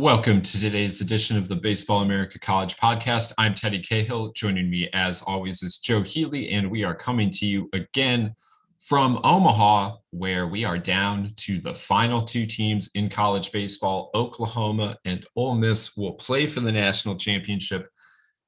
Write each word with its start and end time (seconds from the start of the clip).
Welcome 0.00 0.40
to 0.40 0.58
today's 0.58 1.02
edition 1.02 1.36
of 1.36 1.46
the 1.46 1.56
Baseball 1.56 2.00
America 2.00 2.38
College 2.38 2.78
podcast. 2.78 3.34
I'm 3.36 3.54
Teddy 3.54 3.80
Cahill. 3.80 4.32
Joining 4.32 4.70
me, 4.70 4.88
as 4.94 5.20
always, 5.20 5.62
is 5.62 5.76
Joe 5.76 6.00
Healy, 6.00 6.52
and 6.52 6.70
we 6.70 6.84
are 6.84 6.94
coming 6.94 7.30
to 7.32 7.44
you 7.44 7.68
again 7.74 8.34
from 8.78 9.20
Omaha, 9.22 9.96
where 10.08 10.46
we 10.46 10.64
are 10.64 10.78
down 10.78 11.34
to 11.36 11.60
the 11.60 11.74
final 11.74 12.22
two 12.22 12.46
teams 12.46 12.90
in 12.94 13.10
college 13.10 13.52
baseball. 13.52 14.10
Oklahoma 14.14 14.96
and 15.04 15.26
Ole 15.36 15.56
Miss 15.56 15.94
will 15.98 16.14
play 16.14 16.46
for 16.46 16.60
the 16.60 16.72
national 16.72 17.16
championship 17.16 17.86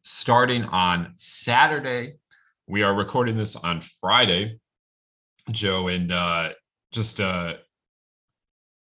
starting 0.00 0.64
on 0.64 1.12
Saturday. 1.16 2.14
We 2.66 2.82
are 2.82 2.94
recording 2.94 3.36
this 3.36 3.56
on 3.56 3.82
Friday, 4.00 4.58
Joe, 5.50 5.88
and 5.88 6.12
uh, 6.12 6.48
just 6.92 7.20
uh, 7.20 7.56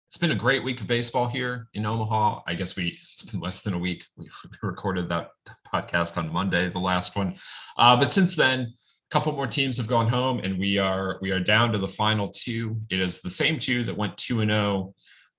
it's 0.08 0.18
been 0.18 0.32
a 0.32 0.36
great 0.36 0.64
week 0.64 0.80
of 0.80 0.88
baseball 0.88 1.28
here 1.28 1.68
in 1.74 1.86
Omaha. 1.86 2.42
I 2.48 2.54
guess 2.54 2.78
we 2.78 2.98
it's 3.02 3.24
been 3.24 3.42
less 3.42 3.62
than 3.62 3.74
a 3.74 3.78
week. 3.78 4.06
We 4.16 4.28
recorded 4.64 5.10
that 5.10 5.32
podcast 5.72 6.18
on 6.18 6.32
Monday, 6.32 6.70
the 6.70 6.80
last 6.80 7.18
one. 7.18 7.36
Uh, 7.78 7.98
but 7.98 8.14
since 8.14 8.34
then, 8.34 8.62
a 8.62 9.12
couple 9.12 9.34
more 9.34 9.48
teams 9.48 9.78
have 9.78 9.88
gone 9.88 10.08
home, 10.08 10.40
and 10.40 10.58
we 10.58 10.78
are 10.78 11.18
we 11.22 11.32
are 11.32 11.42
down 11.42 11.74
to 11.74 11.78
the 11.78 11.88
final 11.90 12.30
two. 12.30 12.78
It 12.90 13.02
is 13.02 13.22
the 13.22 13.30
same 13.30 13.60
two 13.60 13.84
that 13.84 13.98
went 13.98 14.16
two 14.18 14.40
and 14.40 14.50
zero 14.50 14.94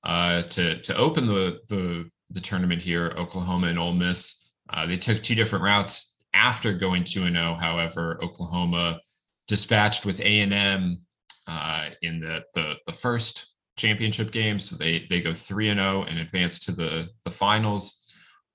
oh, 0.05 0.09
uh, 0.09 0.43
to 0.43 0.81
to 0.83 0.97
open 0.97 1.27
the 1.27 1.61
the 1.69 2.11
the 2.31 2.41
tournament 2.41 2.83
here. 2.83 3.15
Oklahoma 3.17 3.69
and 3.69 3.79
Ole 3.79 3.95
Miss. 3.95 4.51
Uh, 4.71 4.85
they 4.85 4.99
took 4.99 5.23
two 5.23 5.35
different 5.35 5.65
routes 5.65 6.25
after 6.35 6.75
going 6.75 7.05
two 7.05 7.25
and 7.25 7.37
zero. 7.37 7.53
Oh. 7.53 7.55
However, 7.55 8.19
Oklahoma 8.23 9.01
dispatched 9.47 10.05
with 10.05 10.21
A 10.21 10.41
and 10.41 10.53
M 10.53 11.01
uh, 11.47 11.89
in 12.03 12.21
the 12.21 12.45
the 12.53 12.75
the 12.85 12.93
first 12.93 13.55
championship 13.79 14.31
game. 14.31 14.59
So 14.59 14.77
they 14.77 15.07
they 15.09 15.21
go 15.21 15.33
three 15.33 15.71
and 15.71 15.79
zero 15.79 16.01
oh 16.01 16.03
and 16.03 16.19
advance 16.19 16.59
to 16.61 16.73
the 16.73 17.09
the 17.25 17.31
finals. 17.31 18.05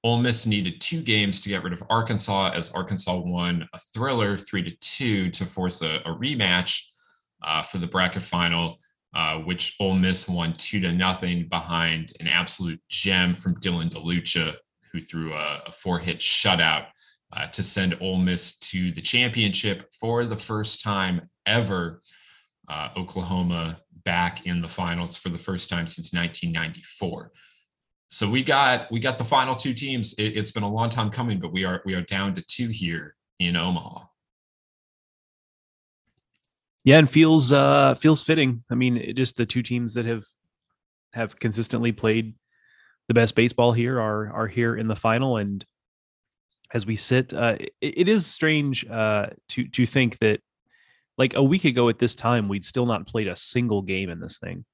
Ole 0.05 0.19
Miss 0.19 0.45
needed 0.45 0.81
two 0.81 1.01
games 1.01 1.39
to 1.41 1.49
get 1.49 1.63
rid 1.63 1.71
of 1.71 1.81
Arkansas, 1.89 2.51
as 2.53 2.73
Arkansas 2.73 3.17
won 3.17 3.67
a 3.73 3.79
thriller 3.93 4.35
three 4.37 4.61
to 4.61 4.75
two 4.81 5.29
to 5.31 5.45
force 5.45 5.81
a, 5.81 6.01
a 6.05 6.13
rematch 6.13 6.81
uh, 7.41 7.61
for 7.63 7.77
the 7.77 7.87
bracket 7.87 8.21
final, 8.21 8.77
uh, 9.15 9.37
which 9.37 9.75
Ole 9.79 9.95
Miss 9.95 10.27
won 10.27 10.51
two 10.53 10.81
to 10.81 10.91
nothing 10.91 11.47
behind 11.47 12.11
an 12.19 12.27
absolute 12.27 12.81
gem 12.89 13.33
from 13.33 13.59
Dylan 13.61 13.89
DeLucia, 13.93 14.55
who 14.91 14.99
threw 14.99 15.33
a, 15.33 15.61
a 15.67 15.71
four 15.71 15.99
hit 15.99 16.19
shutout 16.19 16.87
uh, 17.31 17.47
to 17.47 17.63
send 17.63 17.97
Ole 18.01 18.17
Miss 18.17 18.59
to 18.59 18.91
the 18.91 19.01
championship 19.01 19.89
for 19.99 20.25
the 20.25 20.37
first 20.37 20.83
time 20.83 21.29
ever. 21.45 22.01
Uh, 22.67 22.89
Oklahoma 22.95 23.77
back 24.05 24.45
in 24.45 24.61
the 24.61 24.67
finals 24.67 25.15
for 25.15 25.29
the 25.29 25.37
first 25.37 25.69
time 25.69 25.87
since 25.87 26.13
1994. 26.13 27.31
So 28.09 28.29
we 28.29 28.43
got 28.43 28.91
we 28.91 28.99
got 28.99 29.17
the 29.17 29.23
final 29.23 29.55
two 29.55 29.73
teams. 29.73 30.13
It, 30.17 30.35
has 30.37 30.51
been 30.51 30.63
a 30.63 30.71
long 30.71 30.89
time 30.89 31.09
coming, 31.09 31.39
but 31.39 31.51
we 31.51 31.65
are 31.65 31.81
we 31.85 31.95
are 31.95 32.01
down 32.01 32.35
to 32.35 32.41
two 32.43 32.67
here 32.67 33.15
in 33.39 33.55
Omaha. 33.55 34.05
Yeah, 36.83 36.99
and 36.99 37.09
feels 37.09 37.51
uh 37.51 37.95
feels 37.95 38.21
fitting. 38.21 38.63
I 38.69 38.75
mean, 38.75 39.15
just 39.15 39.37
the 39.37 39.45
two 39.45 39.63
teams 39.63 39.95
that 39.95 40.05
have 40.05 40.25
have 41.13 41.39
consistently 41.39 41.91
played 41.91 42.35
the 43.07 43.13
best 43.13 43.35
baseball 43.35 43.73
here 43.73 43.99
are 43.99 44.31
are 44.31 44.47
here 44.47 44.75
in 44.75 44.87
the 44.87 44.95
final 44.95 45.37
and 45.37 45.65
as 46.73 46.85
we 46.85 46.95
sit 46.95 47.33
uh 47.33 47.55
it, 47.59 47.73
it 47.81 48.09
is 48.09 48.25
strange 48.25 48.85
uh 48.89 49.27
to 49.49 49.67
to 49.67 49.85
think 49.85 50.17
that 50.19 50.39
like 51.17 51.35
a 51.35 51.43
week 51.43 51.65
ago 51.65 51.89
at 51.89 51.99
this 51.99 52.15
time, 52.15 52.47
we'd 52.47 52.65
still 52.65 52.85
not 52.85 53.07
played 53.07 53.27
a 53.27 53.35
single 53.35 53.81
game 53.81 54.09
in 54.09 54.19
this 54.19 54.37
thing. 54.37 54.65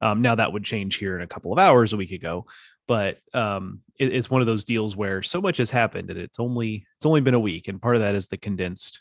Um, 0.00 0.22
now 0.22 0.36
that 0.36 0.52
would 0.52 0.64
change 0.64 0.96
here 0.96 1.16
in 1.16 1.22
a 1.22 1.26
couple 1.26 1.52
of 1.52 1.58
hours 1.58 1.92
a 1.92 1.96
week 1.96 2.12
ago, 2.12 2.46
but 2.86 3.18
um, 3.34 3.80
it, 3.98 4.14
it's 4.14 4.30
one 4.30 4.40
of 4.40 4.46
those 4.46 4.64
deals 4.64 4.96
where 4.96 5.22
so 5.22 5.40
much 5.40 5.56
has 5.56 5.70
happened 5.70 6.08
and 6.10 6.18
it's 6.18 6.38
only 6.38 6.86
it's 6.96 7.06
only 7.06 7.20
been 7.20 7.34
a 7.34 7.40
week, 7.40 7.68
and 7.68 7.82
part 7.82 7.96
of 7.96 8.02
that 8.02 8.14
is 8.14 8.28
the 8.28 8.36
condensed 8.36 9.00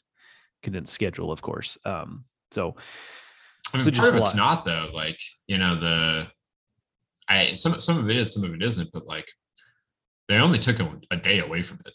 condensed 0.63 0.93
schedule, 0.93 1.31
of 1.31 1.41
course. 1.41 1.77
Um, 1.85 2.25
so, 2.51 2.75
I 3.73 3.77
mean, 3.77 3.85
so 3.85 3.91
part 3.91 4.15
of 4.15 4.21
it's 4.21 4.35
not 4.35 4.65
though. 4.65 4.89
Like 4.91 5.19
you 5.47 5.59
know 5.59 5.79
the, 5.79 6.27
I 7.29 7.53
some 7.53 7.79
some 7.79 7.99
of 7.99 8.09
it 8.09 8.17
is, 8.17 8.33
some 8.33 8.43
of 8.43 8.53
it 8.53 8.63
isn't, 8.63 8.89
but 8.91 9.05
like 9.05 9.27
they 10.27 10.37
only 10.37 10.57
took 10.57 10.79
a, 10.79 10.99
a 11.11 11.17
day 11.17 11.39
away 11.39 11.61
from 11.61 11.79
it 11.85 11.93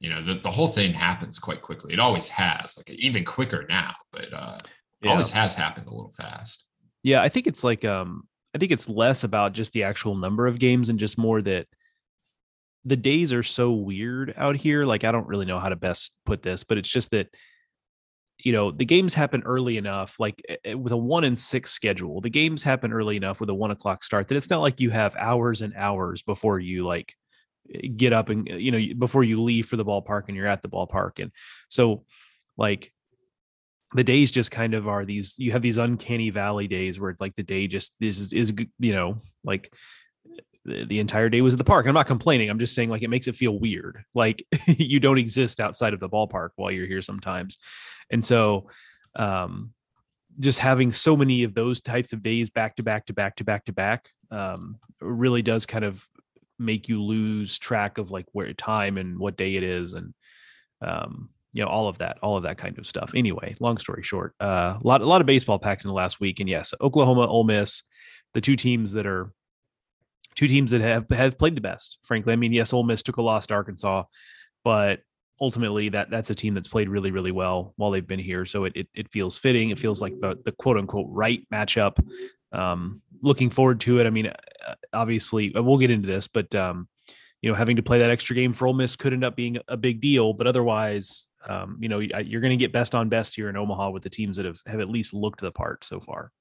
you 0.00 0.10
know 0.10 0.22
the, 0.22 0.34
the 0.34 0.50
whole 0.50 0.68
thing 0.68 0.92
happens 0.92 1.38
quite 1.38 1.62
quickly. 1.62 1.92
It 1.92 2.00
always 2.00 2.28
has 2.28 2.76
like 2.76 2.90
even 2.90 3.24
quicker 3.24 3.66
now 3.68 3.94
but 4.12 4.32
uh 4.32 4.58
yeah. 5.02 5.10
always 5.10 5.30
has 5.30 5.54
happened 5.54 5.86
a 5.86 5.90
little 5.90 6.12
fast. 6.16 6.64
Yeah 7.02 7.22
i 7.22 7.28
think 7.28 7.46
it's 7.46 7.64
like 7.64 7.84
um 7.84 8.26
i 8.54 8.58
think 8.58 8.72
it's 8.72 8.88
less 8.88 9.24
about 9.24 9.52
just 9.52 9.72
the 9.72 9.84
actual 9.84 10.14
number 10.14 10.46
of 10.46 10.58
games 10.58 10.88
and 10.88 10.98
just 10.98 11.18
more 11.18 11.42
that 11.42 11.66
the 12.84 12.96
days 12.96 13.32
are 13.32 13.42
so 13.42 13.72
weird 13.72 14.32
out 14.36 14.56
here. 14.56 14.84
Like 14.86 15.04
i 15.04 15.12
don't 15.12 15.26
really 15.26 15.46
know 15.46 15.58
how 15.58 15.68
to 15.68 15.76
best 15.76 16.14
put 16.24 16.42
this 16.42 16.64
but 16.64 16.78
it's 16.78 16.88
just 16.88 17.10
that 17.10 17.28
you 18.38 18.52
know 18.52 18.70
the 18.70 18.84
games 18.84 19.14
happen 19.14 19.42
early 19.44 19.76
enough 19.76 20.18
like 20.20 20.40
eh, 20.48 20.56
eh, 20.64 20.74
with 20.74 20.92
a 20.92 20.96
one 20.96 21.24
and 21.24 21.38
six 21.38 21.72
schedule 21.72 22.20
the 22.20 22.30
games 22.30 22.62
happen 22.62 22.92
early 22.92 23.16
enough 23.16 23.40
with 23.40 23.50
a 23.50 23.54
one 23.54 23.70
o'clock 23.70 24.04
start 24.04 24.28
that 24.28 24.36
it's 24.36 24.50
not 24.50 24.60
like 24.60 24.80
you 24.80 24.90
have 24.90 25.16
hours 25.16 25.60
and 25.60 25.74
hours 25.74 26.22
before 26.22 26.60
you 26.60 26.86
like 26.86 27.14
get 27.96 28.12
up 28.12 28.28
and 28.28 28.48
you 28.48 28.70
know 28.70 28.94
before 28.98 29.24
you 29.24 29.42
leave 29.42 29.66
for 29.66 29.76
the 29.76 29.84
ballpark 29.84 30.24
and 30.28 30.36
you're 30.36 30.46
at 30.46 30.62
the 30.62 30.68
ballpark. 30.68 31.20
And 31.22 31.30
so 31.68 32.04
like 32.56 32.92
the 33.94 34.04
days 34.04 34.30
just 34.30 34.50
kind 34.50 34.74
of 34.74 34.88
are 34.88 35.04
these 35.04 35.38
you 35.38 35.52
have 35.52 35.62
these 35.62 35.78
uncanny 35.78 36.30
valley 36.30 36.68
days 36.68 37.00
where 37.00 37.16
like 37.20 37.34
the 37.34 37.42
day 37.42 37.66
just 37.66 37.96
is 38.00 38.32
is 38.32 38.52
you 38.78 38.92
know 38.92 39.20
like 39.44 39.72
the, 40.64 41.00
entire 41.00 41.30
day 41.30 41.40
was 41.40 41.54
at 41.54 41.58
the 41.58 41.64
park. 41.64 41.86
I'm 41.86 41.94
not 41.94 42.06
complaining. 42.06 42.50
I'm 42.50 42.58
just 42.58 42.74
saying 42.74 42.90
like 42.90 43.00
it 43.00 43.08
makes 43.08 43.26
it 43.26 43.34
feel 43.34 43.58
weird. 43.58 44.04
Like 44.14 44.44
you 44.66 45.00
don't 45.00 45.16
exist 45.16 45.60
outside 45.60 45.94
of 45.94 46.00
the 46.00 46.10
ballpark 46.10 46.50
while 46.56 46.70
you're 46.70 46.86
here 46.86 47.00
sometimes. 47.00 47.56
And 48.10 48.24
so 48.24 48.68
um 49.16 49.72
just 50.38 50.58
having 50.58 50.92
so 50.92 51.16
many 51.16 51.42
of 51.42 51.54
those 51.54 51.80
types 51.80 52.12
of 52.12 52.22
days 52.22 52.50
back 52.50 52.76
to 52.76 52.82
back 52.82 53.06
to 53.06 53.12
back 53.12 53.36
to 53.36 53.44
back 53.44 53.64
to 53.64 53.72
back 53.72 54.10
um, 54.30 54.78
really 55.00 55.42
does 55.42 55.66
kind 55.66 55.84
of 55.84 56.06
make 56.58 56.88
you 56.88 57.02
lose 57.02 57.58
track 57.58 57.98
of 57.98 58.10
like 58.10 58.26
where 58.32 58.52
time 58.52 58.98
and 58.98 59.18
what 59.18 59.36
day 59.36 59.54
it 59.54 59.62
is 59.62 59.94
and 59.94 60.14
um 60.82 61.30
you 61.52 61.62
know 61.62 61.68
all 61.68 61.88
of 61.88 61.98
that 61.98 62.18
all 62.22 62.36
of 62.36 62.42
that 62.42 62.58
kind 62.58 62.78
of 62.78 62.86
stuff. 62.86 63.12
Anyway 63.14 63.54
long 63.60 63.78
story 63.78 64.02
short 64.02 64.34
uh 64.40 64.78
a 64.82 64.86
lot 64.86 65.00
a 65.00 65.06
lot 65.06 65.20
of 65.20 65.26
baseball 65.26 65.58
packed 65.58 65.84
in 65.84 65.88
the 65.88 65.94
last 65.94 66.20
week. 66.20 66.40
And 66.40 66.48
yes 66.48 66.74
oklahoma 66.80 67.26
Ole 67.26 67.44
miss 67.44 67.82
the 68.34 68.40
two 68.40 68.56
teams 68.56 68.92
that 68.92 69.06
are 69.06 69.32
two 70.34 70.48
teams 70.48 70.70
that 70.70 70.80
have 70.80 71.08
have 71.10 71.38
played 71.38 71.56
the 71.56 71.60
best 71.60 71.98
frankly. 72.02 72.32
I 72.32 72.36
mean 72.36 72.52
yes 72.52 72.72
Ole 72.72 72.84
miss 72.84 73.02
took 73.02 73.16
a 73.16 73.22
loss 73.22 73.46
to 73.46 73.54
arkansas 73.54 74.04
but 74.64 75.00
ultimately 75.40 75.88
that 75.88 76.10
that's 76.10 76.30
a 76.30 76.34
team 76.34 76.54
that's 76.54 76.68
played 76.68 76.88
really 76.88 77.10
really 77.10 77.32
well 77.32 77.72
while 77.76 77.90
they've 77.90 78.06
been 78.06 78.18
here. 78.18 78.44
So 78.44 78.64
it 78.64 78.72
it, 78.74 78.88
it 78.94 79.10
feels 79.10 79.38
fitting. 79.38 79.70
It 79.70 79.78
feels 79.78 80.02
like 80.02 80.14
the 80.20 80.36
the 80.44 80.52
quote 80.52 80.76
unquote 80.76 81.06
right 81.10 81.40
matchup. 81.52 81.98
Um 82.52 83.02
looking 83.22 83.50
forward 83.50 83.80
to 83.80 84.00
it 84.00 84.06
i 84.06 84.10
mean 84.10 84.26
uh, 84.68 84.74
obviously 84.92 85.54
uh, 85.54 85.62
we'll 85.62 85.78
get 85.78 85.90
into 85.90 86.06
this, 86.06 86.26
but 86.26 86.54
um, 86.54 86.88
you 87.42 87.50
know, 87.50 87.56
having 87.56 87.76
to 87.76 87.82
play 87.82 88.00
that 88.00 88.10
extra 88.10 88.34
game 88.34 88.52
for 88.52 88.66
Ole 88.66 88.74
Miss 88.74 88.96
could 88.96 89.12
end 89.12 89.24
up 89.24 89.36
being 89.36 89.58
a 89.68 89.76
big 89.76 90.00
deal. 90.00 90.32
But 90.32 90.46
otherwise, 90.46 91.28
um, 91.48 91.78
you 91.80 91.88
know, 91.88 92.00
you're 92.00 92.40
going 92.40 92.50
to 92.50 92.56
get 92.56 92.72
best 92.72 92.94
on 92.94 93.08
best 93.08 93.36
here 93.36 93.48
in 93.48 93.56
Omaha 93.56 93.90
with 93.90 94.02
the 94.02 94.10
teams 94.10 94.36
that 94.36 94.46
have 94.46 94.60
have 94.66 94.80
at 94.80 94.90
least 94.90 95.14
looked 95.14 95.40
the 95.40 95.52
part 95.52 95.84
so 95.84 96.00
far. 96.00 96.32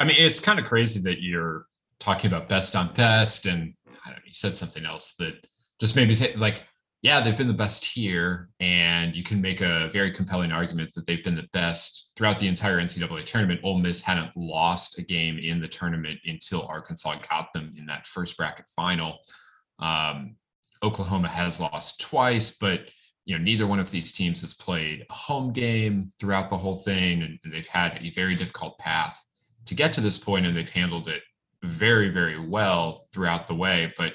I 0.00 0.04
mean, 0.04 0.16
it's 0.18 0.40
kind 0.40 0.58
of 0.58 0.64
crazy 0.64 1.00
that 1.02 1.22
you're 1.22 1.66
talking 1.98 2.28
about 2.28 2.48
best 2.48 2.74
on 2.74 2.92
best, 2.94 3.46
and 3.46 3.74
I 4.04 4.10
don't 4.10 4.18
know, 4.18 4.22
you 4.26 4.34
said 4.34 4.56
something 4.56 4.84
else 4.84 5.14
that 5.18 5.34
just 5.80 5.96
made 5.96 6.08
me 6.08 6.16
think 6.16 6.36
like 6.38 6.64
yeah, 7.06 7.20
they've 7.20 7.36
been 7.36 7.46
the 7.46 7.54
best 7.54 7.84
here, 7.84 8.48
and 8.58 9.14
you 9.14 9.22
can 9.22 9.40
make 9.40 9.60
a 9.60 9.88
very 9.92 10.10
compelling 10.10 10.50
argument 10.50 10.92
that 10.94 11.06
they've 11.06 11.22
been 11.22 11.36
the 11.36 11.48
best 11.52 12.10
throughout 12.16 12.40
the 12.40 12.48
entire 12.48 12.80
NCAA 12.80 13.24
tournament. 13.24 13.60
Ole 13.62 13.78
Miss 13.78 14.02
hadn't 14.02 14.36
lost 14.36 14.98
a 14.98 15.02
game 15.02 15.38
in 15.38 15.60
the 15.60 15.68
tournament 15.68 16.18
until 16.24 16.66
Arkansas 16.66 17.14
got 17.30 17.52
them 17.52 17.72
in 17.78 17.86
that 17.86 18.08
first 18.08 18.36
bracket 18.36 18.64
final. 18.74 19.18
Um, 19.78 20.34
Oklahoma 20.82 21.28
has 21.28 21.60
lost 21.60 22.00
twice, 22.00 22.58
but 22.58 22.80
you 23.24 23.38
know 23.38 23.44
neither 23.44 23.68
one 23.68 23.78
of 23.78 23.92
these 23.92 24.10
teams 24.10 24.40
has 24.40 24.54
played 24.54 25.06
a 25.08 25.14
home 25.14 25.52
game 25.52 26.10
throughout 26.18 26.50
the 26.50 26.58
whole 26.58 26.78
thing, 26.78 27.22
and, 27.22 27.38
and 27.44 27.54
they've 27.54 27.68
had 27.68 28.00
a 28.02 28.10
very 28.10 28.34
difficult 28.34 28.80
path 28.80 29.16
to 29.66 29.76
get 29.76 29.92
to 29.92 30.00
this 30.00 30.18
point, 30.18 30.44
and 30.44 30.56
they've 30.56 30.68
handled 30.68 31.06
it 31.06 31.22
very, 31.62 32.08
very 32.08 32.44
well 32.44 33.06
throughout 33.12 33.46
the 33.46 33.54
way. 33.54 33.94
But 33.96 34.14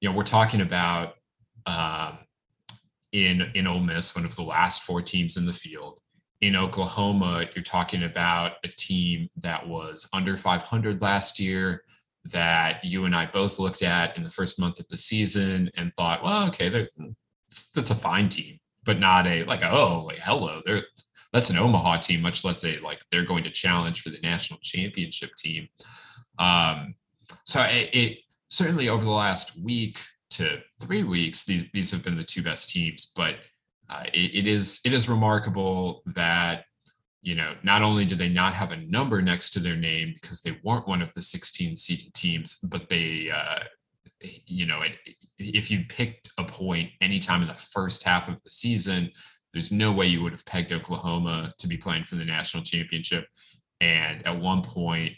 you 0.00 0.08
know, 0.08 0.14
we're 0.14 0.22
talking 0.22 0.60
about 0.60 1.14
um, 1.66 2.18
in 3.12 3.50
in 3.54 3.66
Ole 3.66 3.80
Miss, 3.80 4.14
one 4.14 4.24
of 4.24 4.36
the 4.36 4.42
last 4.42 4.82
four 4.82 5.02
teams 5.02 5.36
in 5.36 5.46
the 5.46 5.52
field. 5.52 6.00
In 6.40 6.56
Oklahoma, 6.56 7.44
you're 7.54 7.62
talking 7.62 8.04
about 8.04 8.52
a 8.64 8.68
team 8.68 9.28
that 9.42 9.66
was 9.66 10.08
under 10.14 10.38
500 10.38 11.02
last 11.02 11.38
year 11.38 11.82
that 12.24 12.84
you 12.84 13.04
and 13.04 13.14
I 13.14 13.26
both 13.26 13.58
looked 13.58 13.82
at 13.82 14.16
in 14.16 14.24
the 14.24 14.30
first 14.30 14.58
month 14.58 14.80
of 14.80 14.88
the 14.88 14.96
season 14.96 15.70
and 15.76 15.92
thought, 15.94 16.22
well, 16.22 16.48
okay, 16.48 16.68
that's 16.68 17.90
a 17.90 17.94
fine 17.94 18.28
team, 18.28 18.58
but 18.84 18.98
not 18.98 19.26
a 19.26 19.44
like, 19.44 19.62
oh, 19.64 20.04
like, 20.06 20.18
hello, 20.18 20.62
they're 20.64 20.82
that's 21.32 21.50
an 21.50 21.58
Omaha 21.58 21.98
team, 21.98 22.22
much 22.22 22.44
less 22.44 22.64
a 22.64 22.78
like 22.80 23.00
they're 23.10 23.24
going 23.24 23.44
to 23.44 23.50
challenge 23.50 24.02
for 24.02 24.10
the 24.10 24.20
national 24.22 24.58
championship 24.62 25.30
team. 25.36 25.68
Um, 26.38 26.94
so 27.44 27.62
it, 27.62 27.90
it 27.92 28.18
certainly 28.48 28.88
over 28.88 29.04
the 29.04 29.10
last 29.10 29.62
week, 29.62 30.00
to 30.30 30.60
three 30.80 31.04
weeks, 31.04 31.44
these 31.44 31.70
these 31.72 31.90
have 31.90 32.02
been 32.02 32.16
the 32.16 32.24
two 32.24 32.42
best 32.42 32.70
teams. 32.70 33.12
But 33.14 33.36
uh, 33.88 34.04
it, 34.12 34.34
it 34.34 34.46
is 34.46 34.80
it 34.84 34.92
is 34.92 35.08
remarkable 35.08 36.02
that 36.06 36.64
you 37.22 37.34
know 37.34 37.54
not 37.62 37.82
only 37.82 38.04
do 38.04 38.14
they 38.14 38.28
not 38.28 38.54
have 38.54 38.72
a 38.72 38.76
number 38.76 39.20
next 39.20 39.50
to 39.50 39.60
their 39.60 39.76
name 39.76 40.14
because 40.20 40.40
they 40.40 40.58
weren't 40.62 40.88
one 40.88 41.02
of 41.02 41.12
the 41.12 41.22
16 41.22 41.76
seeded 41.76 42.14
teams, 42.14 42.56
but 42.62 42.88
they 42.88 43.30
uh, 43.34 43.60
you 44.20 44.66
know 44.66 44.82
it, 44.82 44.96
if 45.38 45.70
you 45.70 45.84
picked 45.88 46.30
a 46.38 46.44
point 46.44 46.90
anytime 47.00 47.42
in 47.42 47.48
the 47.48 47.54
first 47.54 48.02
half 48.02 48.28
of 48.28 48.42
the 48.44 48.50
season, 48.50 49.10
there's 49.52 49.72
no 49.72 49.90
way 49.92 50.06
you 50.06 50.22
would 50.22 50.32
have 50.32 50.44
pegged 50.46 50.72
Oklahoma 50.72 51.52
to 51.58 51.66
be 51.66 51.76
playing 51.76 52.04
for 52.04 52.16
the 52.16 52.24
national 52.24 52.62
championship. 52.62 53.26
And 53.80 54.26
at 54.26 54.38
one 54.38 54.62
point, 54.62 55.14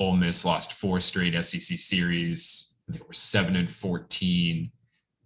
Ole 0.00 0.16
Miss 0.16 0.44
lost 0.44 0.72
four 0.72 1.00
straight 1.00 1.34
SEC 1.44 1.78
series. 1.78 2.71
They 2.92 3.00
were 3.06 3.12
seven 3.12 3.56
and 3.56 3.72
14 3.72 4.70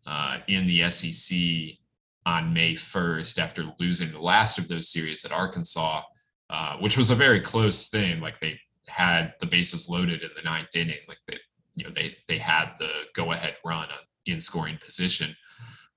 uh, 0.06 0.38
in 0.46 0.66
the 0.66 0.90
SEC 0.90 1.78
on 2.24 2.52
May 2.52 2.74
1st 2.74 3.38
after 3.38 3.64
losing 3.78 4.10
the 4.10 4.20
last 4.20 4.58
of 4.58 4.68
those 4.68 4.90
series 4.90 5.24
at 5.24 5.32
Arkansas, 5.32 6.02
uh, 6.50 6.76
which 6.78 6.96
was 6.96 7.10
a 7.10 7.14
very 7.14 7.40
close 7.40 7.88
thing. 7.88 8.20
Like 8.20 8.38
they 8.40 8.58
had 8.88 9.34
the 9.40 9.46
bases 9.46 9.88
loaded 9.88 10.22
in 10.22 10.30
the 10.36 10.42
ninth 10.42 10.74
inning. 10.74 10.98
Like 11.08 11.18
they, 11.28 11.38
you 11.74 11.84
know, 11.84 11.90
they 11.90 12.16
they 12.28 12.38
had 12.38 12.72
the 12.78 12.90
go 13.14 13.32
ahead 13.32 13.56
run 13.64 13.88
in 14.26 14.40
scoring 14.40 14.78
position, 14.84 15.34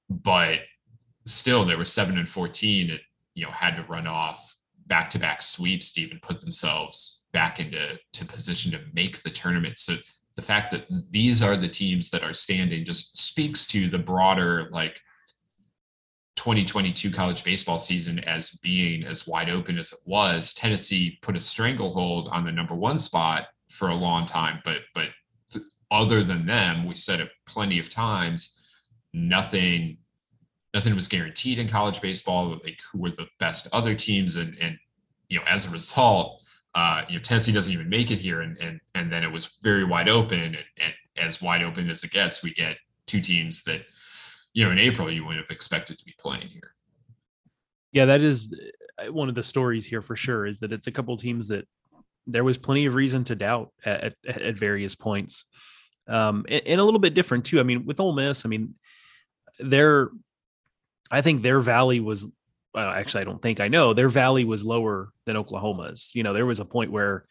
but 0.10 0.62
still 1.26 1.66
they 1.66 1.76
were 1.76 1.86
seven 1.86 2.18
and 2.18 2.30
14 2.30 2.92
and 2.92 3.00
you 3.36 3.46
know 3.46 3.52
had 3.52 3.76
to 3.76 3.84
run 3.84 4.08
off 4.08 4.56
back 4.88 5.10
to 5.12 5.20
back 5.20 5.42
sweeps 5.42 5.92
to 5.94 6.02
even 6.02 6.20
put 6.22 6.42
themselves 6.42 7.24
back 7.32 7.60
into 7.60 7.98
to 8.14 8.26
position 8.26 8.72
to 8.72 8.82
make 8.94 9.22
the 9.24 9.30
tournament. 9.30 9.78
So 9.78 9.96
the 10.40 10.46
fact 10.46 10.72
that 10.72 10.86
these 11.12 11.42
are 11.44 11.58
the 11.58 11.68
teams 11.68 12.10
that 12.12 12.24
are 12.24 12.34
standing 12.34 12.86
just 12.86 13.18
speaks 13.18 13.68
to 13.68 13.90
the 13.90 14.00
broader 14.00 14.70
like 14.72 15.02
2022 16.38 17.12
college 17.12 17.44
baseball 17.44 17.78
season 17.78 18.20
as 18.20 18.52
being 18.64 19.04
as 19.04 19.28
wide 19.28 19.50
open 19.50 19.78
as 19.78 19.92
it 19.92 20.00
was. 20.06 20.54
Tennessee 20.54 21.20
put 21.22 21.36
a 21.36 21.42
stranglehold 21.42 22.30
on 22.32 22.46
the 22.46 22.54
number 22.54 22.74
one 22.74 22.98
spot 22.98 23.48
for 23.70 23.90
a 23.90 23.96
long 23.96 24.26
time, 24.26 24.62
but 24.64 24.80
but 24.96 25.10
other 25.92 26.24
than 26.24 26.46
them, 26.46 26.88
we 26.88 26.96
said 26.96 27.20
it 27.20 27.30
plenty 27.46 27.78
of 27.78 27.90
times, 27.90 28.66
nothing 29.14 29.98
nothing 30.74 30.96
was 30.96 31.10
guaranteed 31.10 31.60
in 31.60 31.68
college 31.68 32.00
baseball. 32.00 32.58
Like 32.64 32.80
who 32.94 33.00
were 33.00 33.12
the 33.12 33.28
best 33.40 33.68
other 33.74 33.94
teams, 33.94 34.38
and 34.38 34.58
and 34.62 34.78
you 35.28 35.38
know 35.38 35.46
as 35.46 35.66
a 35.68 35.72
result, 35.72 36.39
uh, 36.76 37.04
you 37.08 37.16
know 37.16 37.22
Tennessee 37.22 37.52
doesn't 37.52 37.74
even 37.74 37.90
make 37.90 38.12
it 38.12 38.20
here, 38.20 38.42
and 38.42 38.58
and 38.60 38.80
and 38.96 39.12
then 39.12 39.24
it 39.24 39.32
was 39.32 39.58
very 39.62 39.84
wide 39.84 40.10
open, 40.10 40.40
and, 40.40 40.58
and 40.78 40.94
as 41.18 41.42
wide 41.42 41.64
open 41.64 41.90
as 41.90 42.04
it 42.04 42.12
gets, 42.12 42.44
we 42.44 42.54
get 42.54 42.78
two 43.06 43.22
teams 43.22 43.64
that 43.64 43.82
you 44.54 44.66
know 44.66 44.72
in 44.72 44.80
April 44.80 45.12
you 45.12 45.26
wouldn't 45.26 45.44
have 45.44 45.56
expected 45.56 45.98
to 45.98 46.06
be 46.06 46.14
playing 46.20 46.48
here. 46.48 46.76
Yeah, 47.92 48.06
that 48.06 48.22
is 48.22 48.54
uh, 49.00 49.12
one 49.12 49.30
of 49.30 49.36
the 49.36 49.44
stories 49.44 49.86
here 49.86 50.02
for 50.02 50.16
sure. 50.16 50.46
Is 50.46 50.60
that 50.60 50.72
it's 50.72 50.88
a 50.88 50.92
couple 50.92 51.18
teams 51.18 51.48
that 51.48 51.68
there 52.28 52.44
was 52.44 52.58
plenty 52.58 52.86
of 52.86 52.94
reason 52.94 53.24
to 53.24 53.36
doubt 53.36 53.72
at, 53.84 54.16
at, 54.28 54.42
at 54.42 54.56
various 54.56 54.94
points. 54.94 55.46
Um, 56.08 56.46
and, 56.48 56.62
and, 56.66 56.82
a 56.82 56.84
little 56.84 57.00
bit 57.00 57.14
different 57.14 57.46
too. 57.46 57.60
I 57.60 57.64
mean, 57.64 57.86
with 57.86 58.00
Ole 58.00 58.14
Miss, 58.14 58.46
I 58.46 58.50
mean, 58.50 58.76
they're 59.60 60.10
I 61.12 61.22
think 61.22 61.42
their 61.42 61.60
valley 61.60 62.00
was 62.00 62.28
well, 62.80 62.90
actually 62.90 63.22
I 63.22 63.26
don't 63.26 63.42
think 63.42 63.60
I 63.60 63.68
know 63.68 63.94
their 63.94 64.10
valley 64.10 64.46
was 64.46 64.64
lower 64.64 65.12
than 65.26 65.38
Oklahoma's. 65.38 66.12
You 66.14 66.24
know, 66.24 66.34
there 66.34 66.46
was 66.46 66.60
a 66.60 66.66
point 66.66 66.92
where 66.92 67.26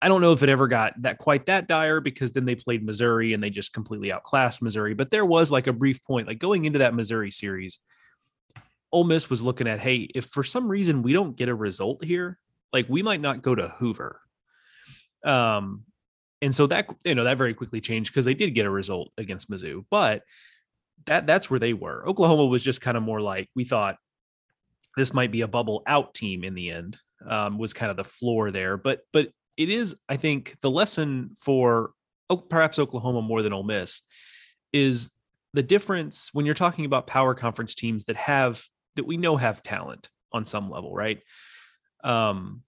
I 0.00 0.08
don't 0.08 0.20
know 0.20 0.32
if 0.32 0.42
it 0.42 0.48
ever 0.48 0.68
got 0.68 1.00
that 1.02 1.18
quite 1.18 1.46
that 1.46 1.66
dire 1.66 2.00
because 2.00 2.32
then 2.32 2.44
they 2.44 2.54
played 2.54 2.84
Missouri 2.84 3.32
and 3.32 3.42
they 3.42 3.50
just 3.50 3.72
completely 3.72 4.12
outclassed 4.12 4.62
Missouri. 4.62 4.94
But 4.94 5.10
there 5.10 5.24
was 5.24 5.50
like 5.50 5.66
a 5.66 5.72
brief 5.72 6.04
point, 6.04 6.28
like 6.28 6.38
going 6.38 6.64
into 6.64 6.80
that 6.80 6.94
Missouri 6.94 7.30
series, 7.30 7.80
Ole 8.92 9.04
Miss 9.04 9.30
was 9.30 9.42
looking 9.42 9.66
at, 9.66 9.80
hey, 9.80 10.08
if 10.14 10.26
for 10.26 10.44
some 10.44 10.68
reason 10.68 11.02
we 11.02 11.12
don't 11.12 11.36
get 11.36 11.48
a 11.48 11.54
result 11.54 12.04
here, 12.04 12.38
like 12.72 12.86
we 12.88 13.02
might 13.02 13.20
not 13.20 13.42
go 13.42 13.54
to 13.54 13.74
Hoover. 13.78 14.20
Um, 15.24 15.84
and 16.42 16.54
so 16.54 16.66
that 16.66 16.86
you 17.04 17.14
know 17.14 17.24
that 17.24 17.38
very 17.38 17.54
quickly 17.54 17.80
changed 17.80 18.12
because 18.12 18.26
they 18.26 18.34
did 18.34 18.50
get 18.50 18.66
a 18.66 18.70
result 18.70 19.10
against 19.16 19.50
Mizzou, 19.50 19.86
but 19.90 20.22
that 21.06 21.26
that's 21.26 21.50
where 21.50 21.60
they 21.60 21.72
were. 21.72 22.06
Oklahoma 22.06 22.46
was 22.46 22.62
just 22.62 22.80
kind 22.80 22.96
of 22.96 23.02
more 23.02 23.20
like 23.20 23.48
we 23.54 23.64
thought 23.64 23.96
this 24.96 25.14
might 25.14 25.32
be 25.32 25.42
a 25.42 25.48
bubble 25.48 25.82
out 25.86 26.14
team 26.14 26.44
in 26.44 26.54
the 26.54 26.70
end. 26.70 26.98
Um, 27.26 27.58
was 27.58 27.72
kind 27.72 27.90
of 27.90 27.96
the 27.96 28.04
floor 28.04 28.50
there, 28.50 28.76
but 28.76 29.00
but 29.12 29.28
it 29.56 29.70
is 29.70 29.94
I 30.08 30.16
think 30.16 30.56
the 30.60 30.70
lesson 30.70 31.30
for 31.38 31.92
oh, 32.28 32.36
perhaps 32.36 32.78
Oklahoma 32.78 33.22
more 33.22 33.42
than 33.42 33.52
Ole 33.52 33.62
Miss 33.62 34.02
is 34.72 35.10
the 35.54 35.62
difference 35.62 36.30
when 36.32 36.44
you're 36.44 36.54
talking 36.54 36.84
about 36.84 37.06
power 37.06 37.34
conference 37.34 37.74
teams 37.74 38.04
that 38.06 38.16
have 38.16 38.62
that 38.96 39.06
we 39.06 39.16
know 39.16 39.36
have 39.36 39.62
talent 39.62 40.08
on 40.32 40.44
some 40.44 40.70
level, 40.70 40.94
right? 40.94 41.20
Um, 42.02 42.62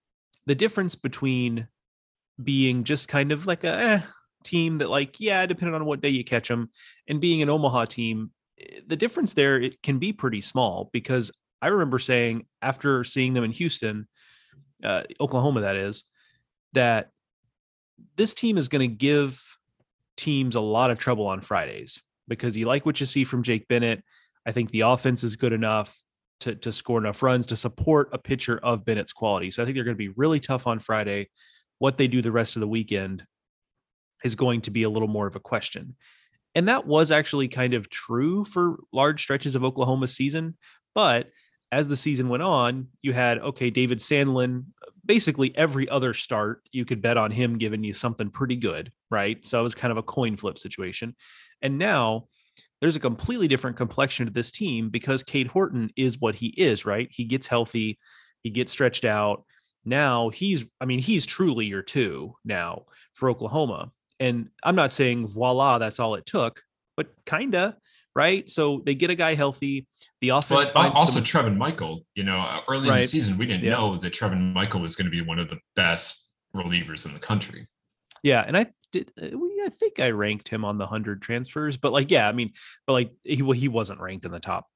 the 0.46 0.54
difference 0.54 0.94
between 0.94 1.68
being 2.42 2.84
just 2.84 3.08
kind 3.08 3.32
of 3.32 3.46
like 3.46 3.64
a 3.64 3.74
eh, 3.74 4.00
team 4.44 4.78
that 4.78 4.88
like 4.88 5.18
yeah 5.18 5.44
depending 5.46 5.74
on 5.74 5.84
what 5.84 6.00
day 6.00 6.08
you 6.08 6.22
catch 6.22 6.48
them 6.48 6.70
and 7.08 7.20
being 7.20 7.42
an 7.42 7.50
omaha 7.50 7.84
team 7.84 8.30
eh, 8.60 8.80
the 8.86 8.96
difference 8.96 9.34
there 9.34 9.60
it 9.60 9.82
can 9.82 9.98
be 9.98 10.12
pretty 10.12 10.40
small 10.40 10.88
because 10.92 11.32
i 11.62 11.68
remember 11.68 11.98
saying 11.98 12.46
after 12.62 13.04
seeing 13.04 13.34
them 13.34 13.44
in 13.44 13.52
houston 13.52 14.06
uh, 14.84 15.02
oklahoma 15.20 15.62
that 15.62 15.76
is 15.76 16.04
that 16.72 17.10
this 18.16 18.34
team 18.34 18.58
is 18.58 18.68
going 18.68 18.88
to 18.88 18.94
give 18.94 19.42
teams 20.16 20.54
a 20.54 20.60
lot 20.60 20.90
of 20.90 20.98
trouble 20.98 21.26
on 21.26 21.40
fridays 21.40 22.02
because 22.28 22.56
you 22.56 22.66
like 22.66 22.86
what 22.86 23.00
you 23.00 23.06
see 23.06 23.24
from 23.24 23.42
jake 23.42 23.68
bennett 23.68 24.02
i 24.46 24.52
think 24.52 24.70
the 24.70 24.80
offense 24.80 25.22
is 25.24 25.36
good 25.36 25.52
enough 25.52 26.02
to, 26.40 26.54
to 26.54 26.70
score 26.70 26.98
enough 26.98 27.22
runs 27.22 27.46
to 27.46 27.56
support 27.56 28.10
a 28.12 28.18
pitcher 28.18 28.58
of 28.62 28.84
bennett's 28.84 29.12
quality 29.12 29.50
so 29.50 29.62
i 29.62 29.66
think 29.66 29.74
they're 29.74 29.84
going 29.84 29.94
to 29.94 29.98
be 29.98 30.12
really 30.16 30.40
tough 30.40 30.66
on 30.66 30.78
friday 30.78 31.28
what 31.78 31.98
they 31.98 32.08
do 32.08 32.22
the 32.22 32.32
rest 32.32 32.56
of 32.56 32.60
the 32.60 32.68
weekend 32.68 33.26
is 34.24 34.34
going 34.34 34.62
to 34.62 34.70
be 34.70 34.82
a 34.82 34.90
little 34.90 35.08
more 35.08 35.26
of 35.26 35.36
a 35.36 35.40
question. 35.40 35.96
And 36.54 36.68
that 36.68 36.86
was 36.86 37.12
actually 37.12 37.48
kind 37.48 37.74
of 37.74 37.90
true 37.90 38.44
for 38.44 38.78
large 38.92 39.22
stretches 39.22 39.54
of 39.54 39.64
Oklahoma's 39.64 40.14
season. 40.14 40.56
But 40.94 41.28
as 41.76 41.86
the 41.86 41.96
season 41.96 42.30
went 42.30 42.42
on, 42.42 42.88
you 43.02 43.12
had, 43.12 43.38
okay, 43.38 43.68
David 43.68 43.98
Sandlin, 43.98 44.64
basically 45.04 45.54
every 45.58 45.86
other 45.90 46.14
start, 46.14 46.62
you 46.72 46.86
could 46.86 47.02
bet 47.02 47.18
on 47.18 47.30
him 47.30 47.58
giving 47.58 47.84
you 47.84 47.92
something 47.92 48.30
pretty 48.30 48.56
good, 48.56 48.90
right? 49.10 49.46
So 49.46 49.60
it 49.60 49.62
was 49.62 49.74
kind 49.74 49.92
of 49.92 49.98
a 49.98 50.02
coin 50.02 50.38
flip 50.38 50.58
situation. 50.58 51.14
And 51.60 51.76
now 51.76 52.28
there's 52.80 52.96
a 52.96 53.00
completely 53.00 53.46
different 53.46 53.76
complexion 53.76 54.24
to 54.24 54.32
this 54.32 54.50
team 54.50 54.88
because 54.88 55.22
Cade 55.22 55.48
Horton 55.48 55.90
is 55.96 56.18
what 56.18 56.34
he 56.34 56.46
is, 56.46 56.86
right? 56.86 57.10
He 57.12 57.24
gets 57.24 57.46
healthy, 57.46 57.98
he 58.42 58.48
gets 58.48 58.72
stretched 58.72 59.04
out. 59.04 59.44
Now 59.84 60.30
he's, 60.30 60.64
I 60.80 60.86
mean, 60.86 61.00
he's 61.00 61.26
truly 61.26 61.66
your 61.66 61.82
two 61.82 62.36
now 62.42 62.86
for 63.12 63.28
Oklahoma. 63.28 63.92
And 64.18 64.48
I'm 64.64 64.76
not 64.76 64.92
saying 64.92 65.28
voila, 65.28 65.76
that's 65.76 66.00
all 66.00 66.14
it 66.14 66.24
took, 66.24 66.62
but 66.96 67.08
kinda, 67.26 67.76
right? 68.16 68.50
So 68.50 68.82
they 68.84 68.96
get 68.96 69.10
a 69.10 69.14
guy 69.14 69.34
healthy. 69.34 69.86
The 70.20 70.30
offense. 70.30 70.70
But 70.70 70.96
also 70.96 71.22
some... 71.22 71.24
Trevin 71.24 71.56
Michael, 71.56 72.04
you 72.14 72.24
know, 72.24 72.38
uh, 72.38 72.60
early 72.68 72.88
right. 72.88 72.96
in 72.96 73.00
the 73.02 73.06
season, 73.06 73.38
we 73.38 73.46
didn't 73.46 73.62
yeah. 73.62 73.72
know 73.72 73.96
that 73.98 74.12
Trevin 74.12 74.52
Michael 74.52 74.80
was 74.80 74.96
going 74.96 75.04
to 75.04 75.10
be 75.10 75.20
one 75.20 75.38
of 75.38 75.50
the 75.50 75.58
best 75.76 76.32
relievers 76.54 77.06
in 77.06 77.12
the 77.12 77.20
country. 77.20 77.68
Yeah, 78.22 78.42
and 78.44 78.56
I 78.56 78.66
did. 78.90 79.12
Uh, 79.20 79.36
I 79.64 79.68
think 79.68 80.00
I 80.00 80.10
ranked 80.10 80.48
him 80.48 80.64
on 80.64 80.78
the 80.78 80.86
hundred 80.86 81.20
transfers, 81.20 81.76
but 81.76 81.92
like, 81.92 82.10
yeah, 82.10 82.26
I 82.28 82.32
mean, 82.32 82.52
but 82.86 82.94
like 82.94 83.12
he 83.22 83.36
he 83.54 83.68
wasn't 83.68 84.00
ranked 84.00 84.24
in 84.24 84.32
the 84.32 84.40
top, 84.40 84.66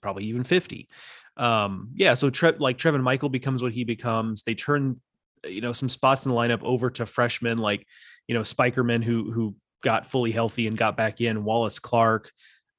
probably 0.00 0.24
even 0.24 0.42
fifty. 0.42 0.88
Um, 1.36 1.90
yeah, 1.94 2.14
so 2.14 2.30
Tre- 2.30 2.56
like 2.58 2.78
Trevin 2.78 3.02
Michael 3.02 3.28
becomes 3.28 3.62
what 3.62 3.72
he 3.72 3.84
becomes. 3.84 4.42
They 4.42 4.54
turn, 4.54 5.00
you 5.44 5.60
know, 5.60 5.72
some 5.72 5.88
spots 5.88 6.24
in 6.24 6.30
the 6.30 6.36
lineup 6.36 6.62
over 6.62 6.90
to 6.90 7.04
freshmen 7.04 7.58
like 7.58 7.86
you 8.28 8.34
know, 8.34 8.42
Spikerman 8.42 9.02
who 9.02 9.32
who 9.32 9.56
got 9.82 10.06
fully 10.06 10.32
healthy 10.32 10.66
and 10.66 10.76
got 10.76 10.96
back 10.96 11.20
in, 11.20 11.44
Wallace 11.44 11.78
Clark, 11.78 12.30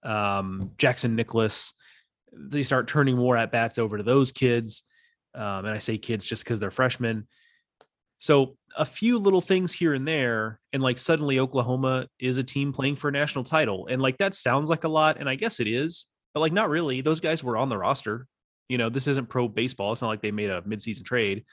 um, 0.03 0.72
Jackson 0.77 1.15
Nicklaus. 1.15 1.74
They 2.32 2.63
start 2.63 2.88
turning 2.88 3.18
more 3.18 3.38
at 3.38 3.51
bats 3.51 3.79
over 3.79 3.98
to 3.98 4.03
those 4.03 4.32
kids. 4.32 4.84
Um, 5.36 5.65
and 5.65 5.70
I 5.70 5.79
say 5.79 5.98
kids 5.98 6.25
just 6.25 6.44
because 6.44 6.60
they're 6.60 6.72
freshmen. 6.72 7.27
So 8.20 8.58
a 8.75 8.86
few 8.86 9.18
little 9.18 9.41
things 9.41 9.72
here 9.72 9.94
and 9.94 10.08
there, 10.08 10.60
and 10.74 10.82
like 10.82 10.98
suddenly 10.98 11.39
Oklahoma 11.39 12.08
is 12.20 12.38
a 12.38 12.44
team 12.44 12.74
playing 12.74 12.98
for 12.98 13.08
a 13.08 13.13
national 13.13 13.46
title. 13.46 13.88
And 13.89 14.01
like 14.01 14.18
that 14.18 14.36
sounds 14.36 14.70
like 14.70 14.84
a 14.84 14.89
lot, 14.89 15.18
and 15.20 15.29
I 15.29 15.36
guess 15.36 15.60
it 15.60 15.68
is, 15.68 16.06
but 16.34 16.41
like 16.41 16.51
not 16.51 16.70
really. 16.70 17.01
Those 17.01 17.22
guys 17.22 17.44
were 17.44 17.58
on 17.58 17.70
the 17.70 17.77
roster. 17.77 18.27
You 18.68 18.77
know, 18.77 18.89
this 18.89 19.08
isn't 19.08 19.29
pro 19.29 19.48
baseball. 19.48 19.94
It's 19.94 20.01
not 20.01 20.10
like 20.10 20.22
they 20.22 20.32
made 20.32 20.50
a 20.50 20.62
midseason 20.62 21.06
trade. 21.06 21.46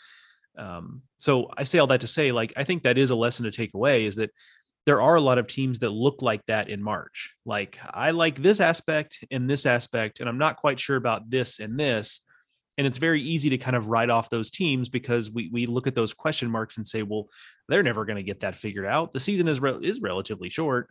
Um, 0.59 1.03
so 1.19 1.51
I 1.57 1.65
say 1.65 1.79
all 1.79 1.87
that 1.89 2.01
to 2.01 2.07
say, 2.07 2.33
like, 2.33 2.53
I 2.57 2.65
think 2.65 2.83
that 2.83 2.99
is 2.99 3.11
a 3.11 3.17
lesson 3.17 3.45
to 3.45 3.51
take 3.51 3.75
away 3.75 4.07
is 4.07 4.17
that 4.17 4.31
there 4.87 5.03
are 5.03 5.17
a 5.17 5.21
lot 5.21 5.39
of 5.39 5.49
teams 5.49 5.81
that 5.81 5.91
look 5.91 6.23
like 6.23 6.47
that 6.47 6.71
in 6.71 6.81
March. 6.81 7.35
Like, 7.45 7.79
I 7.91 8.13
like 8.13 8.41
this 8.41 8.61
aspect 8.61 9.19
and 9.33 9.51
this 9.51 9.67
aspect, 9.67 10.21
and 10.21 10.29
I'm 10.29 10.39
not 10.39 10.57
quite 10.57 10.79
sure 10.79 10.97
about 10.97 11.29
this 11.29 11.59
and 11.59 11.79
this. 11.79 12.21
And 12.79 12.87
it's 12.87 12.99
very 12.99 13.21
easy 13.21 13.51
to 13.51 13.59
kind 13.59 13.75
of 13.75 13.89
write 13.89 14.11
off 14.11 14.31
those 14.31 14.51
teams 14.51 14.89
because 14.89 15.31
we 15.31 15.49
we 15.51 15.67
look 15.67 15.87
at 15.87 15.95
those 15.95 16.15
question 16.15 16.51
marks 16.51 16.77
and 16.77 16.87
say, 16.87 17.03
well, 17.03 17.29
they're 17.69 17.83
never 17.83 18.05
going 18.05 18.17
to 18.17 18.23
get 18.23 18.41
that 18.41 18.55
figured 18.55 18.87
out. 18.87 19.13
The 19.13 19.21
season 19.21 19.49
is 19.49 19.61
re- 19.61 19.79
is 19.83 20.01
relatively 20.01 20.51
short. 20.51 20.91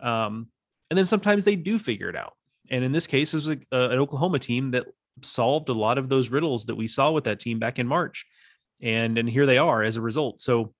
Um, 0.00 0.48
and 0.90 0.96
then 0.96 1.06
sometimes 1.06 1.44
they 1.44 1.56
do 1.56 1.78
figure 1.78 2.08
it 2.08 2.16
out. 2.16 2.34
And 2.70 2.84
in 2.84 2.92
this 2.92 3.06
case, 3.06 3.34
is 3.34 3.48
an 3.48 3.66
Oklahoma 3.72 4.38
team 4.38 4.70
that 4.70 4.86
solved 5.22 5.68
a 5.68 5.74
lot 5.74 5.98
of 5.98 6.08
those 6.08 6.30
riddles 6.30 6.66
that 6.66 6.76
we 6.76 6.86
saw 6.86 7.10
with 7.10 7.24
that 7.24 7.40
team 7.40 7.58
back 7.58 7.78
in 7.78 7.86
March, 7.86 8.24
and 8.80 9.18
and 9.18 9.28
here 9.28 9.44
they 9.44 9.58
are 9.58 9.82
as 9.82 9.96
a 9.96 10.02
result. 10.02 10.40
So 10.40 10.72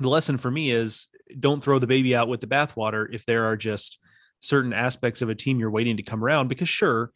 the 0.00 0.08
lesson 0.08 0.38
for 0.38 0.50
me 0.50 0.70
is 0.72 1.08
don't 1.40 1.62
throw 1.62 1.78
the 1.78 1.86
baby 1.86 2.14
out 2.14 2.28
with 2.28 2.40
the 2.40 2.46
bathwater 2.46 3.06
if 3.12 3.26
there 3.26 3.44
are 3.44 3.56
just 3.56 3.98
certain 4.40 4.72
aspects 4.72 5.22
of 5.22 5.28
a 5.28 5.34
team 5.34 5.58
you're 5.58 5.70
waiting 5.70 5.96
to 5.96 6.02
come 6.02 6.22
around 6.22 6.48
because 6.48 6.68
sure 6.68 7.12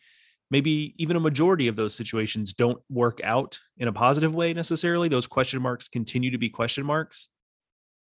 maybe 0.51 0.95
even 0.97 1.17
a 1.17 1.21
majority 1.21 1.69
of 1.69 1.77
those 1.77 1.95
situations 1.95 2.55
don't 2.55 2.81
work 2.89 3.21
out 3.23 3.59
in 3.77 3.89
a 3.89 3.93
positive 3.93 4.35
way 4.35 4.55
necessarily. 4.55 5.09
Those 5.09 5.27
question 5.27 5.61
marks 5.61 5.89
continue 5.89 6.31
to 6.31 6.39
be 6.39 6.49
question 6.49 6.85
marks. 6.85 7.29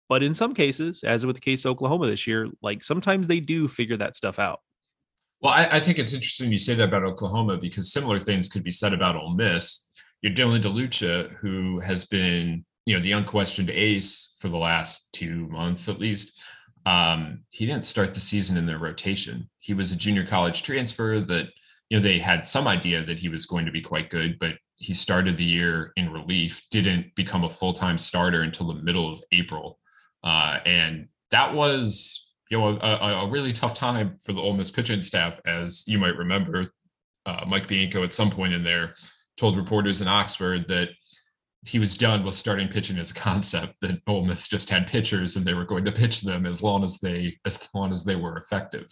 But 0.09 0.23
in 0.23 0.35
some 0.35 0.55
cases, 0.55 1.03
as 1.03 1.27
with 1.27 1.35
the 1.37 1.41
case 1.41 1.65
of 1.65 1.73
Oklahoma 1.73 2.07
this 2.07 2.27
year, 2.27 2.49
like 2.63 2.85
sometimes 2.85 3.27
they 3.27 3.41
do 3.41 3.67
figure 3.67 3.97
that 3.97 4.15
stuff 4.15 4.39
out. 4.39 4.61
Well, 5.41 5.53
I, 5.53 5.69
I 5.73 5.81
think 5.81 5.99
it's 5.99 6.15
interesting 6.15 6.53
you 6.53 6.59
say 6.59 6.75
that 6.75 6.85
about 6.85 7.03
Oklahoma 7.03 7.57
because 7.57 7.93
similar 7.93 8.21
things 8.21 8.49
could 8.49 8.63
be 8.63 8.71
said 8.71 8.93
about 8.93 9.17
Ole 9.17 9.35
Miss. 9.35 9.91
You're 10.23 10.33
Dylan 10.33 10.63
DeLucia, 10.63 11.35
who 11.37 11.81
has 11.81 12.05
been, 12.05 12.65
you 12.87 12.97
know, 12.97 13.03
the 13.03 13.13
unquestioned 13.13 13.71
ace 13.71 14.37
for 14.41 14.49
the 14.49 14.57
last 14.57 15.13
two 15.13 15.47
months 15.49 15.89
at 15.89 15.99
least. 15.99 16.43
Um, 16.87 17.41
he 17.51 17.67
didn't 17.67 17.85
start 17.85 18.15
the 18.15 18.21
season 18.21 18.57
in 18.57 18.65
their 18.65 18.79
rotation. 18.79 19.51
He 19.59 19.75
was 19.75 19.93
a 19.93 19.97
junior 19.97 20.25
college 20.25 20.63
transfer 20.63 21.21
that– 21.21 21.49
you 21.89 21.97
know 21.97 22.03
they 22.03 22.19
had 22.19 22.47
some 22.47 22.67
idea 22.67 23.05
that 23.05 23.19
he 23.19 23.29
was 23.29 23.47
going 23.47 23.65
to 23.67 23.73
be 23.73 23.81
quite 23.81 24.11
good, 24.11 24.39
but 24.39 24.55
he 24.77 24.93
started 24.93 25.37
the 25.37 25.45
year 25.45 25.93
in 25.97 26.13
relief, 26.13 26.63
didn't 26.71 27.15
become 27.15 27.45
a 27.45 27.51
full 27.51 27.73
time 27.73 27.99
starter 27.99 28.43
until 28.43 28.67
the 28.67 28.83
middle 28.83 29.13
of 29.13 29.23
April, 29.33 29.79
uh, 30.25 30.59
and 30.67 31.09
that 31.31 31.55
was 31.55 32.33
you 32.51 32.59
know 32.59 32.79
a, 32.81 33.25
a, 33.25 33.29
really 33.29 33.53
tough 33.53 33.75
time 33.75 34.19
for 34.25 34.33
the 34.33 34.41
Ole 34.41 34.55
Miss 34.55 34.71
pitching 34.71 35.01
staff, 35.01 35.39
as 35.47 35.87
you 35.87 35.99
might 35.99 36.17
remember. 36.17 36.67
Uh, 37.25 37.45
Mike 37.47 37.67
Bianco 37.67 38.05
at 38.05 38.13
some 38.13 38.31
point 38.31 38.53
in 38.53 38.63
there 38.63 38.95
told 39.37 39.57
reporters 39.57 40.01
in 40.01 40.07
Oxford 40.07 40.67
that 40.69 40.91
he 41.67 41.81
was 41.81 41.97
done 41.97 42.25
with 42.25 42.37
starting 42.37 42.69
pitching 42.69 42.97
as 42.99 43.11
a 43.11 43.15
concept 43.15 43.75
that 43.81 44.01
Ole 44.07 44.25
Miss 44.25 44.47
just 44.47 44.71
had 44.71 44.87
pitchers 44.87 45.35
and 45.35 45.45
they 45.45 45.55
were 45.55 45.65
going 45.65 45.85
to 45.85 45.93
pitch 45.93 46.21
them 46.21 46.47
as 46.47 46.63
long 46.63 46.85
as 46.85 46.99
they 46.99 47.37
as 47.45 47.69
long 47.75 47.93
as 47.93 48.05
they 48.05 48.17
were 48.17 48.39
effective. 48.39 48.87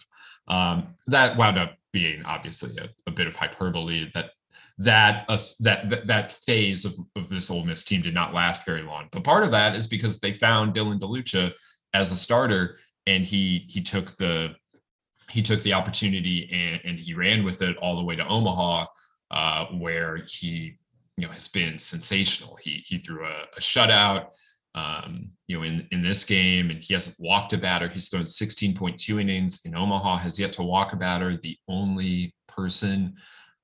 Um, 0.47 0.93
that 1.07 1.37
wound 1.37 1.57
up 1.57 1.75
being 1.93 2.23
obviously 2.25 2.77
a, 2.77 2.89
a 3.07 3.11
bit 3.11 3.27
of 3.27 3.35
hyperbole 3.35 4.11
that 4.13 4.31
that 4.77 5.25
uh, 5.29 5.37
that, 5.61 6.05
that 6.07 6.33
phase 6.33 6.83
of, 6.83 6.93
of 7.15 7.29
this 7.29 7.49
Ole 7.49 7.63
Miss 7.63 7.83
team 7.85 8.01
did 8.01 8.13
not 8.13 8.33
last 8.33 8.65
very 8.65 8.81
long. 8.81 9.07
But 9.11 9.23
part 9.23 9.43
of 9.43 9.51
that 9.51 9.75
is 9.75 9.87
because 9.87 10.19
they 10.19 10.33
found 10.33 10.73
Dylan 10.73 10.99
DeLucia 10.99 11.53
as 11.93 12.11
a 12.11 12.17
starter, 12.17 12.77
and 13.07 13.23
he 13.23 13.65
he 13.69 13.81
took 13.81 14.17
the 14.17 14.55
he 15.29 15.41
took 15.41 15.63
the 15.63 15.73
opportunity 15.73 16.49
and, 16.51 16.81
and 16.83 16.99
he 16.99 17.13
ran 17.13 17.43
with 17.45 17.61
it 17.61 17.77
all 17.77 17.95
the 17.95 18.03
way 18.03 18.15
to 18.15 18.27
Omaha, 18.27 18.85
uh, 19.31 19.65
where 19.67 20.17
he 20.27 20.77
you 21.17 21.25
know 21.25 21.33
has 21.33 21.47
been 21.47 21.79
sensational. 21.79 22.57
He 22.61 22.83
he 22.85 22.97
threw 22.99 23.25
a, 23.25 23.43
a 23.55 23.59
shutout. 23.59 24.27
Um, 24.73 25.29
you 25.47 25.55
know, 25.55 25.63
in, 25.63 25.87
in 25.91 26.01
this 26.01 26.25
game, 26.25 26.69
and 26.69 26.83
he 26.83 26.93
hasn't 26.93 27.15
walked 27.17 27.53
a 27.53 27.57
batter. 27.57 27.87
He's 27.87 28.09
thrown 28.09 28.25
16.2 28.25 29.21
innings 29.21 29.61
in 29.63 29.73
Omaha, 29.73 30.17
has 30.17 30.37
yet 30.37 30.51
to 30.53 30.63
walk 30.63 30.91
a 30.91 30.97
batter. 30.97 31.37
The 31.37 31.57
only 31.69 32.35
person 32.49 33.15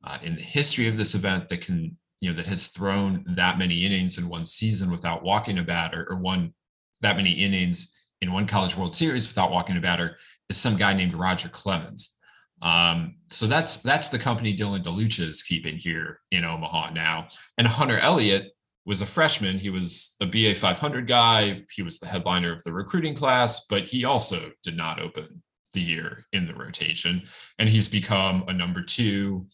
uh, 0.05 0.19
in 0.23 0.35
the 0.35 0.41
history 0.41 0.87
of 0.87 0.95
this 0.95 1.13
event 1.13 1.49
that 1.49 1.59
can, 1.59 1.97
you 2.21 2.29
know, 2.29 2.37
that 2.37 2.45
has 2.45 2.67
thrown 2.67 3.25
that 3.35 3.57
many 3.57 3.85
innings 3.85 4.17
in 4.17 4.29
one 4.29 4.45
season 4.45 4.89
without 4.89 5.21
walking 5.21 5.57
a 5.57 5.63
batter, 5.63 6.07
or 6.09 6.15
one 6.15 6.53
that 7.01 7.17
many 7.17 7.31
innings 7.31 7.97
in 8.21 8.31
one 8.31 8.47
College 8.47 8.77
World 8.77 8.95
Series 8.95 9.27
without 9.27 9.51
walking 9.51 9.75
a 9.75 9.81
batter, 9.81 10.15
is 10.49 10.55
some 10.55 10.77
guy 10.77 10.93
named 10.93 11.13
Roger 11.13 11.49
Clemens. 11.49 12.17
Um, 12.61 13.15
so 13.27 13.47
that's 13.47 13.77
that's 13.77 14.09
the 14.09 14.19
company 14.19 14.55
Dylan 14.55 14.83
DeLucia 14.83 15.27
is 15.27 15.41
keeping 15.41 15.77
here 15.77 16.19
in 16.31 16.45
Omaha 16.45 16.91
now. 16.91 17.27
And 17.57 17.67
Hunter 17.67 17.99
Elliott 17.99 18.51
was 18.85 19.01
a 19.01 19.05
freshman. 19.05 19.57
He 19.57 19.69
was 19.69 20.15
a 20.21 20.25
BA 20.25 20.55
500 20.55 21.07
guy. 21.07 21.63
He 21.71 21.81
was 21.81 21.99
the 21.99 22.07
headliner 22.07 22.51
of 22.51 22.63
the 22.63 22.73
recruiting 22.73 23.15
class, 23.15 23.65
but 23.67 23.83
he 23.83 24.05
also 24.05 24.51
did 24.63 24.75
not 24.75 24.99
open 24.99 25.41
the 25.73 25.81
year 25.81 26.25
in 26.33 26.45
the 26.45 26.55
rotation. 26.55 27.23
And 27.59 27.69
he's 27.69 27.87
become 27.87 28.43
a 28.47 28.53
number 28.53 28.81
two. 28.81 29.47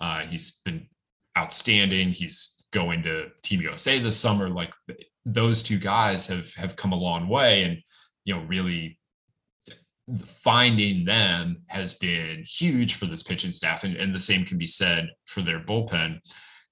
Uh, 0.00 0.20
he's 0.20 0.60
been 0.64 0.86
outstanding. 1.36 2.10
He's 2.10 2.62
going 2.72 3.02
to 3.04 3.28
Team 3.42 3.60
USA 3.62 3.98
this 3.98 4.18
summer. 4.18 4.48
Like 4.48 4.72
those 5.24 5.62
two 5.62 5.78
guys 5.78 6.26
have 6.26 6.52
have 6.54 6.76
come 6.76 6.92
a 6.92 6.96
long 6.96 7.28
way, 7.28 7.62
and 7.62 7.78
you 8.24 8.34
know 8.34 8.42
really 8.42 8.98
finding 10.26 11.04
them 11.04 11.62
has 11.68 11.94
been 11.94 12.42
huge 12.44 12.94
for 12.94 13.06
this 13.06 13.22
pitching 13.22 13.52
staff, 13.52 13.84
and, 13.84 13.96
and 13.96 14.14
the 14.14 14.20
same 14.20 14.44
can 14.44 14.58
be 14.58 14.66
said 14.66 15.08
for 15.26 15.42
their 15.42 15.60
bullpen. 15.60 16.20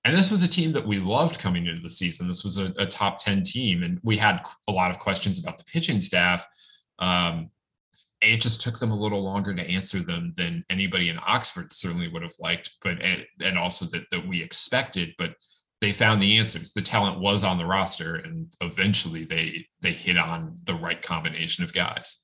And 0.05 0.17
this 0.17 0.31
was 0.31 0.43
a 0.43 0.49
team 0.49 0.73
that 0.73 0.87
we 0.87 0.99
loved 0.99 1.39
coming 1.39 1.67
into 1.67 1.81
the 1.81 1.91
season. 1.91 2.27
This 2.27 2.45
was 2.45 2.59
a, 2.59 2.73
a 2.79 2.87
top 2.87 3.19
10 3.19 3.43
team, 3.43 3.83
and 3.83 4.01
we 4.03 4.17
had 4.17 4.45
a 4.69 4.73
lot 4.73 4.91
of 4.91 4.99
questions 4.99 5.39
about 5.39 5.59
the 5.59 5.65
pitching 5.65 6.01
staff. 6.01 6.47
Um, 6.99 7.51
it 8.21 8.41
just 8.41 8.61
took 8.61 8.79
them 8.79 8.91
a 8.91 8.99
little 8.99 9.23
longer 9.23 9.55
to 9.55 9.71
answer 9.71 10.01
them 10.01 10.33
than 10.37 10.65
anybody 10.71 11.09
in 11.09 11.19
Oxford 11.27 11.73
certainly 11.73 12.09
would 12.09 12.23
have 12.23 12.35
liked, 12.39 12.71
but 12.83 12.99
and 13.41 13.59
also 13.59 13.87
that, 13.87 14.05
that 14.11 14.27
we 14.27 14.43
expected. 14.43 15.13
But 15.19 15.35
they 15.81 15.93
found 15.93 16.23
the 16.23 16.39
answers. 16.39 16.73
The 16.73 16.83
talent 16.83 17.21
was 17.21 17.43
on 17.43 17.59
the 17.59 17.67
roster, 17.67 18.17
and 18.17 18.55
eventually 18.61 19.25
they 19.25 19.67
they 19.81 19.93
hit 19.93 20.17
on 20.17 20.57
the 20.65 20.75
right 20.75 21.03
combination 21.03 21.65
of 21.65 21.73
guys. 21.73 22.23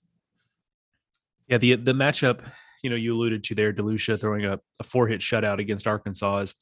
Yeah, 1.49 1.59
the 1.59 1.77
the 1.77 1.93
matchup, 1.93 2.41
you 2.83 2.91
know, 2.91 2.97
you 2.97 3.15
alluded 3.15 3.45
to 3.45 3.55
there, 3.55 3.73
DeLucia 3.73 4.21
throwing 4.21 4.45
a, 4.45 4.61
a 4.79 4.85
four 4.85 5.09
hit 5.09 5.21
shutout 5.21 5.59
against 5.59 5.87
Arkansas 5.87 6.39
is, 6.39 6.55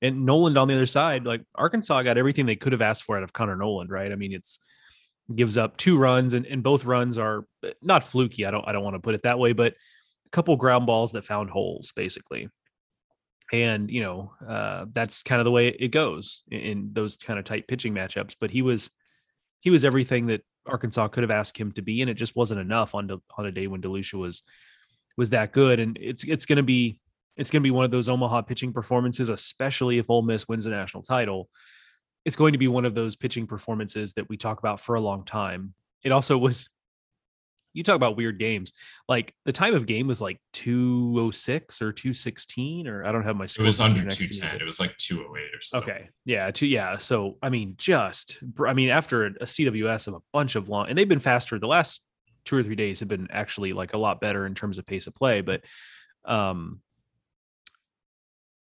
and 0.00 0.24
Noland 0.24 0.56
on 0.56 0.68
the 0.68 0.74
other 0.74 0.86
side, 0.86 1.24
like 1.24 1.42
Arkansas 1.54 2.02
got 2.02 2.18
everything 2.18 2.46
they 2.46 2.56
could 2.56 2.72
have 2.72 2.82
asked 2.82 3.04
for 3.04 3.16
out 3.16 3.22
of 3.22 3.32
Connor 3.32 3.56
Noland, 3.56 3.90
right? 3.90 4.10
I 4.10 4.16
mean, 4.16 4.32
it's 4.32 4.58
gives 5.34 5.56
up 5.56 5.76
two 5.76 5.98
runs, 5.98 6.34
and, 6.34 6.46
and 6.46 6.62
both 6.62 6.84
runs 6.84 7.18
are 7.18 7.44
eh, 7.64 7.72
not 7.82 8.04
fluky. 8.04 8.46
I 8.46 8.50
don't 8.50 8.66
I 8.66 8.72
don't 8.72 8.84
want 8.84 8.94
to 8.94 9.00
put 9.00 9.14
it 9.14 9.22
that 9.22 9.38
way, 9.38 9.52
but 9.52 9.72
a 10.26 10.30
couple 10.30 10.56
ground 10.56 10.86
balls 10.86 11.12
that 11.12 11.24
found 11.24 11.50
holes, 11.50 11.92
basically. 11.94 12.48
And 13.52 13.90
you 13.90 14.02
know, 14.02 14.32
uh, 14.46 14.86
that's 14.92 15.22
kind 15.22 15.40
of 15.40 15.44
the 15.44 15.50
way 15.50 15.68
it 15.68 15.88
goes 15.88 16.42
in, 16.50 16.60
in 16.60 16.90
those 16.92 17.16
kind 17.16 17.38
of 17.38 17.44
tight 17.44 17.68
pitching 17.68 17.94
matchups. 17.94 18.36
But 18.40 18.50
he 18.50 18.62
was 18.62 18.90
he 19.60 19.70
was 19.70 19.84
everything 19.84 20.26
that 20.26 20.42
Arkansas 20.66 21.08
could 21.08 21.22
have 21.22 21.30
asked 21.30 21.58
him 21.58 21.72
to 21.72 21.82
be, 21.82 22.00
and 22.00 22.10
it 22.10 22.14
just 22.14 22.36
wasn't 22.36 22.60
enough 22.60 22.94
on 22.94 23.10
on 23.36 23.46
a 23.46 23.52
day 23.52 23.66
when 23.66 23.82
DeLucia 23.82 24.14
was 24.14 24.42
was 25.16 25.30
that 25.30 25.52
good. 25.52 25.80
And 25.80 25.98
it's 26.00 26.24
it's 26.24 26.46
going 26.46 26.56
to 26.56 26.62
be 26.62 27.00
it's 27.36 27.50
going 27.50 27.62
to 27.62 27.66
be 27.66 27.70
one 27.70 27.84
of 27.84 27.90
those 27.90 28.08
Omaha 28.08 28.42
pitching 28.42 28.72
performances, 28.72 29.28
especially 29.28 29.98
if 29.98 30.10
Ole 30.10 30.22
Miss 30.22 30.48
wins 30.48 30.64
the 30.64 30.70
national 30.70 31.02
title. 31.02 31.48
It's 32.24 32.36
going 32.36 32.52
to 32.52 32.58
be 32.58 32.68
one 32.68 32.84
of 32.84 32.94
those 32.94 33.16
pitching 33.16 33.46
performances 33.46 34.14
that 34.14 34.28
we 34.28 34.36
talk 34.36 34.58
about 34.58 34.80
for 34.80 34.94
a 34.94 35.00
long 35.00 35.24
time. 35.24 35.74
It 36.04 36.12
also 36.12 36.38
was 36.38 36.68
you 37.72 37.82
talk 37.82 37.96
about 37.96 38.16
weird 38.16 38.38
games. 38.38 38.72
Like 39.08 39.34
the 39.44 39.52
time 39.52 39.74
of 39.74 39.86
game 39.86 40.06
was 40.06 40.20
like 40.20 40.40
206 40.52 41.82
or 41.82 41.92
216 41.92 42.86
or 42.86 43.04
I 43.04 43.12
don't 43.12 43.24
have 43.24 43.36
my 43.36 43.44
It 43.44 43.58
was 43.58 43.80
under 43.80 44.02
210. 44.02 44.60
It 44.60 44.64
was 44.64 44.80
like 44.80 44.96
208 44.96 45.54
or 45.54 45.60
so. 45.60 45.78
Okay. 45.78 46.08
Yeah, 46.24 46.50
two 46.50 46.66
yeah, 46.66 46.98
so 46.98 47.38
I 47.42 47.48
mean 47.48 47.74
just 47.78 48.38
I 48.66 48.74
mean 48.74 48.90
after 48.90 49.26
a, 49.26 49.30
a 49.40 49.44
CWS 49.44 50.08
of 50.08 50.14
a 50.14 50.20
bunch 50.32 50.56
of 50.56 50.68
long 50.68 50.88
and 50.88 50.96
they've 50.96 51.08
been 51.08 51.18
faster 51.18 51.58
the 51.58 51.66
last 51.66 52.02
2 52.44 52.56
or 52.56 52.62
3 52.62 52.74
days 52.74 53.00
have 53.00 53.08
been 53.08 53.28
actually 53.30 53.72
like 53.72 53.94
a 53.94 53.98
lot 53.98 54.20
better 54.20 54.46
in 54.46 54.54
terms 54.54 54.78
of 54.78 54.86
pace 54.86 55.06
of 55.06 55.14
play, 55.14 55.40
but 55.40 55.62
um 56.24 56.80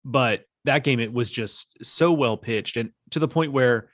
but 0.04 0.44
that 0.64 0.84
game 0.84 1.00
it 1.00 1.12
was 1.12 1.30
just 1.30 1.84
so 1.84 2.12
well 2.12 2.36
pitched 2.36 2.76
and 2.76 2.90
to 3.10 3.18
the 3.18 3.28
point 3.28 3.52
where 3.52 3.90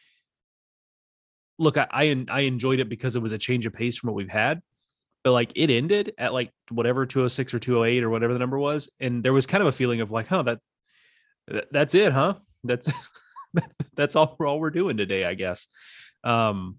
look 1.58 1.76
I, 1.76 1.86
I 1.92 2.24
I 2.28 2.40
enjoyed 2.40 2.80
it 2.80 2.88
because 2.88 3.16
it 3.16 3.22
was 3.22 3.32
a 3.32 3.38
change 3.38 3.66
of 3.66 3.72
pace 3.72 3.98
from 3.98 4.08
what 4.08 4.16
we've 4.16 4.28
had 4.28 4.62
but 5.22 5.32
like 5.32 5.52
it 5.54 5.70
ended 5.70 6.12
at 6.18 6.32
like 6.32 6.52
whatever 6.70 7.06
206 7.06 7.54
or 7.54 7.58
208 7.58 8.02
or 8.02 8.10
whatever 8.10 8.32
the 8.32 8.38
number 8.38 8.58
was 8.58 8.88
and 9.00 9.22
there 9.22 9.32
was 9.32 9.46
kind 9.46 9.62
of 9.62 9.68
a 9.68 9.72
feeling 9.72 10.00
of 10.00 10.10
like 10.10 10.26
huh 10.26 10.42
that, 10.42 10.60
that's 11.70 11.94
it 11.94 12.12
huh? 12.12 12.34
That's 12.64 12.90
that's 13.96 14.16
all 14.16 14.36
we're 14.38 14.46
all 14.46 14.60
we're 14.60 14.70
doing 14.70 14.96
today 14.96 15.24
i 15.24 15.34
guess. 15.34 15.66
Um 16.24 16.76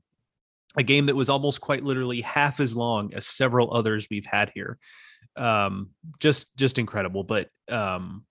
a 0.77 0.83
game 0.83 1.07
that 1.07 1.15
was 1.17 1.29
almost 1.29 1.59
quite 1.59 1.83
literally 1.83 2.21
half 2.21 2.61
as 2.61 2.73
long 2.73 3.13
as 3.13 3.27
several 3.27 3.73
others 3.73 4.07
we've 4.09 4.25
had 4.25 4.51
here. 4.55 4.77
Um 5.35 5.89
just 6.19 6.55
just 6.57 6.77
incredible 6.77 7.23
but 7.23 7.49
um 7.69 8.25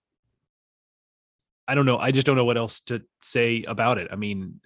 i 1.69 1.75
don't 1.75 1.87
know 1.87 1.99
i 1.99 2.11
just 2.11 2.26
don't 2.26 2.37
know 2.37 2.45
what 2.45 2.57
else 2.57 2.81
to 2.81 3.02
say 3.23 3.64
about 3.64 3.99
it. 3.99 4.09
I 4.11 4.17
mean 4.17 4.61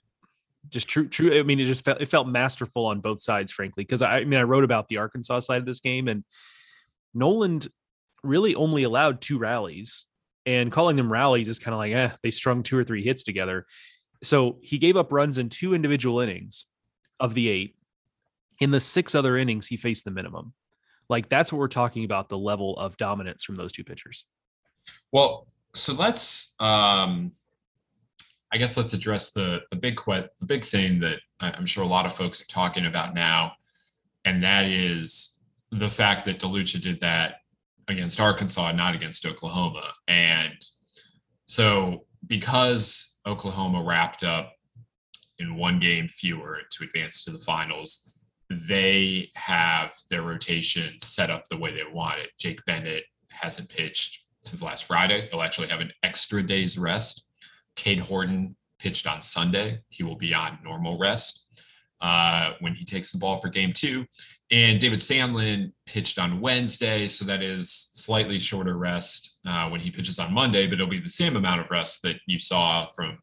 just 0.71 0.89
true 0.89 1.09
true 1.09 1.39
i 1.39 1.43
mean 1.43 1.61
it 1.61 1.67
just 1.67 1.85
felt 1.85 2.01
it 2.01 2.09
felt 2.09 2.27
masterful 2.27 2.87
on 2.87 3.01
both 3.01 3.21
sides 3.21 3.53
frankly 3.53 3.85
because 3.85 4.03
I, 4.03 4.19
I 4.19 4.25
mean 4.25 4.39
i 4.39 4.45
wrote 4.45 4.65
about 4.65 4.89
the 4.89 4.99
arkansas 4.99 5.41
side 5.41 5.61
of 5.61 5.67
this 5.67 5.81
game 5.81 6.09
and 6.09 6.25
noland 7.13 7.69
really 8.23 8.55
only 8.55 8.83
allowed 8.83 9.21
two 9.21 9.39
rallies 9.39 10.07
and 10.47 10.73
calling 10.73 10.97
them 10.97 11.13
rallies 11.13 11.49
is 11.49 11.59
kind 11.59 11.75
of 11.75 11.79
like 11.79 11.93
eh 11.93 12.11
they 12.23 12.31
strung 12.31 12.63
two 12.63 12.77
or 12.77 12.85
three 12.85 13.05
hits 13.05 13.23
together. 13.23 13.67
So 14.23 14.59
he 14.63 14.79
gave 14.79 14.97
up 14.97 15.13
runs 15.13 15.39
in 15.39 15.51
two 15.51 15.75
individual 15.75 16.21
innings 16.21 16.67
of 17.21 17.35
the 17.35 17.49
eight. 17.49 17.77
In 18.61 18.71
the 18.71 18.81
six 18.81 19.15
other 19.15 19.37
innings 19.37 19.67
he 19.67 19.77
faced 19.77 20.05
the 20.05 20.11
minimum. 20.11 20.55
Like 21.09 21.29
that's 21.29 21.53
what 21.53 21.59
we're 21.59 21.69
talking 21.69 22.05
about 22.05 22.29
the 22.29 22.39
level 22.39 22.77
of 22.79 22.97
dominance 22.97 23.45
from 23.45 23.57
those 23.57 23.73
two 23.73 23.85
pitchers. 23.85 24.25
Well, 25.13 25.47
so 25.75 25.93
let's 25.95 26.55
um 26.61 27.33
I 28.55 28.57
guess 28.57 28.77
let's 28.77 28.93
address 28.93 29.33
the 29.33 29.63
the 29.71 29.77
big 29.77 29.97
que- 29.97 30.29
the 30.39 30.47
big 30.47 30.65
thing 30.65 31.01
that 31.01 31.19
I'm 31.41 31.67
sure 31.67 31.83
a 31.83 31.89
lot 31.89 32.07
of 32.07 32.15
folks 32.15 32.41
are 32.41 32.47
talking 32.47 32.87
about 32.87 33.13
now, 33.13 33.53
and 34.25 34.43
that 34.45 34.67
is 34.67 35.43
the 35.73 35.91
fact 35.91 36.25
that 36.25 36.39
DeLucia 36.39 36.81
did 36.81 37.01
that 37.01 37.39
against 37.89 38.21
Arkansas, 38.21 38.71
not 38.71 38.95
against 38.95 39.27
Oklahoma. 39.27 39.93
And 40.07 40.55
so 41.47 42.07
because 42.29 43.19
Oklahoma 43.27 43.83
wrapped 43.83 44.23
up 44.23 44.53
in 45.39 45.57
one 45.57 45.81
game 45.81 46.07
fewer 46.07 46.61
to 46.71 46.85
advance 46.85 47.25
to 47.25 47.33
the 47.33 47.41
finals, 47.41 48.17
they 48.51 49.31
have 49.35 49.95
their 50.11 50.23
rotation 50.23 50.95
set 51.01 51.29
up 51.29 51.49
the 51.49 51.57
way 51.57 51.75
they 51.75 51.83
want 51.93 52.21
it. 52.21 52.31
Jake 52.39 52.65
Bennett 52.67 53.03
hasn't 53.31 53.69
pitched 53.69 54.25
since 54.43 54.63
last 54.63 54.85
Friday. 54.85 55.29
They'll 55.31 55.43
actually 55.43 55.69
have 55.69 55.81
an 55.81 55.93
extra 56.05 56.41
day's 56.41 56.79
rest. 56.79 57.33
Cade 57.77 58.01
Horton 58.01 58.57
pitched 58.79 59.07
on 59.07 59.23
Sunday. 59.23 59.81
He 59.89 60.03
will 60.03 60.17
be 60.17 60.35
on 60.35 60.59
normal 60.63 60.99
rest 60.99 61.49
uh, 62.01 62.53
when 62.61 62.75
he 62.75 62.85
takes 62.85 63.13
the 63.13 63.19
ball 63.19 63.39
for 63.41 63.49
game 63.49 63.73
two. 63.73 64.07
And 64.51 64.79
David 64.79 64.99
Sandlin 64.99 65.73
pitched 65.87 66.19
on 66.19 66.41
Wednesday, 66.41 67.09
so 67.09 67.25
that 67.25 67.43
is 67.43 67.91
slightly 67.95 68.39
shorter 68.39 68.77
rest 68.77 69.39
uh, 69.47 69.69
when 69.71 69.81
he 69.81 69.91
pitches 69.91 70.19
on 70.19 70.35
Monday, 70.35 70.67
but 70.67 70.75
it'll 70.75 70.87
be 70.87 71.01
the 71.01 71.09
same 71.09 71.37
amount 71.37 71.61
of 71.61 71.71
rest 71.71 72.03
that 72.03 72.17
you 72.27 72.39
saw 72.39 72.87
from 72.95 73.19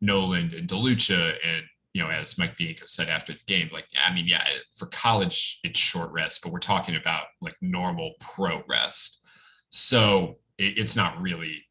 Noland 0.00 0.52
and 0.52 0.68
DeLucia. 0.68 1.36
And, 1.46 1.62
you 1.94 2.02
know, 2.02 2.10
as 2.10 2.38
Mike 2.38 2.56
Bianco 2.58 2.86
said 2.86 3.08
after 3.08 3.32
the 3.32 3.38
game, 3.46 3.70
like, 3.72 3.86
I 4.04 4.12
mean, 4.12 4.26
yeah, 4.26 4.42
for 4.74 4.86
college, 4.86 5.60
it's 5.62 5.78
short 5.78 6.10
rest, 6.10 6.42
but 6.42 6.52
we're 6.52 6.58
talking 6.58 6.96
about 6.96 7.26
like 7.40 7.56
normal 7.62 8.14
pro 8.20 8.62
rest. 8.68 9.24
So 9.70 10.38
it, 10.58 10.76
it's 10.76 10.96
not 10.96 11.20
really, 11.22 11.62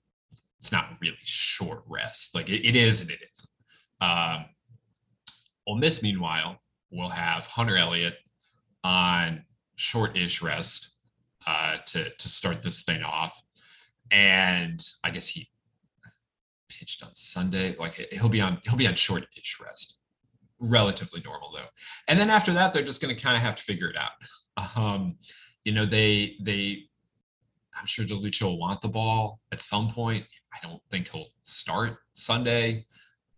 it's 0.66 0.72
not 0.72 0.98
really 1.00 1.16
short 1.22 1.84
rest. 1.88 2.34
Like 2.34 2.50
it, 2.50 2.68
it 2.68 2.76
is 2.76 3.02
and 3.02 3.12
it 3.12 3.20
isn't. 3.22 3.50
Um, 4.02 4.46
Ole 5.68 5.78
Miss, 5.78 6.02
meanwhile, 6.02 6.60
will 6.92 7.10
have 7.10 7.46
Hunter 7.46 7.78
Elliott 7.78 8.16
on 8.84 9.46
short-ish 9.76 10.42
rest 10.42 10.98
uh, 11.46 11.78
to 11.86 12.10
to 12.10 12.28
start 12.28 12.64
this 12.64 12.82
thing 12.84 13.04
off, 13.04 13.40
and 14.10 14.84
I 15.04 15.12
guess 15.12 15.28
he 15.28 15.48
pitched 16.68 17.04
on 17.04 17.14
Sunday. 17.14 17.76
Like 17.76 17.94
he'll 18.12 18.28
be 18.28 18.42
on 18.42 18.60
he'll 18.64 18.76
be 18.76 18.88
on 18.88 18.96
short-ish 18.96 19.60
rest, 19.62 20.00
relatively 20.60 21.22
normal 21.24 21.52
though. 21.54 21.70
And 22.08 22.20
then 22.20 22.32
after 22.32 22.52
that, 22.54 22.74
they're 22.74 22.82
just 22.82 23.04
going 23.04 23.16
to 23.16 23.22
kind 23.22 23.38
of 23.38 23.44
have 23.44 23.56
to 23.56 23.64
figure 23.64 23.90
it 23.90 23.98
out. 23.98 24.12
Um, 24.78 25.18
you 25.66 25.74
know, 25.74 25.84
they 25.84 26.38
they 26.42 26.84
I'm 27.78 27.86
sure 27.86 28.06
DeLucia 28.06 28.44
will 28.44 28.60
want 28.60 28.82
the 28.82 28.88
ball 28.88 29.40
at 29.52 29.62
some 29.62 29.90
point. 29.90 30.26
I 30.54 30.66
don't 30.66 30.82
think 30.90 31.10
he'll 31.10 31.28
start 31.42 31.98
Sunday. 32.14 32.86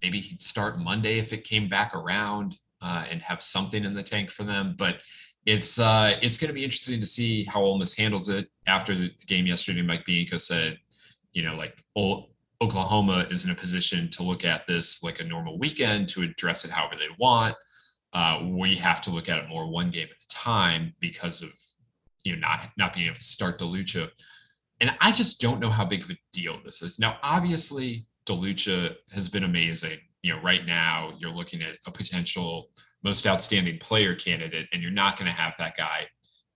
Maybe 0.02 0.20
he'd 0.20 0.42
start 0.42 0.80
Monday 0.80 1.18
if 1.20 1.34
it 1.34 1.44
came 1.44 1.68
back 1.68 1.96
around 1.96 2.58
uh, 2.82 3.06
and 3.10 3.22
have 3.22 3.42
something 3.42 3.84
in 3.84 3.94
the 3.94 4.04
tank 4.04 4.32
for 4.32 4.44
them. 4.44 4.76
But 4.78 4.98
it's 5.46 5.80
uh, 5.80 6.18
it's 6.22 6.38
going 6.38 6.50
to 6.50 6.54
be 6.54 6.64
interesting 6.64 7.00
to 7.00 7.08
see 7.08 7.46
how 7.46 7.62
Ole 7.62 7.80
Miss 7.80 7.98
handles 7.98 8.30
it 8.30 8.50
after 8.68 8.94
the 8.94 9.10
game 9.28 9.46
yesterday. 9.46 9.82
Mike 9.82 10.06
Bianco 10.06 10.38
said, 10.38 10.78
you 11.32 11.42
know, 11.42 11.56
like 11.56 11.82
Oklahoma 12.62 13.26
is 13.30 13.46
in 13.46 13.52
a 13.52 13.56
position 13.56 14.10
to 14.12 14.24
look 14.24 14.44
at 14.44 14.68
this 14.68 15.04
like 15.04 15.20
a 15.20 15.24
normal 15.24 15.58
weekend 15.58 16.10
to 16.10 16.24
address 16.24 16.66
it 16.66 16.72
however 16.72 16.96
they 16.96 17.08
want. 17.18 17.56
Uh, 18.14 18.42
we 18.44 18.76
have 18.76 19.02
to 19.02 19.10
look 19.10 19.30
at 19.30 19.38
it 19.38 19.50
more 19.50 19.70
one 19.70 19.90
game 19.90 20.08
at 20.10 20.12
a 20.12 20.28
time 20.30 20.94
because 21.00 21.42
of 21.42 21.50
you 22.24 22.34
know 22.34 22.40
not 22.40 22.70
not 22.78 22.94
being 22.94 23.08
able 23.08 23.18
to 23.18 23.24
start 23.24 23.60
DeLucia. 23.60 24.10
And 24.80 24.96
I 25.02 25.12
just 25.12 25.42
don't 25.42 25.60
know 25.60 25.70
how 25.70 25.86
big 25.86 26.04
of 26.04 26.12
a 26.12 26.18
deal 26.32 26.60
this 26.64 26.82
is. 26.82 27.00
Now, 27.00 27.18
obviously, 27.24 28.08
DeLucia 28.28 28.96
has 29.12 29.28
been 29.30 29.44
amazing. 29.44 29.98
You 30.22 30.36
know, 30.36 30.42
right 30.42 30.66
now 30.66 31.14
you're 31.20 31.32
looking 31.32 31.62
at 31.62 31.78
a 31.86 31.92
potential 31.92 32.70
most 33.04 33.26
outstanding 33.26 33.80
player 33.80 34.16
candidate, 34.16 34.68
and 34.74 34.82
you're 34.82 34.92
not 34.92 35.18
going 35.18 35.30
to 35.32 35.38
have 35.38 35.56
that 35.58 35.78
guy 35.78 36.08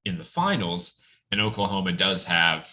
in 0.05 0.17
the 0.17 0.25
finals. 0.25 1.01
And 1.31 1.39
Oklahoma 1.39 1.93
does 1.93 2.25
have 2.25 2.69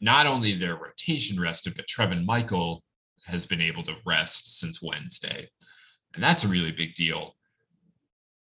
not 0.00 0.26
only 0.26 0.54
their 0.54 0.76
rotation 0.76 1.40
rested, 1.40 1.74
but 1.76 1.86
Trevin 1.86 2.24
Michael 2.24 2.82
has 3.26 3.44
been 3.44 3.60
able 3.60 3.82
to 3.84 3.94
rest 4.06 4.58
since 4.58 4.82
Wednesday. 4.82 5.48
And 6.14 6.22
that's 6.22 6.44
a 6.44 6.48
really 6.48 6.72
big 6.72 6.94
deal. 6.94 7.36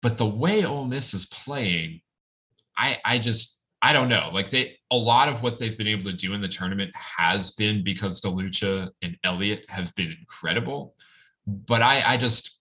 But 0.02 0.16
the 0.16 0.26
way 0.26 0.64
Ole 0.64 0.86
Miss 0.86 1.12
is 1.12 1.26
playing, 1.26 2.00
I 2.76 2.98
I 3.04 3.18
just 3.18 3.66
I 3.82 3.92
don't 3.92 4.08
know. 4.08 4.30
Like 4.32 4.50
they 4.50 4.78
a 4.90 4.96
lot 4.96 5.28
of 5.28 5.42
what 5.42 5.58
they've 5.58 5.78
been 5.78 5.86
able 5.86 6.10
to 6.10 6.16
do 6.16 6.34
in 6.34 6.40
the 6.40 6.48
tournament 6.48 6.90
has 6.94 7.50
been 7.52 7.84
because 7.84 8.20
DeLucia 8.20 8.88
and 9.02 9.16
Elliott 9.24 9.64
have 9.68 9.94
been 9.94 10.14
incredible. 10.18 10.94
But 11.46 11.82
I 11.82 12.02
I 12.04 12.16
just 12.16 12.60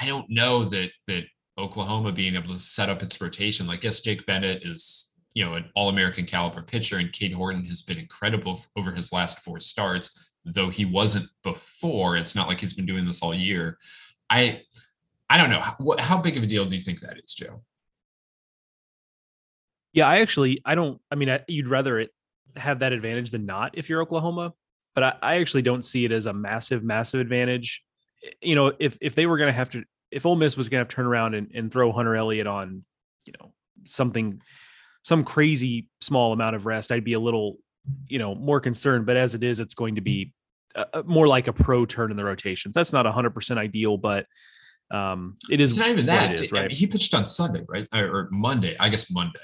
I 0.00 0.06
don't 0.06 0.28
know 0.28 0.64
that 0.64 0.90
that 1.06 1.24
Oklahoma 1.58 2.12
being 2.12 2.36
able 2.36 2.54
to 2.54 2.58
set 2.58 2.88
up 2.88 3.02
its 3.02 3.20
rotation. 3.20 3.66
Like, 3.66 3.82
yes, 3.82 4.00
Jake 4.00 4.24
Bennett 4.26 4.64
is 4.64 5.14
you 5.34 5.44
know 5.44 5.54
an 5.54 5.70
All-American 5.74 6.26
caliber 6.26 6.62
pitcher, 6.62 6.98
and 6.98 7.12
Cade 7.12 7.34
Horton 7.34 7.64
has 7.66 7.82
been 7.82 7.98
incredible 7.98 8.60
over 8.76 8.92
his 8.92 9.12
last 9.12 9.40
four 9.40 9.60
starts. 9.60 10.30
Though 10.44 10.70
he 10.70 10.84
wasn't 10.84 11.28
before, 11.42 12.16
it's 12.16 12.34
not 12.34 12.48
like 12.48 12.60
he's 12.60 12.74
been 12.74 12.86
doing 12.86 13.04
this 13.04 13.22
all 13.22 13.34
year. 13.34 13.78
I 14.30 14.62
I 15.30 15.36
don't 15.36 15.50
know 15.50 15.60
how, 15.60 15.76
how 15.98 16.18
big 16.20 16.36
of 16.36 16.42
a 16.42 16.46
deal 16.46 16.64
do 16.64 16.76
you 16.76 16.82
think 16.82 17.00
that 17.00 17.18
is, 17.22 17.34
Joe? 17.34 17.62
Yeah, 19.92 20.06
I 20.06 20.20
actually 20.20 20.60
I 20.64 20.74
don't. 20.74 21.00
I 21.10 21.14
mean, 21.14 21.30
I, 21.30 21.40
you'd 21.48 21.68
rather 21.68 21.98
it 21.98 22.10
have 22.56 22.80
that 22.80 22.92
advantage 22.92 23.30
than 23.30 23.46
not 23.46 23.76
if 23.76 23.88
you're 23.88 24.02
Oklahoma, 24.02 24.52
but 24.94 25.04
I, 25.04 25.14
I 25.22 25.34
actually 25.36 25.62
don't 25.62 25.84
see 25.84 26.04
it 26.04 26.12
as 26.12 26.26
a 26.26 26.32
massive, 26.32 26.82
massive 26.82 27.20
advantage 27.20 27.82
you 28.40 28.54
know, 28.54 28.72
if 28.78 28.98
if 29.00 29.14
they 29.14 29.26
were 29.26 29.36
going 29.36 29.48
to 29.48 29.52
have 29.52 29.70
to, 29.70 29.84
if 30.10 30.26
Ole 30.26 30.36
Miss 30.36 30.56
was 30.56 30.68
going 30.68 30.78
to 30.78 30.80
have 30.82 30.88
to 30.88 30.96
turn 30.96 31.06
around 31.06 31.34
and, 31.34 31.50
and 31.54 31.70
throw 31.70 31.92
Hunter 31.92 32.16
Elliott 32.16 32.46
on, 32.46 32.84
you 33.26 33.32
know, 33.40 33.52
something, 33.84 34.40
some 35.02 35.24
crazy 35.24 35.88
small 36.00 36.32
amount 36.32 36.56
of 36.56 36.66
rest, 36.66 36.90
I'd 36.90 37.04
be 37.04 37.12
a 37.12 37.20
little, 37.20 37.58
you 38.08 38.18
know, 38.18 38.34
more 38.34 38.60
concerned. 38.60 39.06
But 39.06 39.16
as 39.16 39.34
it 39.34 39.42
is, 39.42 39.60
it's 39.60 39.74
going 39.74 39.96
to 39.96 40.00
be 40.00 40.32
a, 40.74 41.02
more 41.04 41.28
like 41.28 41.48
a 41.48 41.52
pro 41.52 41.86
turn 41.86 42.10
in 42.10 42.16
the 42.16 42.24
rotations. 42.24 42.74
That's 42.74 42.92
not 42.92 43.06
hundred 43.06 43.30
percent 43.30 43.60
ideal, 43.60 43.96
but 43.96 44.26
um, 44.90 45.36
it 45.50 45.60
is. 45.60 45.70
It's 45.70 45.78
not 45.78 45.90
even 45.90 46.06
that. 46.06 46.40
Is, 46.40 46.52
right? 46.52 46.64
I 46.64 46.68
mean, 46.68 46.76
he 46.76 46.86
pitched 46.86 47.14
on 47.14 47.26
Sunday, 47.26 47.62
right, 47.68 47.86
or 47.92 48.28
Monday? 48.30 48.76
I 48.80 48.88
guess 48.88 49.10
Monday. 49.10 49.38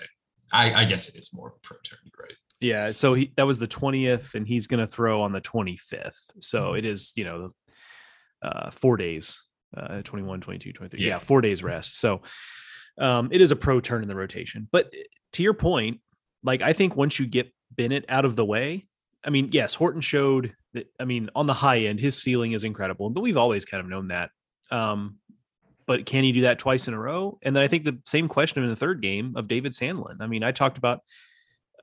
I, 0.54 0.72
I 0.82 0.84
guess 0.84 1.08
it 1.08 1.16
is 1.16 1.32
more 1.34 1.48
of 1.48 1.54
a 1.54 1.60
pro 1.66 1.76
turn, 1.84 1.98
right? 2.18 2.36
Yeah, 2.60 2.92
so 2.92 3.14
he 3.14 3.32
that 3.36 3.46
was 3.46 3.58
the 3.58 3.66
20th 3.66 4.34
and 4.34 4.46
he's 4.46 4.66
going 4.66 4.80
to 4.80 4.86
throw 4.86 5.22
on 5.22 5.32
the 5.32 5.40
25th. 5.40 6.20
So 6.40 6.68
mm-hmm. 6.68 6.78
it 6.78 6.84
is, 6.84 7.12
you 7.16 7.24
know, 7.24 7.50
uh, 8.42 8.70
four 8.70 8.96
days, 8.96 9.42
uh, 9.76 10.02
21, 10.02 10.40
22, 10.40 10.72
23. 10.72 11.00
Yeah. 11.00 11.08
yeah, 11.08 11.18
four 11.18 11.40
days 11.40 11.62
rest. 11.62 11.98
So 11.98 12.22
um, 12.98 13.28
it 13.32 13.40
is 13.40 13.50
a 13.50 13.56
pro 13.56 13.80
turn 13.80 14.02
in 14.02 14.08
the 14.08 14.14
rotation. 14.14 14.68
But 14.70 14.90
eh, 14.94 15.02
to 15.32 15.42
your 15.42 15.54
point, 15.54 16.00
like 16.42 16.62
I 16.62 16.72
think 16.72 16.96
once 16.96 17.18
you 17.18 17.26
get 17.26 17.52
Bennett 17.70 18.04
out 18.08 18.24
of 18.24 18.36
the 18.36 18.44
way, 18.44 18.86
I 19.24 19.30
mean, 19.30 19.48
yes, 19.52 19.74
Horton 19.74 20.00
showed 20.00 20.54
that. 20.74 20.86
I 21.00 21.04
mean, 21.04 21.30
on 21.34 21.46
the 21.46 21.54
high 21.54 21.80
end, 21.80 21.98
his 21.98 22.22
ceiling 22.22 22.52
is 22.52 22.64
incredible, 22.64 23.10
but 23.10 23.22
we've 23.22 23.36
always 23.36 23.64
kind 23.64 23.80
of 23.80 23.88
known 23.88 24.08
that. 24.08 24.30
Um, 24.70 25.18
but 25.86 26.06
can 26.06 26.24
he 26.24 26.32
do 26.32 26.42
that 26.42 26.58
twice 26.58 26.88
in 26.88 26.94
a 26.94 26.98
row? 26.98 27.38
And 27.42 27.54
then 27.54 27.62
I 27.62 27.68
think 27.68 27.84
the 27.84 27.98
same 28.04 28.28
question 28.28 28.62
in 28.62 28.70
the 28.70 28.76
third 28.76 29.02
game 29.02 29.34
of 29.36 29.48
David 29.48 29.72
Sandlin. 29.72 30.16
I 30.20 30.26
mean, 30.26 30.42
I 30.42 30.52
talked 30.52 30.78
about 30.78 31.00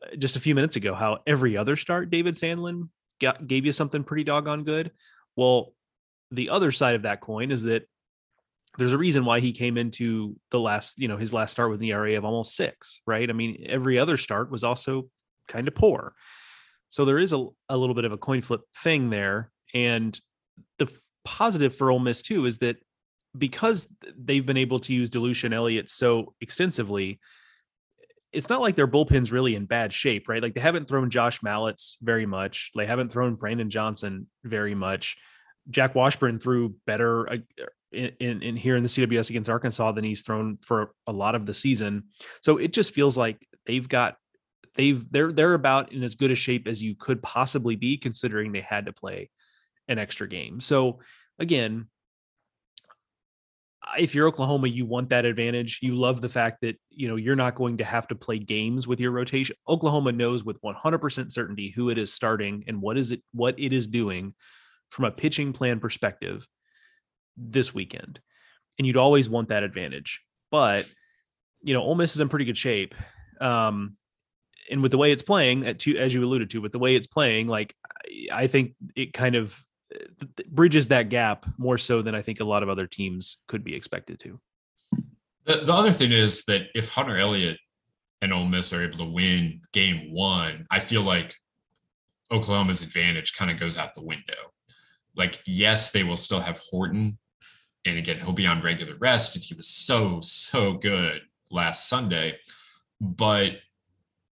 uh, 0.01 0.15
just 0.17 0.35
a 0.35 0.39
few 0.39 0.55
minutes 0.55 0.75
ago 0.75 0.93
how 0.93 1.19
every 1.27 1.57
other 1.57 1.75
start 1.75 2.09
David 2.09 2.35
Sandlin 2.35 2.89
got, 3.19 3.47
gave 3.47 3.65
you 3.65 3.71
something 3.71 4.03
pretty 4.03 4.23
doggone 4.23 4.63
good. 4.63 4.91
Well, 5.35 5.73
the 6.31 6.49
other 6.49 6.71
side 6.71 6.95
of 6.95 7.03
that 7.03 7.21
coin 7.21 7.51
is 7.51 7.63
that 7.63 7.87
there's 8.77 8.93
a 8.93 8.97
reason 8.97 9.25
why 9.25 9.41
he 9.41 9.51
came 9.51 9.77
into 9.77 10.35
the 10.49 10.59
last, 10.59 10.97
you 10.97 11.07
know, 11.07 11.17
his 11.17 11.33
last 11.33 11.51
start 11.51 11.69
with 11.69 11.81
an 11.81 11.87
ERA 11.87 12.17
of 12.17 12.25
almost 12.25 12.55
six, 12.55 13.01
right? 13.05 13.29
I 13.29 13.33
mean, 13.33 13.65
every 13.67 13.99
other 13.99 14.17
start 14.17 14.49
was 14.49 14.63
also 14.63 15.09
kind 15.47 15.67
of 15.67 15.75
poor. 15.75 16.13
So 16.89 17.05
there 17.05 17.19
is 17.19 17.33
a, 17.33 17.45
a 17.69 17.77
little 17.77 17.95
bit 17.95 18.05
of 18.05 18.11
a 18.11 18.17
coin 18.17 18.41
flip 18.41 18.61
thing 18.77 19.09
there. 19.09 19.51
And 19.73 20.17
the 20.79 20.91
positive 21.23 21.75
for 21.75 21.91
Ole 21.91 21.99
Miss 21.99 22.21
too 22.21 22.45
is 22.45 22.59
that 22.59 22.77
because 23.37 23.87
they've 24.17 24.45
been 24.45 24.57
able 24.57 24.79
to 24.81 24.93
use 24.93 25.09
DeLucia 25.09 25.45
and 25.45 25.53
Elliott 25.53 25.89
so 25.89 26.33
extensively, 26.41 27.19
it's 28.33 28.49
not 28.49 28.61
like 28.61 28.75
their 28.75 28.87
bullpen's 28.87 29.31
really 29.31 29.55
in 29.55 29.65
bad 29.65 29.91
shape, 29.91 30.29
right? 30.29 30.41
Like 30.41 30.53
they 30.53 30.61
haven't 30.61 30.87
thrown 30.87 31.09
Josh 31.09 31.41
Mallitz 31.41 31.97
very 32.01 32.25
much. 32.25 32.71
They 32.75 32.85
haven't 32.85 33.11
thrown 33.11 33.35
Brandon 33.35 33.69
Johnson 33.69 34.27
very 34.43 34.75
much. 34.75 35.17
Jack 35.69 35.95
Washburn 35.95 36.39
threw 36.39 36.75
better 36.85 37.29
uh, 37.29 37.37
in, 37.91 38.11
in, 38.19 38.41
in 38.41 38.55
here 38.55 38.75
in 38.75 38.83
the 38.83 38.89
CWS 38.89 39.29
against 39.29 39.49
Arkansas 39.49 39.91
than 39.91 40.03
he's 40.03 40.21
thrown 40.21 40.57
for 40.63 40.93
a 41.07 41.11
lot 41.11 41.35
of 41.35 41.45
the 41.45 41.53
season. 41.53 42.05
So 42.41 42.57
it 42.57 42.73
just 42.73 42.93
feels 42.93 43.17
like 43.17 43.45
they've 43.65 43.87
got 43.87 44.15
they've 44.75 45.09
they're 45.11 45.31
they're 45.31 45.53
about 45.53 45.91
in 45.91 46.01
as 46.03 46.15
good 46.15 46.31
a 46.31 46.35
shape 46.35 46.67
as 46.67 46.81
you 46.81 46.95
could 46.95 47.21
possibly 47.21 47.75
be 47.75 47.97
considering 47.97 48.51
they 48.51 48.61
had 48.61 48.85
to 48.85 48.93
play 48.93 49.29
an 49.87 49.99
extra 49.99 50.27
game. 50.27 50.61
So 50.61 50.99
again, 51.37 51.87
if 53.97 54.13
you're 54.13 54.27
Oklahoma, 54.27 54.67
you 54.67 54.85
want 54.85 55.09
that 55.09 55.25
advantage. 55.25 55.79
You 55.81 55.95
love 55.95 56.21
the 56.21 56.29
fact 56.29 56.61
that 56.61 56.79
you 56.89 57.07
know 57.07 57.15
you're 57.15 57.35
not 57.35 57.55
going 57.55 57.77
to 57.77 57.83
have 57.83 58.07
to 58.07 58.15
play 58.15 58.39
games 58.39 58.87
with 58.87 58.99
your 58.99 59.11
rotation. 59.11 59.55
Oklahoma 59.67 60.11
knows 60.11 60.43
with 60.43 60.61
100% 60.61 61.31
certainty 61.31 61.69
who 61.69 61.89
it 61.89 61.97
is 61.97 62.13
starting 62.13 62.63
and 62.67 62.81
what 62.81 62.97
is 62.97 63.11
it 63.11 63.21
what 63.33 63.59
it 63.59 63.73
is 63.73 63.87
doing 63.87 64.33
from 64.89 65.05
a 65.05 65.11
pitching 65.11 65.53
plan 65.53 65.79
perspective 65.79 66.47
this 67.35 67.73
weekend. 67.73 68.19
And 68.77 68.85
you'd 68.85 68.97
always 68.97 69.29
want 69.29 69.49
that 69.49 69.63
advantage. 69.63 70.21
But 70.51 70.85
you 71.63 71.73
know, 71.73 71.81
Ole 71.81 71.95
Miss 71.95 72.15
is 72.15 72.21
in 72.21 72.29
pretty 72.29 72.45
good 72.45 72.57
shape. 72.57 72.95
Um, 73.39 73.97
and 74.69 74.81
with 74.81 74.91
the 74.91 74.97
way 74.97 75.11
it's 75.11 75.23
playing, 75.23 75.65
at 75.65 75.79
two, 75.79 75.97
as 75.97 76.13
you 76.13 76.23
alluded 76.23 76.51
to, 76.51 76.61
with 76.61 76.71
the 76.71 76.79
way 76.79 76.95
it's 76.95 77.07
playing, 77.07 77.47
like 77.47 77.75
I 78.31 78.47
think 78.47 78.75
it 78.95 79.13
kind 79.13 79.35
of 79.35 79.59
bridges 80.47 80.87
that 80.89 81.09
gap 81.09 81.45
more 81.57 81.77
so 81.77 82.01
than 82.01 82.15
I 82.15 82.21
think 82.21 82.39
a 82.39 82.45
lot 82.45 82.63
of 82.63 82.69
other 82.69 82.87
teams 82.87 83.37
could 83.47 83.63
be 83.63 83.75
expected 83.75 84.19
to. 84.19 84.39
The, 85.45 85.65
the 85.65 85.73
other 85.73 85.91
thing 85.91 86.11
is 86.11 86.45
that 86.45 86.67
if 86.75 86.93
Hunter 86.93 87.17
Elliott 87.17 87.57
and 88.21 88.31
Ole 88.31 88.45
Miss 88.45 88.73
are 88.73 88.83
able 88.83 88.99
to 88.99 89.05
win 89.05 89.61
game 89.73 90.13
one, 90.13 90.67
I 90.69 90.79
feel 90.79 91.01
like 91.01 91.35
Oklahoma's 92.31 92.81
advantage 92.81 93.33
kind 93.35 93.51
of 93.51 93.59
goes 93.59 93.77
out 93.77 93.93
the 93.93 94.03
window. 94.03 94.53
Like, 95.15 95.41
yes, 95.45 95.91
they 95.91 96.03
will 96.03 96.17
still 96.17 96.39
have 96.39 96.61
Horton. 96.69 97.17
And 97.85 97.97
again, 97.97 98.19
he'll 98.19 98.31
be 98.31 98.47
on 98.47 98.61
regular 98.61 98.95
rest. 98.99 99.35
And 99.35 99.43
he 99.43 99.55
was 99.55 99.67
so, 99.67 100.19
so 100.21 100.73
good 100.73 101.21
last 101.49 101.89
Sunday. 101.89 102.37
But 103.01 103.53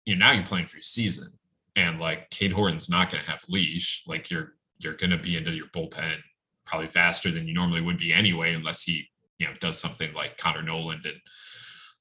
you 0.04 0.16
know, 0.16 0.26
now 0.26 0.32
you're 0.32 0.44
playing 0.44 0.66
for 0.66 0.76
your 0.76 0.82
season. 0.82 1.32
And 1.76 2.00
like 2.00 2.30
Cade 2.30 2.52
Horton's 2.52 2.88
not 2.88 3.10
going 3.10 3.24
to 3.24 3.30
have 3.30 3.40
a 3.48 3.52
leash. 3.52 4.04
Like 4.06 4.30
you're 4.30 4.54
you're 4.78 4.96
going 4.96 5.10
to 5.10 5.18
be 5.18 5.36
into 5.36 5.52
your 5.52 5.66
bullpen 5.68 6.16
probably 6.64 6.88
faster 6.88 7.30
than 7.30 7.46
you 7.46 7.54
normally 7.54 7.80
would 7.80 7.98
be 7.98 8.12
anyway, 8.12 8.54
unless 8.54 8.82
he, 8.82 9.08
you 9.38 9.46
know, 9.46 9.52
does 9.60 9.78
something 9.78 10.12
like 10.14 10.38
Connor 10.38 10.62
Noland 10.62 11.04
and 11.04 11.20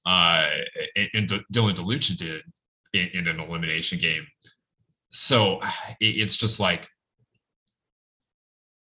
uh, 0.06 0.50
and 1.14 1.30
Dylan 1.54 1.76
DeLucia 1.76 2.18
did 2.18 2.42
in, 2.94 3.08
in, 3.14 3.28
an 3.28 3.40
elimination 3.40 3.98
game. 3.98 4.28
So 5.12 5.62
it's 6.02 6.36
just 6.36 6.60
like 6.60 6.90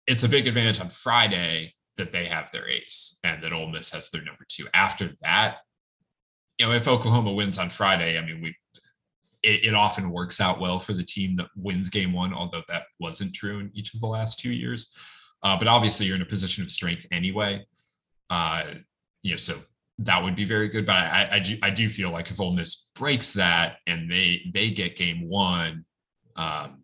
it's 0.05 0.23
a 0.23 0.29
big 0.29 0.47
advantage 0.47 0.81
on 0.81 0.89
Friday 0.89 1.73
that 1.97 2.11
they 2.11 2.25
have 2.25 2.51
their 2.51 2.67
ace 2.67 3.19
and 3.23 3.41
that 3.41 3.53
Ole 3.53 3.69
Miss 3.69 3.91
has 3.91 4.09
their 4.09 4.23
number 4.23 4.45
two. 4.49 4.67
After 4.73 5.11
that, 5.21 5.57
you 6.57 6.65
know, 6.65 6.73
if 6.73 6.87
Oklahoma 6.87 7.31
wins 7.31 7.57
on 7.57 7.69
Friday, 7.69 8.17
I 8.17 8.25
mean, 8.25 8.41
we 8.41 8.55
it, 9.43 9.65
it, 9.65 9.73
often 9.73 10.09
works 10.09 10.39
out 10.39 10.59
well 10.59 10.79
for 10.79 10.93
the 10.93 11.03
team 11.03 11.35
that 11.35 11.47
wins 11.55 11.89
game 11.89 12.13
one, 12.13 12.33
although 12.33 12.63
that 12.69 12.83
wasn't 12.99 13.33
true 13.33 13.59
in 13.59 13.71
each 13.73 13.93
of 13.93 13.99
the 13.99 14.07
last 14.07 14.39
two 14.39 14.51
years. 14.51 14.95
Uh, 15.43 15.57
but 15.57 15.67
obviously, 15.67 16.05
you're 16.05 16.15
in 16.15 16.21
a 16.21 16.25
position 16.25 16.63
of 16.63 16.71
strength 16.71 17.05
anyway. 17.11 17.65
Uh, 18.29 18.63
you 19.21 19.31
know, 19.31 19.37
so 19.37 19.55
that 19.99 20.23
would 20.23 20.35
be 20.35 20.45
very 20.45 20.69
good. 20.69 20.85
But 20.85 20.95
I, 20.95 21.29
I, 21.33 21.39
do, 21.39 21.57
I 21.61 21.69
do 21.69 21.89
feel 21.89 22.09
like 22.09 22.31
if 22.31 22.39
Ole 22.39 22.53
Miss 22.53 22.89
breaks 22.95 23.33
that 23.33 23.77
and 23.87 24.09
they 24.09 24.41
they 24.53 24.71
get 24.71 24.95
game 24.95 25.27
one, 25.27 25.85
um, 26.35 26.83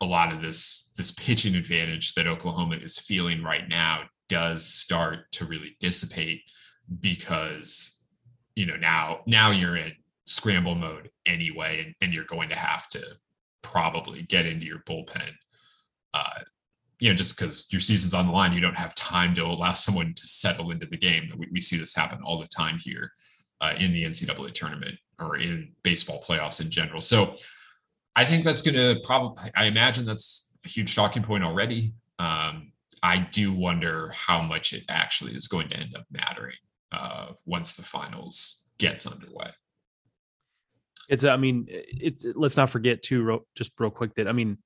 a 0.00 0.06
lot 0.06 0.32
of 0.32 0.40
this 0.40 0.90
this 0.96 1.12
pitching 1.12 1.56
advantage 1.56 2.14
that 2.14 2.26
Oklahoma 2.26 2.76
is 2.76 2.98
feeling 2.98 3.42
right 3.42 3.68
now 3.68 4.02
does 4.28 4.66
start 4.66 5.30
to 5.32 5.44
really 5.44 5.76
dissipate 5.80 6.42
because 7.00 8.04
you 8.54 8.66
know 8.66 8.76
now 8.76 9.20
now 9.26 9.50
you're 9.50 9.76
in 9.76 9.92
scramble 10.28 10.74
mode 10.74 11.10
anyway, 11.26 11.84
and, 11.84 11.94
and 12.00 12.14
you're 12.14 12.24
going 12.24 12.48
to 12.50 12.56
have 12.56 12.88
to 12.90 13.02
probably 13.62 14.22
get 14.22 14.46
into 14.46 14.66
your 14.66 14.80
bullpen. 14.80 15.30
Uh, 16.14 16.40
you 17.00 17.08
know, 17.08 17.14
just 17.14 17.38
because 17.38 17.66
your 17.70 17.80
season's 17.80 18.14
on 18.14 18.26
the 18.26 18.32
line, 18.32 18.52
you 18.52 18.60
don't 18.60 18.76
have 18.76 18.94
time 18.94 19.34
to 19.34 19.44
allow 19.44 19.72
someone 19.74 20.14
to 20.14 20.26
settle 20.26 20.70
into 20.70 20.86
the 20.86 20.96
game. 20.96 21.32
We, 21.36 21.48
we 21.52 21.60
see 21.60 21.76
this 21.76 21.94
happen 21.94 22.20
all 22.22 22.38
the 22.38 22.48
time 22.48 22.78
here 22.78 23.12
uh, 23.60 23.74
in 23.78 23.92
the 23.92 24.04
NCAA 24.04 24.52
tournament 24.54 24.96
or 25.18 25.36
in 25.38 25.72
baseball 25.82 26.22
playoffs 26.22 26.60
in 26.60 26.70
general. 26.70 27.00
So 27.00 27.36
I 28.14 28.24
think 28.24 28.44
that's 28.44 28.62
going 28.62 28.74
to 28.74 29.00
probably, 29.04 29.50
I 29.56 29.66
imagine 29.66 30.04
that's 30.04 30.52
a 30.64 30.68
huge 30.68 30.94
talking 30.94 31.22
point 31.22 31.44
already. 31.44 31.94
Um, 32.18 32.72
I 33.02 33.28
do 33.32 33.52
wonder 33.52 34.10
how 34.10 34.42
much 34.42 34.72
it 34.72 34.84
actually 34.88 35.34
is 35.34 35.48
going 35.48 35.68
to 35.70 35.76
end 35.76 35.96
up 35.96 36.04
mattering 36.10 36.56
uh, 36.92 37.32
once 37.46 37.74
the 37.74 37.82
finals 37.82 38.64
gets 38.78 39.06
underway. 39.06 39.50
It's, 41.08 41.24
I 41.24 41.36
mean, 41.36 41.66
it's, 41.68 42.24
let's 42.34 42.56
not 42.56 42.70
forget 42.70 43.02
too, 43.02 43.44
just 43.54 43.72
real 43.78 43.90
quick 43.90 44.14
that, 44.14 44.28
I 44.28 44.32
mean, 44.32 44.58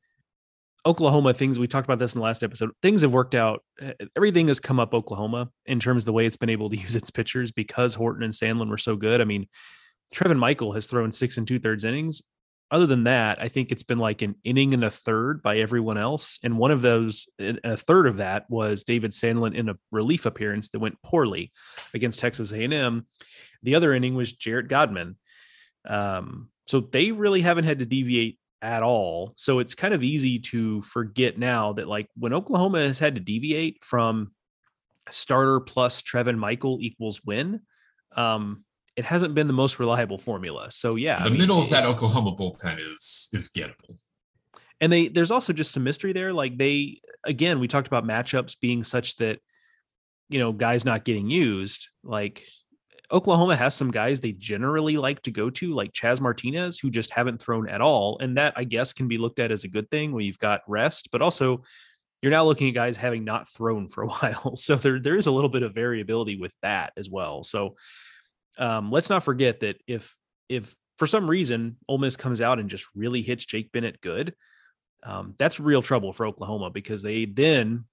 Oklahoma 0.84 1.32
things, 1.32 1.58
we 1.58 1.68
talked 1.68 1.86
about 1.86 1.98
this 1.98 2.14
in 2.14 2.18
the 2.18 2.24
last 2.24 2.42
episode, 2.42 2.70
things 2.82 3.02
have 3.02 3.12
worked 3.12 3.34
out. 3.34 3.62
Eh, 3.80 3.92
everything 4.16 4.48
has 4.48 4.58
come 4.58 4.80
up 4.80 4.94
Oklahoma 4.94 5.50
in 5.66 5.78
terms 5.78 6.02
of 6.02 6.06
the 6.06 6.12
way 6.12 6.26
it's 6.26 6.36
been 6.36 6.50
able 6.50 6.70
to 6.70 6.76
use 6.80 6.96
its 6.96 7.10
pitchers 7.10 7.52
because 7.52 7.94
Horton 7.94 8.22
and 8.22 8.34
Sandlin 8.34 8.68
were 8.68 8.78
so 8.78 8.96
good. 8.96 9.20
I 9.20 9.24
mean, 9.24 9.46
Trevin 10.14 10.38
Michael 10.38 10.72
has 10.72 10.86
thrown 10.86 11.12
six 11.12 11.38
and 11.38 11.46
two 11.46 11.58
thirds 11.58 11.84
innings. 11.84 12.22
Other 12.70 12.86
than 12.86 13.04
that, 13.04 13.40
I 13.40 13.48
think 13.48 13.70
it's 13.70 13.82
been 13.82 13.98
like 13.98 14.22
an 14.22 14.34
inning 14.44 14.72
and 14.72 14.82
a 14.82 14.90
third 14.90 15.42
by 15.42 15.58
everyone 15.58 15.98
else. 15.98 16.38
And 16.42 16.56
one 16.56 16.70
of 16.70 16.80
those, 16.80 17.28
a 17.38 17.76
third 17.76 18.06
of 18.06 18.16
that 18.16 18.48
was 18.48 18.84
David 18.84 19.10
Sandlin 19.10 19.54
in 19.54 19.68
a 19.68 19.76
relief 19.90 20.24
appearance 20.24 20.70
that 20.70 20.78
went 20.78 20.96
poorly 21.02 21.52
against 21.92 22.18
Texas 22.18 22.50
A&M. 22.50 23.06
The 23.62 23.74
other 23.74 23.92
inning 23.92 24.14
was 24.14 24.32
Jaret 24.32 24.68
Godman. 24.68 25.16
Um, 25.84 26.48
so 26.66 26.80
they 26.80 27.12
really 27.12 27.40
haven't 27.40 27.64
had 27.64 27.80
to 27.80 27.86
deviate 27.86 28.38
at 28.62 28.82
all. 28.82 29.34
So 29.36 29.58
it's 29.58 29.74
kind 29.74 29.92
of 29.92 30.04
easy 30.04 30.38
to 30.38 30.80
forget 30.82 31.38
now 31.38 31.72
that 31.74 31.88
like 31.88 32.06
when 32.16 32.32
Oklahoma 32.32 32.80
has 32.80 32.98
had 32.98 33.16
to 33.16 33.20
deviate 33.20 33.84
from 33.84 34.32
starter 35.10 35.60
plus 35.60 36.00
Trevin 36.00 36.38
Michael 36.38 36.78
equals 36.80 37.20
win, 37.24 37.60
um, 38.16 38.64
it 38.94 39.04
hasn't 39.04 39.34
been 39.34 39.48
the 39.48 39.52
most 39.52 39.78
reliable 39.78 40.18
formula. 40.18 40.70
So 40.70 40.96
yeah, 40.96 41.18
the 41.18 41.24
I 41.24 41.28
mean, 41.30 41.38
middle 41.38 41.60
of 41.60 41.70
that 41.70 41.84
Oklahoma 41.84 42.36
bullpen 42.36 42.78
is 42.78 43.28
is 43.32 43.50
gettable. 43.54 43.96
And 44.80 44.92
they 44.92 45.08
there's 45.08 45.30
also 45.30 45.52
just 45.52 45.72
some 45.72 45.84
mystery 45.84 46.12
there. 46.12 46.32
Like 46.32 46.58
they 46.58 47.00
again, 47.24 47.58
we 47.58 47.68
talked 47.68 47.86
about 47.86 48.04
matchups 48.04 48.58
being 48.60 48.84
such 48.84 49.16
that 49.16 49.40
you 50.28 50.38
know 50.38 50.52
guys 50.52 50.84
not 50.84 51.04
getting 51.04 51.30
used. 51.30 51.88
Like 52.04 52.44
Oklahoma 53.12 53.56
has 53.56 53.74
some 53.74 53.90
guys 53.90 54.20
they 54.20 54.32
generally 54.32 54.96
like 54.96 55.20
to 55.22 55.30
go 55.30 55.50
to, 55.50 55.74
like 55.74 55.92
Chazz 55.92 56.20
Martinez, 56.20 56.78
who 56.78 56.90
just 56.90 57.10
haven't 57.10 57.42
thrown 57.42 57.68
at 57.68 57.82
all. 57.82 58.18
And 58.20 58.38
that, 58.38 58.54
I 58.56 58.64
guess, 58.64 58.94
can 58.94 59.06
be 59.06 59.18
looked 59.18 59.38
at 59.38 59.52
as 59.52 59.64
a 59.64 59.68
good 59.68 59.90
thing 59.90 60.12
when 60.12 60.24
you've 60.24 60.38
got 60.38 60.62
rest, 60.66 61.10
but 61.12 61.20
also 61.20 61.62
you're 62.22 62.30
now 62.32 62.44
looking 62.44 62.68
at 62.68 62.74
guys 62.74 62.96
having 62.96 63.24
not 63.24 63.48
thrown 63.48 63.88
for 63.88 64.04
a 64.04 64.08
while. 64.08 64.56
So 64.56 64.76
there, 64.76 64.98
there 64.98 65.16
is 65.16 65.26
a 65.26 65.32
little 65.32 65.50
bit 65.50 65.62
of 65.62 65.74
variability 65.74 66.36
with 66.36 66.52
that 66.62 66.92
as 66.96 67.10
well. 67.10 67.44
So 67.44 67.76
um, 68.56 68.90
let's 68.90 69.10
not 69.10 69.24
forget 69.24 69.60
that 69.60 69.76
if, 69.86 70.16
if 70.48 70.74
for 70.98 71.06
some 71.06 71.28
reason 71.28 71.76
Ole 71.88 71.98
Miss 71.98 72.16
comes 72.16 72.40
out 72.40 72.58
and 72.58 72.70
just 72.70 72.86
really 72.94 73.20
hits 73.20 73.44
Jake 73.44 73.72
Bennett 73.72 74.00
good, 74.00 74.34
um, 75.02 75.34
that's 75.36 75.60
real 75.60 75.82
trouble 75.82 76.12
for 76.12 76.26
Oklahoma 76.26 76.70
because 76.70 77.02
they 77.02 77.26
then 77.26 77.84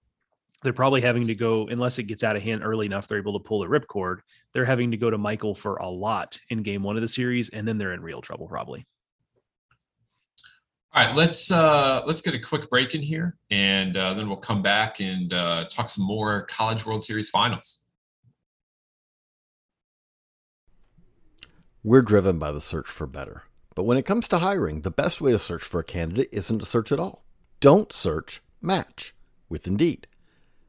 they're 0.61 0.73
probably 0.73 1.01
having 1.01 1.27
to 1.27 1.35
go 1.35 1.67
unless 1.67 1.97
it 1.99 2.03
gets 2.03 2.23
out 2.23 2.35
of 2.35 2.41
hand 2.41 2.63
early 2.63 2.85
enough 2.85 3.07
they're 3.07 3.17
able 3.17 3.37
to 3.37 3.47
pull 3.47 3.59
the 3.59 3.67
ripcord 3.67 4.19
they're 4.53 4.65
having 4.65 4.91
to 4.91 4.97
go 4.97 5.09
to 5.09 5.17
michael 5.17 5.55
for 5.55 5.77
a 5.77 5.89
lot 5.89 6.37
in 6.49 6.63
game 6.63 6.83
one 6.83 6.95
of 6.95 7.01
the 7.01 7.07
series 7.07 7.49
and 7.49 7.67
then 7.67 7.77
they're 7.77 7.93
in 7.93 8.01
real 8.01 8.21
trouble 8.21 8.47
probably. 8.47 8.85
All 10.91 11.05
right 11.05 11.15
let's 11.15 11.51
uh 11.51 12.01
let's 12.05 12.21
get 12.21 12.33
a 12.33 12.39
quick 12.39 12.69
break 12.69 12.95
in 12.95 13.01
here 13.01 13.37
and 13.51 13.95
uh, 13.95 14.13
then 14.15 14.27
we'll 14.27 14.37
come 14.37 14.61
back 14.61 14.99
and 14.99 15.33
uh, 15.33 15.65
talk 15.69 15.89
some 15.89 16.05
more 16.05 16.45
college 16.47 16.85
world 16.85 17.03
series 17.03 17.29
finals. 17.29 17.81
We're 21.83 22.01
driven 22.01 22.39
by 22.39 22.51
the 22.51 22.59
search 22.59 22.87
for 22.87 23.05
better 23.05 23.43
but 23.75 23.83
when 23.83 23.97
it 23.97 24.05
comes 24.05 24.27
to 24.29 24.39
hiring 24.39 24.81
the 24.81 24.91
best 24.91 25.21
way 25.21 25.31
to 25.31 25.39
search 25.39 25.63
for 25.63 25.79
a 25.79 25.83
candidate 25.83 26.29
isn't 26.31 26.59
to 26.59 26.65
search 26.65 26.91
at 26.91 26.99
all. 26.99 27.23
Don't 27.59 27.93
search 27.93 28.41
match 28.61 29.13
with 29.47 29.67
indeed 29.67 30.07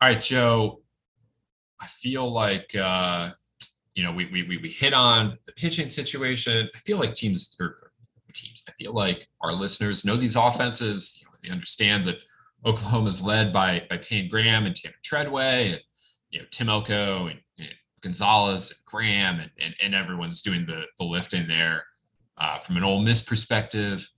All 0.00 0.08
right, 0.08 0.20
Joe. 0.20 0.80
I 1.80 1.86
feel 1.86 2.32
like 2.32 2.72
uh, 2.78 3.30
you 3.94 4.04
know 4.04 4.12
we, 4.12 4.26
we 4.26 4.44
we 4.44 4.68
hit 4.68 4.94
on 4.94 5.36
the 5.44 5.52
pitching 5.52 5.88
situation. 5.88 6.68
I 6.72 6.78
feel 6.78 6.98
like 6.98 7.14
teams 7.14 7.56
or 7.58 7.90
teams. 8.32 8.62
I 8.68 8.72
feel 8.78 8.92
like 8.92 9.26
our 9.40 9.52
listeners 9.52 10.04
know 10.04 10.16
these 10.16 10.36
offenses. 10.36 11.18
You 11.18 11.26
know, 11.26 11.32
they 11.42 11.50
understand 11.50 12.06
that 12.06 12.18
Oklahoma 12.64 13.08
is 13.08 13.22
led 13.22 13.52
by 13.52 13.86
by 13.90 13.98
Peyton 13.98 14.30
Graham 14.30 14.66
and 14.66 14.76
Tanner 14.76 14.94
Tredaway, 15.04 15.72
and 15.72 15.80
you 16.30 16.40
know 16.40 16.46
Tim 16.52 16.68
Elko 16.68 17.26
and, 17.26 17.40
and 17.58 17.74
Gonzalez 18.00 18.70
and 18.70 18.78
Graham, 18.86 19.40
and, 19.40 19.50
and 19.60 19.74
and 19.82 19.94
everyone's 19.96 20.42
doing 20.42 20.64
the 20.64 20.84
the 20.98 21.04
lifting 21.04 21.48
there. 21.48 21.84
Uh, 22.36 22.58
from 22.58 22.76
an 22.76 22.84
Ole 22.84 23.02
Miss 23.02 23.20
perspective, 23.20 24.08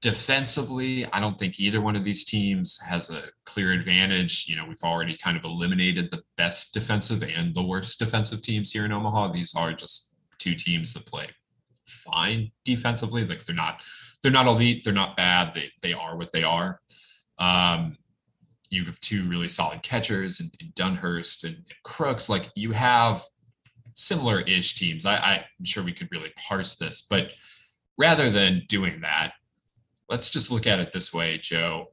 defensively, 0.00 1.06
I 1.12 1.20
don't 1.20 1.38
think 1.38 1.60
either 1.60 1.80
one 1.80 1.96
of 1.96 2.04
these 2.04 2.24
teams 2.24 2.78
has 2.80 3.10
a 3.10 3.22
clear 3.44 3.72
advantage. 3.72 4.46
You 4.48 4.56
know, 4.56 4.64
we've 4.66 4.82
already 4.82 5.16
kind 5.16 5.36
of 5.36 5.44
eliminated 5.44 6.10
the 6.10 6.22
best 6.36 6.72
defensive 6.72 7.22
and 7.22 7.54
the 7.54 7.62
worst 7.62 7.98
defensive 7.98 8.42
teams 8.42 8.70
here 8.70 8.84
in 8.84 8.92
Omaha. 8.92 9.32
These 9.32 9.54
are 9.54 9.72
just 9.72 10.16
two 10.38 10.54
teams 10.54 10.94
that 10.94 11.06
play 11.06 11.26
fine 11.86 12.50
defensively. 12.64 13.24
Like 13.24 13.44
they're 13.44 13.54
not 13.54 13.82
they're 14.22 14.32
not 14.32 14.46
elite, 14.46 14.84
they're 14.84 14.92
not 14.94 15.16
bad. 15.16 15.54
They 15.54 15.70
they 15.82 15.92
are 15.92 16.16
what 16.16 16.32
they 16.32 16.44
are. 16.44 16.80
Um, 17.38 17.96
you 18.70 18.84
have 18.84 19.00
two 19.00 19.28
really 19.28 19.48
solid 19.48 19.82
catchers 19.82 20.40
and, 20.40 20.54
in 20.60 20.68
Dunhurst 20.72 21.44
and, 21.44 21.56
and, 21.56 21.74
Crooks. 21.82 22.28
Like 22.28 22.50
you 22.54 22.70
have 22.72 23.22
similar-ish 23.86 24.76
teams. 24.76 25.04
I, 25.04 25.44
I'm 25.58 25.64
sure 25.64 25.82
we 25.82 25.92
could 25.92 26.10
really 26.12 26.32
parse 26.36 26.76
this, 26.76 27.02
but 27.02 27.32
rather 27.98 28.30
than 28.30 28.62
doing 28.68 29.00
that, 29.00 29.32
let's 30.10 30.28
just 30.28 30.50
look 30.50 30.66
at 30.66 30.80
it 30.80 30.92
this 30.92 31.14
way, 31.14 31.38
Joe. 31.38 31.92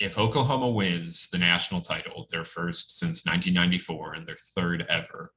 If 0.00 0.18
Oklahoma 0.18 0.68
wins 0.68 1.28
the 1.30 1.38
national 1.38 1.80
title, 1.80 2.26
their 2.30 2.44
first 2.44 2.98
since 2.98 3.24
1994 3.24 4.14
and 4.14 4.26
their 4.26 4.36
third 4.36 4.84
ever, 4.88 5.32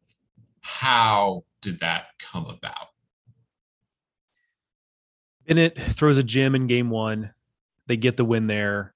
how 0.62 1.44
did 1.62 1.80
that 1.82 2.08
come 2.18 2.48
about? 2.48 2.88
Bennett 5.48 5.80
throws 5.80 6.18
a 6.18 6.24
gem 6.24 6.56
in 6.56 6.66
game 6.66 6.90
one. 6.90 7.32
They 7.86 7.96
get 7.96 8.18
the 8.18 8.26
win 8.26 8.48
there, 8.48 8.96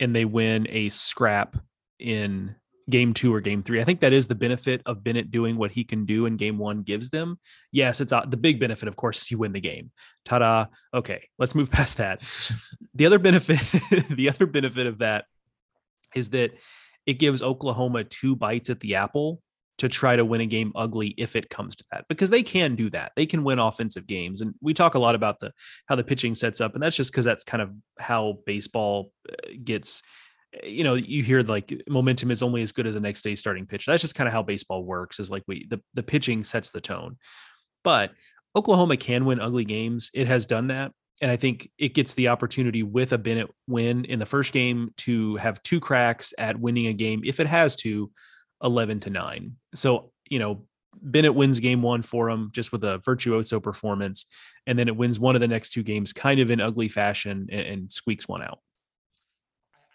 and 0.00 0.16
they 0.16 0.24
win 0.24 0.66
a 0.70 0.88
scrap 0.88 1.58
in 1.98 2.56
game 2.90 3.14
two 3.14 3.34
or 3.34 3.40
game 3.40 3.62
three. 3.62 3.80
I 3.80 3.84
think 3.84 4.00
that 4.00 4.12
is 4.12 4.26
the 4.26 4.34
benefit 4.34 4.82
of 4.86 5.02
Bennett 5.04 5.30
doing 5.30 5.56
what 5.56 5.70
he 5.70 5.84
can 5.84 6.04
do 6.04 6.26
in 6.26 6.36
game 6.36 6.58
one 6.58 6.82
gives 6.82 7.10
them. 7.10 7.38
Yes, 7.70 8.00
it's 8.00 8.12
uh, 8.12 8.24
the 8.26 8.36
big 8.36 8.60
benefit, 8.60 8.88
of 8.88 8.96
course, 8.96 9.22
is 9.22 9.30
you 9.30 9.38
win 9.38 9.52
the 9.52 9.60
game. 9.60 9.90
Ta 10.24 10.38
da. 10.38 10.66
Okay, 10.92 11.28
let's 11.38 11.54
move 11.54 11.70
past 11.72 11.98
that. 11.98 12.22
The 12.94 13.06
other 13.06 13.18
benefit, 13.18 13.60
the 14.10 14.28
other 14.28 14.46
benefit 14.46 14.86
of 14.86 14.98
that 14.98 15.26
is 16.14 16.30
that 16.30 16.52
it 17.06 17.14
gives 17.14 17.42
Oklahoma 17.42 18.04
two 18.04 18.36
bites 18.36 18.70
at 18.70 18.80
the 18.80 18.96
apple 18.96 19.40
to 19.78 19.88
try 19.88 20.14
to 20.14 20.24
win 20.24 20.40
a 20.40 20.46
game 20.46 20.70
ugly 20.76 21.14
if 21.18 21.34
it 21.34 21.50
comes 21.50 21.74
to 21.74 21.84
that 21.90 22.04
because 22.08 22.30
they 22.30 22.42
can 22.42 22.76
do 22.76 22.88
that 22.90 23.10
they 23.16 23.26
can 23.26 23.42
win 23.42 23.58
offensive 23.58 24.06
games 24.06 24.40
and 24.40 24.54
we 24.60 24.72
talk 24.74 24.94
a 24.94 24.98
lot 24.98 25.16
about 25.16 25.40
the 25.40 25.50
how 25.86 25.96
the 25.96 26.04
pitching 26.04 26.34
sets 26.34 26.60
up 26.60 26.74
and 26.74 26.82
that's 26.82 26.94
just 26.94 27.10
because 27.10 27.24
that's 27.24 27.42
kind 27.42 27.62
of 27.62 27.70
how 27.98 28.38
baseball 28.46 29.10
uh, 29.28 29.34
gets 29.64 30.02
you 30.62 30.84
know 30.84 30.94
you 30.94 31.22
hear 31.22 31.42
like 31.42 31.82
momentum 31.88 32.30
is 32.30 32.42
only 32.42 32.62
as 32.62 32.72
good 32.72 32.86
as 32.86 32.94
the 32.94 33.00
next 33.00 33.22
day 33.22 33.34
starting 33.34 33.66
pitch. 33.66 33.86
That's 33.86 34.02
just 34.02 34.14
kind 34.14 34.28
of 34.28 34.32
how 34.34 34.42
baseball 34.42 34.84
works 34.84 35.18
is 35.18 35.30
like 35.30 35.44
we 35.46 35.66
the, 35.68 35.80
the 35.94 36.02
pitching 36.02 36.44
sets 36.44 36.70
the 36.70 36.80
tone. 36.80 37.16
But 37.84 38.12
oklahoma 38.54 38.96
can 38.96 39.24
win 39.24 39.40
ugly 39.40 39.64
games. 39.64 40.10
It 40.14 40.26
has 40.26 40.46
done 40.46 40.68
that. 40.68 40.92
And 41.20 41.30
i 41.30 41.36
think 41.36 41.70
it 41.78 41.94
gets 41.94 42.14
the 42.14 42.28
opportunity 42.28 42.82
with 42.82 43.12
a 43.12 43.18
bennett 43.18 43.50
win 43.68 44.04
in 44.06 44.18
the 44.18 44.26
first 44.26 44.52
game 44.52 44.92
to 44.98 45.36
have 45.36 45.62
two 45.62 45.78
cracks 45.78 46.34
at 46.36 46.58
winning 46.58 46.88
a 46.88 46.92
game 46.92 47.22
if 47.24 47.38
it 47.38 47.46
has 47.46 47.76
to 47.76 48.10
11 48.62 49.00
to 49.00 49.10
9 49.10 49.56
so 49.74 50.10
you 50.28 50.40
know 50.40 50.66
bennett 51.00 51.34
wins 51.34 51.60
game 51.60 51.80
one 51.80 52.02
for 52.02 52.28
him 52.28 52.50
just 52.52 52.72
with 52.72 52.82
a 52.82 52.98
virtuoso 52.98 53.60
performance 53.60 54.26
and 54.66 54.78
then 54.78 54.88
it 54.88 54.96
wins 54.96 55.20
one 55.20 55.34
of 55.36 55.40
the 55.40 55.48
next 55.48 55.70
two 55.70 55.82
games 55.82 56.12
kind 56.12 56.40
of 56.40 56.50
in 56.50 56.60
ugly 56.60 56.88
fashion 56.88 57.46
and, 57.50 57.60
and 57.60 57.92
squeaks 57.92 58.26
one 58.26 58.42
out 58.42 58.58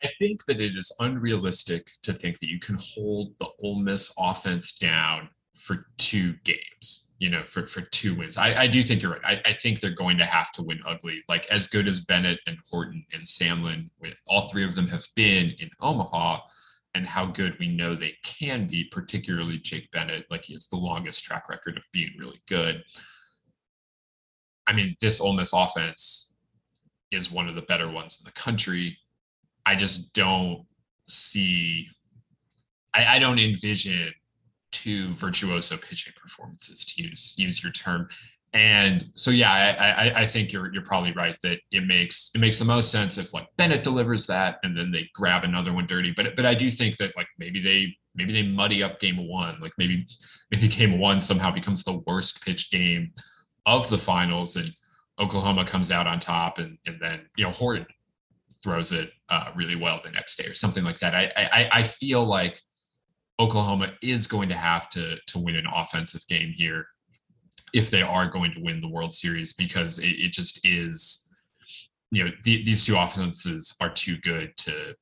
I 0.03 0.10
think 0.19 0.45
that 0.45 0.62
it 0.62 0.75
is 0.77 0.95
unrealistic 0.99 1.89
to 2.03 2.13
think 2.13 2.39
that 2.39 2.49
you 2.49 2.60
can 2.60 2.77
hold 2.79 3.33
the 3.39 3.47
Ole 3.63 3.79
Miss 3.79 4.13
offense 4.17 4.77
down 4.77 5.29
for 5.55 5.88
two 5.97 6.33
games, 6.43 7.13
you 7.17 7.29
know, 7.29 7.43
for, 7.43 7.67
for 7.67 7.81
two 7.81 8.15
wins. 8.15 8.38
I, 8.38 8.62
I 8.62 8.67
do 8.67 8.83
think 8.83 9.01
you're 9.01 9.13
right. 9.13 9.21
I, 9.25 9.49
I 9.49 9.53
think 9.53 9.79
they're 9.79 9.91
going 9.91 10.17
to 10.19 10.25
have 10.25 10.51
to 10.53 10.63
win 10.63 10.79
ugly. 10.86 11.23
Like 11.27 11.47
as 11.51 11.67
good 11.67 11.88
as 11.88 11.99
Bennett 12.01 12.39
and 12.45 12.57
Horton 12.69 13.03
and 13.12 13.23
Sandlin, 13.23 13.89
all 14.27 14.49
three 14.49 14.63
of 14.63 14.75
them 14.75 14.88
have 14.88 15.05
been 15.15 15.53
in 15.60 15.69
Omaha 15.81 16.41
and 16.93 17.07
how 17.07 17.25
good 17.25 17.57
we 17.60 17.67
know 17.67 17.95
they 17.95 18.15
can 18.23 18.67
be, 18.67 18.83
particularly 18.86 19.57
Jake 19.57 19.89
Bennett, 19.91 20.25
like 20.29 20.45
he 20.45 20.53
has 20.53 20.67
the 20.67 20.77
longest 20.77 21.23
track 21.23 21.49
record 21.49 21.77
of 21.77 21.83
being 21.91 22.12
really 22.17 22.41
good. 22.47 22.83
I 24.67 24.73
mean, 24.73 24.95
this 25.01 25.21
Ole 25.21 25.33
Miss 25.33 25.53
offense 25.53 26.36
is 27.12 27.31
one 27.31 27.47
of 27.47 27.55
the 27.55 27.62
better 27.62 27.89
ones 27.89 28.19
in 28.19 28.25
the 28.25 28.31
country. 28.31 28.97
I 29.67 29.75
just 29.75 30.13
don't 30.13 30.65
see, 31.10 31.89
I, 32.93 33.17
I 33.17 33.19
don't 33.19 33.38
envision 33.38 34.13
two 34.71 35.13
virtuoso 35.15 35.75
pitching 35.75 36.13
performances 36.15 36.86
to 36.86 37.03
use 37.03 37.36
use 37.38 37.62
your 37.62 37.73
term. 37.73 38.08
And 38.53 39.06
so, 39.13 39.30
yeah, 39.30 39.51
I, 39.51 40.08
I, 40.08 40.21
I 40.21 40.25
think 40.25 40.53
you're 40.53 40.73
you're 40.73 40.86
probably 40.86 41.12
right 41.12 41.36
that 41.43 41.60
it 41.71 41.86
makes 41.86 42.32
it 42.34 42.39
makes 42.39 42.58
the 42.58 42.65
most 42.65 42.91
sense 42.91 43.17
if 43.17 43.34
like 43.34 43.45
Bennett 43.58 43.84
delivers 43.84 44.25
that 44.27 44.60
and 44.63 44.75
then 44.75 44.89
they 44.89 45.10
grab 45.13 45.43
another 45.43 45.73
one 45.73 45.86
dirty. 45.86 46.13
But 46.15 46.38
but 46.38 46.45
I 46.45 46.53
do 46.53 46.71
think 46.71 46.95
that 46.97 47.17
like 47.17 47.27
maybe 47.38 47.62
they 47.62 47.93
maybe 48.15 48.32
they 48.32 48.47
muddy 48.47 48.82
up 48.84 49.01
game 49.01 49.27
one. 49.27 49.60
Like 49.60 49.73
maybe 49.77 50.08
maybe 50.51 50.69
game 50.69 50.97
one 50.97 51.19
somehow 51.19 51.51
becomes 51.51 51.84
the 51.84 52.01
worst 52.08 52.41
pitch 52.45 52.71
game 52.71 53.12
of 53.65 53.89
the 53.89 53.97
finals 53.97 54.56
and 54.56 54.71
Oklahoma 55.19 55.65
comes 55.65 55.91
out 55.91 56.08
on 56.08 56.21
top 56.21 56.58
and 56.58 56.77
and 56.86 56.97
then 57.01 57.27
you 57.36 57.43
know 57.43 57.51
Horton 57.51 57.86
throws 58.63 58.91
it 58.91 59.12
uh, 59.30 59.52
really 59.56 59.76
well 59.76 60.00
the 60.04 60.12
next 60.12 60.38
day 60.38 60.46
or 60.46 60.54
something 60.54 60.84
like 60.84 61.00
that. 61.00 61.15
I, 61.15 61.32
I 61.36 61.70
I 61.80 61.84
feel 61.84 62.24
like 62.26 62.60
Oklahoma 63.39 63.93
is 64.02 64.28
going 64.28 64.50
to 64.50 64.56
have 64.56 64.89
to 64.89 65.17
to 65.28 65.39
win 65.39 65.56
an 65.56 65.67
offensive 65.74 66.26
game 66.28 66.52
here 66.56 66.88
if 67.74 67.89
they 67.89 68.02
are 68.02 68.28
going 68.28 68.54
to 68.54 68.62
win 68.62 68.82
the 68.82 68.89
World 68.89 69.13
Series 69.13 69.54
because 69.54 70.00
it, 70.00 70.12
it 70.12 70.32
just 70.32 70.65
is. 70.65 71.24
You 72.10 72.24
know, 72.24 72.32
the, 72.46 72.63
these 72.63 72.86
two 72.86 72.98
offenses 72.98 73.76
are 73.82 73.89
too 73.89 74.17
good 74.20 74.56
to 74.58 74.96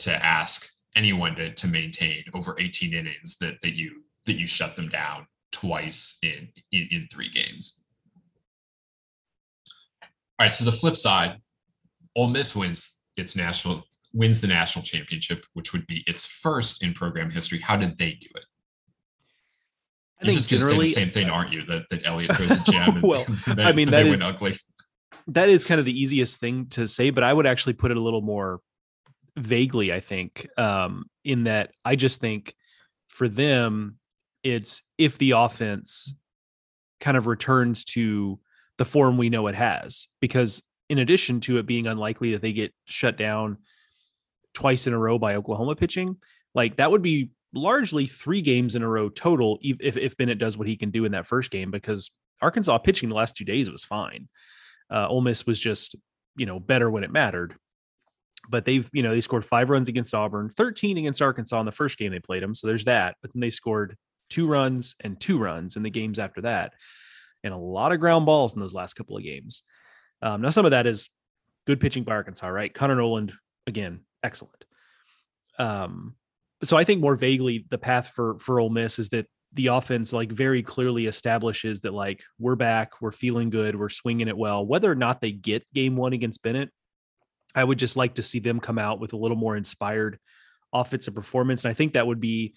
to 0.00 0.26
ask 0.26 0.68
anyone 0.96 1.36
to 1.36 1.52
to 1.54 1.68
maintain 1.68 2.24
over 2.34 2.56
18 2.58 2.92
innings 2.92 3.36
that 3.40 3.60
that 3.62 3.76
you 3.76 4.02
that 4.26 4.38
you 4.38 4.46
shut 4.46 4.76
them 4.76 4.88
down 4.88 5.26
twice 5.52 6.18
in 6.22 6.48
in, 6.72 6.88
in 6.90 7.08
three 7.10 7.30
games. 7.30 7.84
All 10.02 10.46
right, 10.46 10.54
so 10.54 10.64
the 10.64 10.72
flip 10.72 10.96
side, 10.96 11.40
Ole 12.14 12.28
Miss 12.28 12.54
wins 12.54 12.97
its 13.18 13.36
national 13.36 13.84
wins 14.12 14.40
the 14.40 14.46
national 14.46 14.84
championship, 14.84 15.44
which 15.52 15.72
would 15.72 15.86
be 15.86 16.02
its 16.06 16.24
first 16.26 16.82
in 16.82 16.94
program 16.94 17.30
history. 17.30 17.58
How 17.58 17.76
did 17.76 17.98
they 17.98 18.12
do 18.12 18.28
it? 18.34 18.44
I 20.20 20.26
You're 20.26 20.34
just 20.34 20.50
going 20.50 20.60
to 20.60 20.66
say 20.66 20.78
the 20.78 20.86
same 20.86 21.08
thing, 21.08 21.30
aren't 21.30 21.52
you? 21.52 21.62
That 21.62 21.84
that 21.90 22.06
Elliott 22.06 22.36
throws 22.36 22.50
a 22.50 22.64
gem. 22.64 22.88
And 22.96 23.02
well, 23.02 23.24
they, 23.46 23.64
I 23.64 23.72
mean 23.72 23.90
that 23.90 24.06
is 24.06 24.22
ugly. 24.22 24.56
That 25.28 25.48
is 25.48 25.64
kind 25.64 25.78
of 25.78 25.84
the 25.84 26.00
easiest 26.00 26.40
thing 26.40 26.66
to 26.70 26.88
say, 26.88 27.10
but 27.10 27.22
I 27.22 27.32
would 27.32 27.46
actually 27.46 27.74
put 27.74 27.90
it 27.90 27.96
a 27.96 28.00
little 28.00 28.22
more 28.22 28.60
vaguely. 29.36 29.92
I 29.92 30.00
think 30.00 30.48
um, 30.56 31.04
in 31.24 31.44
that 31.44 31.70
I 31.84 31.96
just 31.96 32.20
think 32.20 32.54
for 33.08 33.28
them, 33.28 33.98
it's 34.42 34.82
if 34.96 35.18
the 35.18 35.32
offense 35.32 36.14
kind 37.00 37.16
of 37.16 37.26
returns 37.26 37.84
to 37.84 38.40
the 38.78 38.84
form 38.84 39.18
we 39.18 39.28
know 39.28 39.46
it 39.46 39.54
has, 39.54 40.08
because 40.20 40.62
in 40.88 40.98
addition 40.98 41.40
to 41.40 41.58
it 41.58 41.66
being 41.66 41.86
unlikely 41.86 42.32
that 42.32 42.42
they 42.42 42.52
get 42.52 42.72
shut 42.86 43.16
down 43.16 43.58
twice 44.54 44.86
in 44.86 44.92
a 44.92 44.98
row 44.98 45.18
by 45.18 45.36
Oklahoma 45.36 45.76
pitching, 45.76 46.16
like 46.54 46.76
that 46.76 46.90
would 46.90 47.02
be 47.02 47.30
largely 47.54 48.06
three 48.06 48.40
games 48.40 48.74
in 48.74 48.82
a 48.82 48.88
row 48.88 49.08
total. 49.08 49.58
If 49.62 49.96
if 49.96 50.16
Bennett 50.16 50.38
does 50.38 50.56
what 50.56 50.68
he 50.68 50.76
can 50.76 50.90
do 50.90 51.04
in 51.04 51.12
that 51.12 51.26
first 51.26 51.50
game, 51.50 51.70
because 51.70 52.10
Arkansas 52.40 52.78
pitching 52.78 53.08
the 53.08 53.14
last 53.14 53.36
two 53.36 53.44
days 53.44 53.70
was 53.70 53.84
fine. 53.84 54.28
Uh, 54.90 55.06
Ole 55.08 55.20
Miss 55.20 55.46
was 55.46 55.60
just 55.60 55.96
you 56.36 56.46
know 56.46 56.58
better 56.58 56.90
when 56.90 57.04
it 57.04 57.12
mattered. 57.12 57.54
But 58.48 58.64
they've 58.64 58.88
you 58.92 59.02
know 59.02 59.10
they 59.10 59.20
scored 59.20 59.44
five 59.44 59.68
runs 59.68 59.88
against 59.88 60.14
Auburn, 60.14 60.48
thirteen 60.50 60.96
against 60.96 61.20
Arkansas 61.20 61.60
in 61.60 61.66
the 61.66 61.72
first 61.72 61.98
game 61.98 62.12
they 62.12 62.20
played 62.20 62.42
them. 62.42 62.54
So 62.54 62.66
there's 62.66 62.86
that. 62.86 63.16
But 63.20 63.32
then 63.32 63.40
they 63.40 63.50
scored 63.50 63.96
two 64.30 64.46
runs 64.46 64.94
and 65.00 65.20
two 65.20 65.38
runs 65.38 65.76
in 65.76 65.82
the 65.82 65.90
games 65.90 66.18
after 66.18 66.40
that, 66.42 66.72
and 67.44 67.52
a 67.52 67.58
lot 67.58 67.92
of 67.92 68.00
ground 68.00 68.26
balls 68.26 68.54
in 68.54 68.60
those 68.60 68.74
last 68.74 68.94
couple 68.94 69.16
of 69.16 69.22
games. 69.22 69.62
Um, 70.22 70.42
now 70.42 70.50
some 70.50 70.64
of 70.64 70.72
that 70.72 70.86
is 70.86 71.10
good 71.66 71.80
pitching 71.80 72.04
by 72.04 72.12
Arkansas, 72.12 72.48
right? 72.48 72.72
Connor 72.72 72.96
Noland 72.96 73.32
again, 73.66 74.00
excellent. 74.22 74.64
Um, 75.58 76.14
so 76.62 76.76
I 76.76 76.84
think 76.84 77.00
more 77.00 77.14
vaguely 77.14 77.64
the 77.68 77.78
path 77.78 78.08
for 78.14 78.38
for 78.38 78.60
Ole 78.60 78.70
Miss 78.70 78.98
is 78.98 79.10
that 79.10 79.26
the 79.52 79.68
offense 79.68 80.12
like 80.12 80.30
very 80.30 80.62
clearly 80.62 81.06
establishes 81.06 81.80
that 81.80 81.94
like 81.94 82.22
we're 82.38 82.56
back, 82.56 83.00
we're 83.00 83.12
feeling 83.12 83.50
good, 83.50 83.78
we're 83.78 83.88
swinging 83.88 84.28
it 84.28 84.36
well. 84.36 84.66
Whether 84.66 84.90
or 84.90 84.96
not 84.96 85.20
they 85.20 85.32
get 85.32 85.66
game 85.72 85.96
one 85.96 86.12
against 86.12 86.42
Bennett, 86.42 86.70
I 87.54 87.64
would 87.64 87.78
just 87.78 87.96
like 87.96 88.16
to 88.16 88.22
see 88.22 88.40
them 88.40 88.60
come 88.60 88.78
out 88.78 89.00
with 89.00 89.12
a 89.12 89.16
little 89.16 89.36
more 89.36 89.56
inspired 89.56 90.18
offensive 90.72 91.14
performance, 91.14 91.64
and 91.64 91.70
I 91.70 91.74
think 91.74 91.94
that 91.94 92.06
would 92.06 92.20
be 92.20 92.54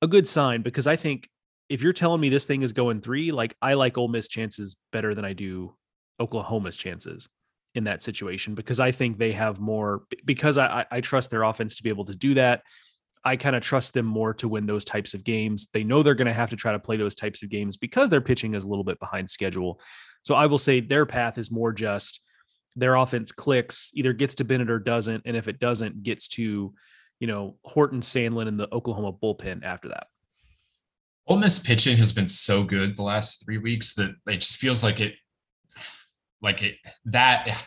a 0.00 0.06
good 0.06 0.26
sign 0.26 0.62
because 0.62 0.86
I 0.86 0.96
think 0.96 1.28
if 1.68 1.82
you're 1.82 1.92
telling 1.92 2.20
me 2.20 2.30
this 2.30 2.46
thing 2.46 2.62
is 2.62 2.72
going 2.72 3.00
three, 3.00 3.32
like 3.32 3.54
I 3.60 3.74
like 3.74 3.98
Ole 3.98 4.08
Miss 4.08 4.28
chances 4.28 4.76
better 4.92 5.14
than 5.14 5.24
I 5.24 5.34
do 5.34 5.76
Oklahoma's 6.20 6.76
chances 6.76 7.28
in 7.74 7.84
that 7.84 8.02
situation 8.02 8.54
because 8.54 8.80
I 8.80 8.92
think 8.92 9.18
they 9.18 9.32
have 9.32 9.60
more 9.60 10.02
because 10.24 10.58
I, 10.58 10.84
I 10.90 11.00
trust 11.00 11.30
their 11.30 11.44
offense 11.44 11.76
to 11.76 11.82
be 11.82 11.88
able 11.88 12.04
to 12.06 12.14
do 12.14 12.34
that. 12.34 12.62
I 13.24 13.36
kind 13.36 13.54
of 13.54 13.62
trust 13.62 13.92
them 13.92 14.06
more 14.06 14.32
to 14.34 14.48
win 14.48 14.66
those 14.66 14.84
types 14.84 15.14
of 15.14 15.24
games. 15.24 15.68
They 15.72 15.84
know 15.84 16.02
they're 16.02 16.14
going 16.14 16.26
to 16.26 16.32
have 16.32 16.50
to 16.50 16.56
try 16.56 16.72
to 16.72 16.78
play 16.78 16.96
those 16.96 17.14
types 17.14 17.42
of 17.42 17.50
games 17.50 17.76
because 17.76 18.08
their 18.08 18.20
pitching 18.20 18.54
is 18.54 18.64
a 18.64 18.68
little 18.68 18.84
bit 18.84 18.98
behind 18.98 19.28
schedule. 19.28 19.80
So 20.22 20.34
I 20.34 20.46
will 20.46 20.58
say 20.58 20.80
their 20.80 21.06
path 21.06 21.38
is 21.38 21.50
more 21.50 21.72
just 21.72 22.20
their 22.76 22.94
offense 22.94 23.30
clicks, 23.30 23.90
either 23.94 24.12
gets 24.12 24.34
to 24.34 24.44
Bennett 24.44 24.70
or 24.70 24.78
doesn't. 24.78 25.22
And 25.26 25.36
if 25.36 25.48
it 25.48 25.60
doesn't, 25.60 26.02
gets 26.02 26.28
to, 26.28 26.72
you 27.18 27.26
know, 27.26 27.56
Horton, 27.64 28.00
Sandlin, 28.00 28.48
and 28.48 28.58
the 28.58 28.72
Oklahoma 28.72 29.12
bullpen 29.12 29.64
after 29.64 29.88
that. 29.88 30.06
Ole 31.26 31.38
Miss 31.38 31.58
pitching 31.58 31.96
has 31.98 32.12
been 32.12 32.28
so 32.28 32.62
good 32.64 32.96
the 32.96 33.02
last 33.02 33.44
three 33.44 33.58
weeks 33.58 33.94
that 33.94 34.14
it 34.26 34.38
just 34.38 34.56
feels 34.56 34.82
like 34.82 35.00
it 35.00 35.14
like 36.42 36.62
it 36.62 36.76
that 37.06 37.66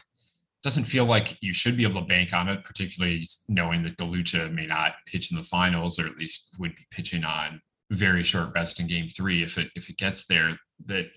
doesn't 0.64 0.86
feel 0.86 1.06
like 1.06 1.38
you 1.42 1.54
should 1.54 1.76
be 1.76 1.84
able 1.84 2.02
to 2.02 2.08
bank 2.08 2.34
on 2.34 2.48
it, 2.48 2.64
particularly 2.64 3.28
knowing 3.50 3.84
that 3.84 3.98
DeLucia 3.98 4.52
may 4.52 4.66
not 4.66 4.94
pitch 5.06 5.30
in 5.30 5.38
the 5.38 5.44
finals, 5.44 6.00
or 6.00 6.08
at 6.08 6.18
least 6.18 6.56
would 6.58 6.74
be 6.76 6.88
pitching 6.90 7.26
on 7.26 7.62
very 7.92 8.24
short 8.24 8.54
rest 8.56 8.80
in 8.80 8.88
game 8.88 9.10
three 9.10 9.44
if 9.44 9.58
it 9.58 9.70
if 9.76 9.90
it 9.90 9.98
gets 9.98 10.26
there. 10.26 10.58
That 10.86 11.08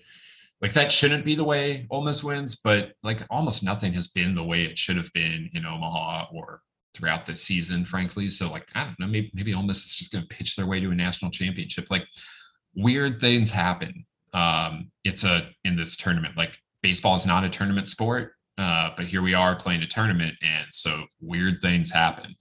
like 0.61 0.73
that 0.73 0.91
shouldn't 0.91 1.25
be 1.25 1.35
the 1.35 1.43
way 1.43 1.87
Ole 1.89 2.03
Miss 2.03 2.23
wins, 2.23 2.57
but 2.57 2.91
like 3.03 3.21
almost 3.29 3.63
nothing 3.63 3.93
has 3.93 4.07
been 4.07 4.35
the 4.35 4.43
way 4.43 4.63
it 4.63 4.77
should 4.77 4.97
have 4.97 5.11
been 5.13 5.49
in 5.53 5.65
Omaha 5.65 6.27
or 6.33 6.61
throughout 6.93 7.25
the 7.25 7.35
season, 7.35 7.85
frankly. 7.85 8.29
So 8.29 8.51
like 8.51 8.67
I 8.75 8.83
don't 8.83 8.99
know, 8.99 9.07
maybe 9.07 9.31
maybe 9.33 9.53
Ole 9.53 9.63
Miss 9.63 9.85
is 9.85 9.95
just 9.95 10.11
going 10.11 10.25
to 10.27 10.35
pitch 10.35 10.55
their 10.55 10.67
way 10.67 10.79
to 10.79 10.91
a 10.91 10.95
national 10.95 11.31
championship. 11.31 11.89
Like 11.89 12.05
weird 12.75 13.21
things 13.21 13.49
happen. 13.49 14.05
Um, 14.33 14.91
it's 15.03 15.23
a 15.23 15.49
in 15.63 15.77
this 15.77 15.95
tournament. 15.95 16.35
Like 16.35 16.57
baseball 16.87 17.15
is 17.15 17.25
not 17.25 17.43
a 17.43 17.49
tournament 17.49 17.89
sport, 17.89 18.31
uh, 18.57 18.91
but 18.95 19.05
here 19.05 19.21
we 19.21 19.33
are 19.33 19.57
playing 19.57 19.81
a 19.81 19.87
tournament, 19.87 20.33
and 20.41 20.65
so 20.69 21.03
weird 21.19 21.55
things 21.61 21.91
happen. 21.91 22.33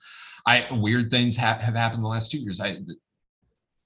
I 0.46 0.64
weird 0.70 1.10
things 1.10 1.36
ha- 1.36 1.58
have 1.58 1.74
happened 1.74 2.04
the 2.04 2.08
last 2.08 2.30
two 2.30 2.38
years. 2.38 2.60
I 2.60 2.76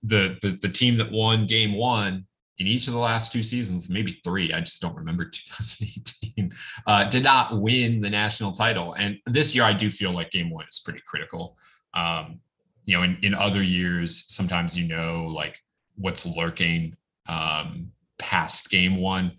the, 0.02 0.36
the 0.42 0.58
the 0.60 0.68
team 0.68 0.98
that 0.98 1.10
won 1.10 1.46
game 1.46 1.72
one 1.72 2.26
in 2.58 2.66
each 2.66 2.88
of 2.88 2.92
the 2.92 3.00
last 3.00 3.32
two 3.32 3.42
seasons, 3.42 3.88
maybe 3.88 4.20
three, 4.22 4.52
I 4.52 4.60
just 4.60 4.82
don't 4.82 4.94
remember 4.94 5.24
2018, 5.30 6.52
uh, 6.86 7.04
did 7.04 7.24
not 7.24 7.58
win 7.58 8.02
the 8.02 8.10
national 8.10 8.52
title. 8.52 8.92
And 8.92 9.16
this 9.24 9.54
year, 9.54 9.64
I 9.64 9.72
do 9.72 9.90
feel 9.90 10.12
like 10.12 10.30
game 10.30 10.50
one 10.50 10.66
is 10.70 10.78
pretty 10.78 11.00
critical. 11.06 11.56
Um, 11.94 12.40
you 12.84 12.98
know, 12.98 13.02
in, 13.02 13.16
in 13.22 13.34
other 13.34 13.62
years, 13.62 14.26
sometimes 14.28 14.76
you 14.76 14.86
know 14.86 15.32
like 15.34 15.58
what's 15.96 16.26
lurking 16.26 16.96
um, 17.26 17.92
past 18.18 18.68
game 18.68 18.98
one. 18.98 19.32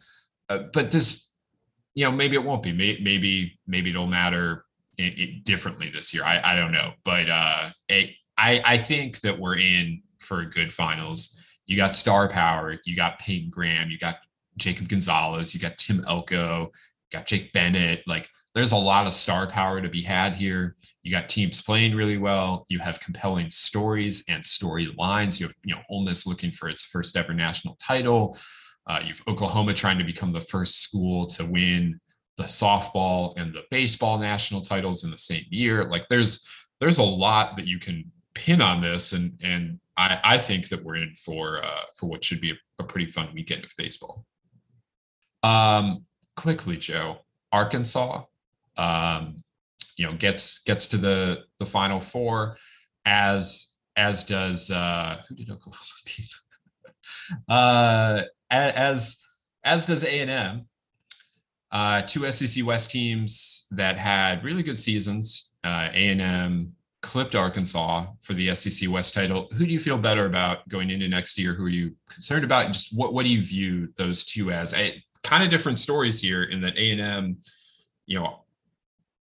Uh, 0.52 0.64
but 0.74 0.92
this, 0.92 1.32
you 1.96 2.06
know, 2.06 2.12
maybe 2.12 2.36
it 2.36 2.44
won't 2.44 2.64
be. 2.64 2.72
Maybe 2.74 3.60
maybe 3.68 3.90
it'll 3.90 4.08
matter 4.08 4.66
it, 4.98 5.18
it 5.20 5.44
differently 5.46 5.90
this 5.90 6.14
year. 6.14 6.24
I 6.24 6.42
I 6.44 6.56
don't 6.56 6.72
know, 6.72 6.94
but 7.06 7.30
uh, 7.30 7.70
it, 7.88 8.12
I 8.38 8.62
I 8.66 8.78
think 8.78 9.22
that 9.22 9.40
we're 9.40 9.58
in 9.58 10.02
for 10.20 10.42
a 10.42 10.50
good 10.50 10.74
finals. 10.74 11.40
You 11.66 11.78
got 11.78 11.96
star 11.96 12.28
power. 12.28 12.78
You 12.86 12.96
got 12.96 13.20
Peyton 13.20 13.50
Graham. 13.50 13.90
You 13.90 13.98
got 13.98 14.18
Jacob 14.58 14.90
Gonzalez. 14.90 15.54
You 15.54 15.60
got 15.60 15.78
Tim 15.78 16.04
Elko. 16.08 16.72
You 17.12 17.18
got 17.18 17.28
Jake 17.28 17.54
Bennett. 17.54 18.04
Like 18.08 18.30
there's 18.54 18.74
a 18.74 18.78
lot 18.78 19.08
of 19.08 19.14
star 19.14 19.48
power 19.48 19.82
to 19.82 19.90
be 19.90 20.02
had 20.02 20.36
here. 20.36 20.76
You 21.04 21.12
got 21.12 21.30
teams 21.30 21.62
playing 21.62 21.96
really 21.96 22.18
well. 22.18 22.66
You 22.68 22.80
have 22.80 23.00
compelling 23.00 23.50
stories 23.50 24.26
and 24.28 24.44
storylines. 24.44 25.40
You 25.40 25.48
have, 25.48 25.56
you 25.64 25.76
know, 25.76 25.82
Ole 25.90 26.04
Miss 26.04 26.28
looking 26.28 26.52
for 26.52 26.68
its 26.68 26.84
first 26.84 27.16
ever 27.16 27.34
national 27.34 27.76
title. 27.76 28.38
Uh, 28.88 29.00
you've 29.06 29.22
Oklahoma 29.28 29.74
trying 29.74 29.98
to 29.98 30.04
become 30.04 30.32
the 30.32 30.42
first 30.42 30.82
school 30.82 31.28
to 31.28 31.46
win 31.46 32.00
the 32.38 32.44
softball 32.44 33.34
and 33.38 33.54
the 33.54 33.64
baseball 33.70 34.18
national 34.18 34.62
titles 34.62 35.04
in 35.04 35.12
the 35.12 35.18
same 35.18 35.46
year. 35.50 35.86
Like 35.86 36.08
there's 36.10 36.48
there's 36.80 36.98
a 36.98 37.04
lot 37.04 37.56
that 37.58 37.68
you 37.68 37.80
can 37.80 38.12
pin 38.34 38.62
on 38.62 38.82
this, 38.82 39.14
and 39.14 39.40
and 39.44 39.80
I, 39.98 40.20
I 40.24 40.38
think 40.38 40.70
that 40.70 40.84
we're 40.84 40.96
in 40.96 41.14
for 41.16 41.64
uh, 41.64 41.84
for 41.96 42.08
what 42.08 42.24
should 42.24 42.42
be 42.42 42.52
a, 42.52 42.56
a 42.80 42.84
pretty 42.84 43.12
fun 43.12 43.30
weekend 43.34 43.64
of 43.64 43.72
baseball. 43.78 44.26
Um, 45.44 46.04
quickly, 46.36 46.78
Joe, 46.78 47.20
Arkansas, 47.52 48.24
um, 48.78 49.44
you 49.98 50.06
know, 50.08 50.14
gets 50.14 50.64
gets 50.64 50.88
to 50.88 50.98
the 50.98 51.44
the 51.60 51.66
final 51.66 52.00
four, 52.00 52.58
as 53.06 53.76
as 53.96 54.26
does 54.26 54.72
uh, 54.72 55.22
who 55.28 55.36
did 55.36 55.52
Oklahoma 55.52 55.86
beat? 56.06 56.30
uh, 57.50 58.24
as 58.52 59.18
as 59.64 59.86
does 59.86 60.04
A 60.04 60.20
and 60.20 60.30
M. 60.30 60.66
Uh, 61.72 62.02
two 62.02 62.30
SEC 62.32 62.66
West 62.66 62.92
teams 62.92 63.68
that 63.72 63.98
had 63.98 64.44
really 64.44 64.64
good 64.64 64.78
seasons. 64.78 65.56
Uh, 65.64 65.90
A 65.94 66.10
and 66.10 66.22
M 66.22 66.74
clipped 67.02 67.36
Arkansas 67.36 68.08
for 68.22 68.34
the 68.34 68.54
SEC 68.56 68.90
West 68.90 69.14
title. 69.14 69.48
Who 69.54 69.66
do 69.66 69.72
you 69.72 69.80
feel 69.80 69.98
better 69.98 70.26
about 70.26 70.68
going 70.70 70.90
into 70.90 71.08
next 71.08 71.38
year? 71.38 71.54
Who 71.54 71.66
are 71.66 71.70
you 71.70 71.96
concerned 72.10 72.44
about? 72.44 72.68
Just 72.68 72.96
what 72.96 73.14
what 73.14 73.24
do 73.24 73.30
you 73.30 73.42
view 73.42 73.90
those 73.96 74.26
two 74.26 74.52
as? 74.52 74.74
I, 74.74 75.02
kind 75.24 75.44
of 75.44 75.50
different 75.50 75.78
stories 75.78 76.20
here 76.20 76.44
in 76.44 76.62
that 76.62 76.78
A 76.78 76.92
and 76.92 77.02
M, 77.02 77.38
you 78.06 78.20
know, 78.20 78.44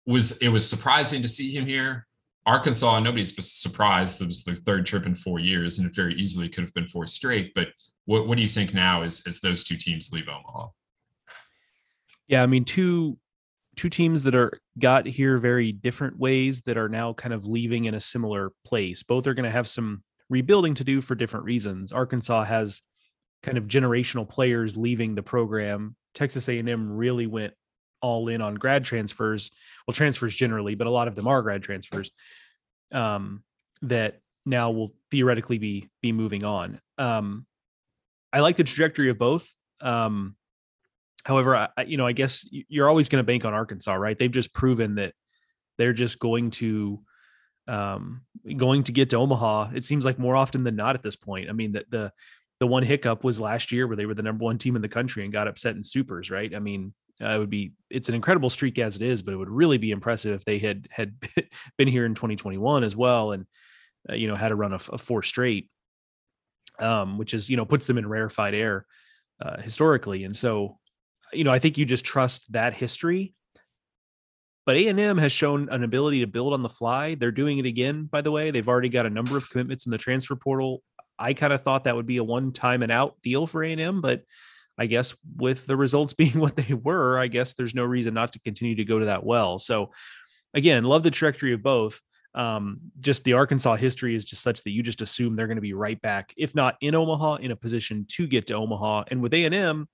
was 0.06 0.36
it 0.38 0.48
was 0.48 0.68
surprising 0.68 1.22
to 1.22 1.28
see 1.28 1.50
him 1.50 1.66
here. 1.66 2.06
Arkansas, 2.46 3.00
nobody's 3.00 3.34
surprised. 3.52 4.20
It 4.20 4.26
was 4.26 4.44
their 4.44 4.54
third 4.54 4.84
trip 4.84 5.06
in 5.06 5.14
four 5.14 5.38
years, 5.38 5.78
and 5.78 5.88
it 5.88 5.94
very 5.94 6.14
easily 6.14 6.48
could 6.48 6.64
have 6.64 6.74
been 6.74 6.86
four 6.86 7.06
straight. 7.06 7.54
But 7.54 7.68
what, 8.06 8.26
what 8.26 8.36
do 8.36 8.42
you 8.42 8.48
think 8.48 8.74
now 8.74 9.02
as, 9.02 9.22
as 9.26 9.40
those 9.40 9.64
two 9.64 9.76
teams 9.76 10.10
leave 10.12 10.28
Omaha? 10.28 10.68
Yeah, 12.28 12.42
I 12.42 12.46
mean, 12.46 12.64
two 12.64 13.18
two 13.76 13.88
teams 13.88 14.22
that 14.22 14.34
are 14.34 14.52
got 14.78 15.04
here 15.04 15.38
very 15.38 15.72
different 15.72 16.16
ways 16.16 16.62
that 16.62 16.76
are 16.76 16.88
now 16.88 17.12
kind 17.12 17.34
of 17.34 17.46
leaving 17.46 17.86
in 17.86 17.94
a 17.94 18.00
similar 18.00 18.52
place. 18.64 19.02
Both 19.02 19.26
are 19.26 19.34
going 19.34 19.44
to 19.44 19.50
have 19.50 19.68
some 19.68 20.02
rebuilding 20.30 20.74
to 20.76 20.84
do 20.84 21.00
for 21.00 21.14
different 21.14 21.44
reasons. 21.44 21.92
Arkansas 21.92 22.44
has 22.44 22.82
kind 23.42 23.58
of 23.58 23.64
generational 23.64 24.28
players 24.28 24.76
leaving 24.76 25.14
the 25.14 25.22
program. 25.22 25.96
Texas 26.14 26.48
A&M 26.48 26.96
really 26.96 27.26
went 27.26 27.52
all 28.00 28.28
in 28.28 28.40
on 28.40 28.54
grad 28.54 28.84
transfers. 28.84 29.50
Well, 29.86 29.94
transfers 29.94 30.34
generally, 30.34 30.74
but 30.74 30.86
a 30.86 30.90
lot 30.90 31.08
of 31.08 31.14
them 31.14 31.26
are 31.26 31.42
grad 31.42 31.62
transfers 31.62 32.10
um, 32.92 33.42
that 33.82 34.20
now 34.46 34.70
will 34.70 34.92
theoretically 35.10 35.58
be 35.58 35.88
be 36.02 36.12
moving 36.12 36.44
on. 36.44 36.80
Um, 36.98 37.46
I 38.34 38.40
like 38.40 38.56
the 38.56 38.64
trajectory 38.64 39.10
of 39.10 39.18
both. 39.18 39.48
Um, 39.80 40.34
however, 41.24 41.56
I, 41.56 41.82
you 41.86 41.96
know, 41.96 42.06
I 42.06 42.12
guess 42.12 42.46
you're 42.50 42.88
always 42.88 43.08
going 43.08 43.20
to 43.20 43.26
bank 43.26 43.44
on 43.44 43.54
Arkansas, 43.54 43.94
right? 43.94 44.18
They've 44.18 44.30
just 44.30 44.52
proven 44.52 44.96
that 44.96 45.14
they're 45.78 45.92
just 45.92 46.18
going 46.18 46.50
to 46.52 47.00
um, 47.68 48.22
going 48.56 48.82
to 48.84 48.92
get 48.92 49.10
to 49.10 49.16
Omaha. 49.16 49.70
It 49.74 49.84
seems 49.84 50.04
like 50.04 50.18
more 50.18 50.36
often 50.36 50.64
than 50.64 50.76
not 50.76 50.96
at 50.96 51.02
this 51.02 51.16
point. 51.16 51.48
I 51.48 51.52
mean, 51.52 51.72
that 51.72 51.90
the 51.90 52.12
the 52.60 52.66
one 52.66 52.82
hiccup 52.82 53.24
was 53.24 53.40
last 53.40 53.72
year 53.72 53.86
where 53.86 53.96
they 53.96 54.06
were 54.06 54.14
the 54.14 54.22
number 54.22 54.44
one 54.44 54.58
team 54.58 54.76
in 54.76 54.82
the 54.82 54.88
country 54.88 55.24
and 55.24 55.32
got 55.32 55.48
upset 55.48 55.76
in 55.76 55.84
supers, 55.84 56.30
right? 56.30 56.54
I 56.54 56.58
mean, 56.58 56.92
uh, 57.22 57.28
it 57.28 57.38
would 57.38 57.50
be 57.50 57.72
it's 57.88 58.08
an 58.08 58.14
incredible 58.14 58.50
streak 58.50 58.78
as 58.78 58.96
it 58.96 59.02
is, 59.02 59.22
but 59.22 59.32
it 59.32 59.36
would 59.36 59.50
really 59.50 59.78
be 59.78 59.92
impressive 59.92 60.34
if 60.34 60.44
they 60.44 60.58
had 60.58 60.88
had 60.90 61.14
been 61.78 61.88
here 61.88 62.04
in 62.04 62.14
2021 62.14 62.82
as 62.82 62.96
well, 62.96 63.32
and 63.32 63.46
uh, 64.10 64.14
you 64.14 64.26
know 64.26 64.34
had 64.34 64.48
to 64.48 64.56
run 64.56 64.72
a, 64.72 64.78
four 64.78 65.22
straight, 65.22 65.70
um, 66.78 67.18
which 67.18 67.34
is 67.34 67.48
you 67.48 67.56
know 67.56 67.64
puts 67.64 67.86
them 67.86 67.98
in 67.98 68.08
rarefied 68.08 68.54
air 68.54 68.86
uh, 69.40 69.60
historically, 69.60 70.24
and 70.24 70.36
so 70.36 70.78
you 71.32 71.44
know 71.44 71.52
I 71.52 71.58
think 71.58 71.78
you 71.78 71.84
just 71.84 72.04
trust 72.04 72.50
that 72.52 72.74
history. 72.74 73.34
But 74.66 74.76
A&M 74.76 75.18
has 75.18 75.30
shown 75.30 75.68
an 75.68 75.84
ability 75.84 76.20
to 76.20 76.26
build 76.26 76.54
on 76.54 76.62
the 76.62 76.70
fly. 76.70 77.16
They're 77.16 77.30
doing 77.30 77.58
it 77.58 77.66
again, 77.66 78.04
by 78.04 78.22
the 78.22 78.30
way. 78.30 78.50
They've 78.50 78.66
already 78.66 78.88
got 78.88 79.04
a 79.04 79.10
number 79.10 79.36
of 79.36 79.50
commitments 79.50 79.84
in 79.84 79.92
the 79.92 79.98
transfer 79.98 80.36
portal. 80.36 80.82
I 81.18 81.34
kind 81.34 81.52
of 81.52 81.62
thought 81.62 81.84
that 81.84 81.96
would 81.96 82.06
be 82.06 82.16
a 82.16 82.24
one 82.24 82.50
time 82.50 82.82
and 82.82 82.90
out 82.90 83.16
deal 83.22 83.46
for 83.46 83.62
A&M, 83.62 84.00
but 84.00 84.22
I 84.78 84.86
guess 84.86 85.14
with 85.36 85.66
the 85.66 85.76
results 85.76 86.12
being 86.14 86.38
what 86.38 86.56
they 86.56 86.74
were, 86.74 87.18
I 87.18 87.26
guess 87.26 87.54
there's 87.54 87.74
no 87.74 87.84
reason 87.84 88.14
not 88.14 88.32
to 88.32 88.40
continue 88.40 88.76
to 88.76 88.84
go 88.84 88.98
to 88.98 89.06
that 89.06 89.24
well. 89.24 89.58
So 89.58 89.90
again, 90.54 90.84
love 90.84 91.02
the 91.02 91.10
trajectory 91.10 91.52
of 91.52 91.62
both. 91.62 92.00
Um, 92.34 92.80
just 92.98 93.22
the 93.24 93.34
Arkansas 93.34 93.76
history 93.76 94.16
is 94.16 94.24
just 94.24 94.42
such 94.42 94.62
that 94.64 94.72
you 94.72 94.82
just 94.82 95.02
assume 95.02 95.36
they're 95.36 95.46
going 95.46 95.56
to 95.56 95.62
be 95.62 95.74
right 95.74 96.00
back, 96.02 96.34
if 96.36 96.54
not 96.54 96.76
in 96.80 96.94
Omaha, 96.94 97.36
in 97.36 97.52
a 97.52 97.56
position 97.56 98.06
to 98.10 98.26
get 98.26 98.48
to 98.48 98.54
Omaha. 98.54 99.04
And 99.08 99.22
with 99.22 99.32
A&M, 99.34 99.88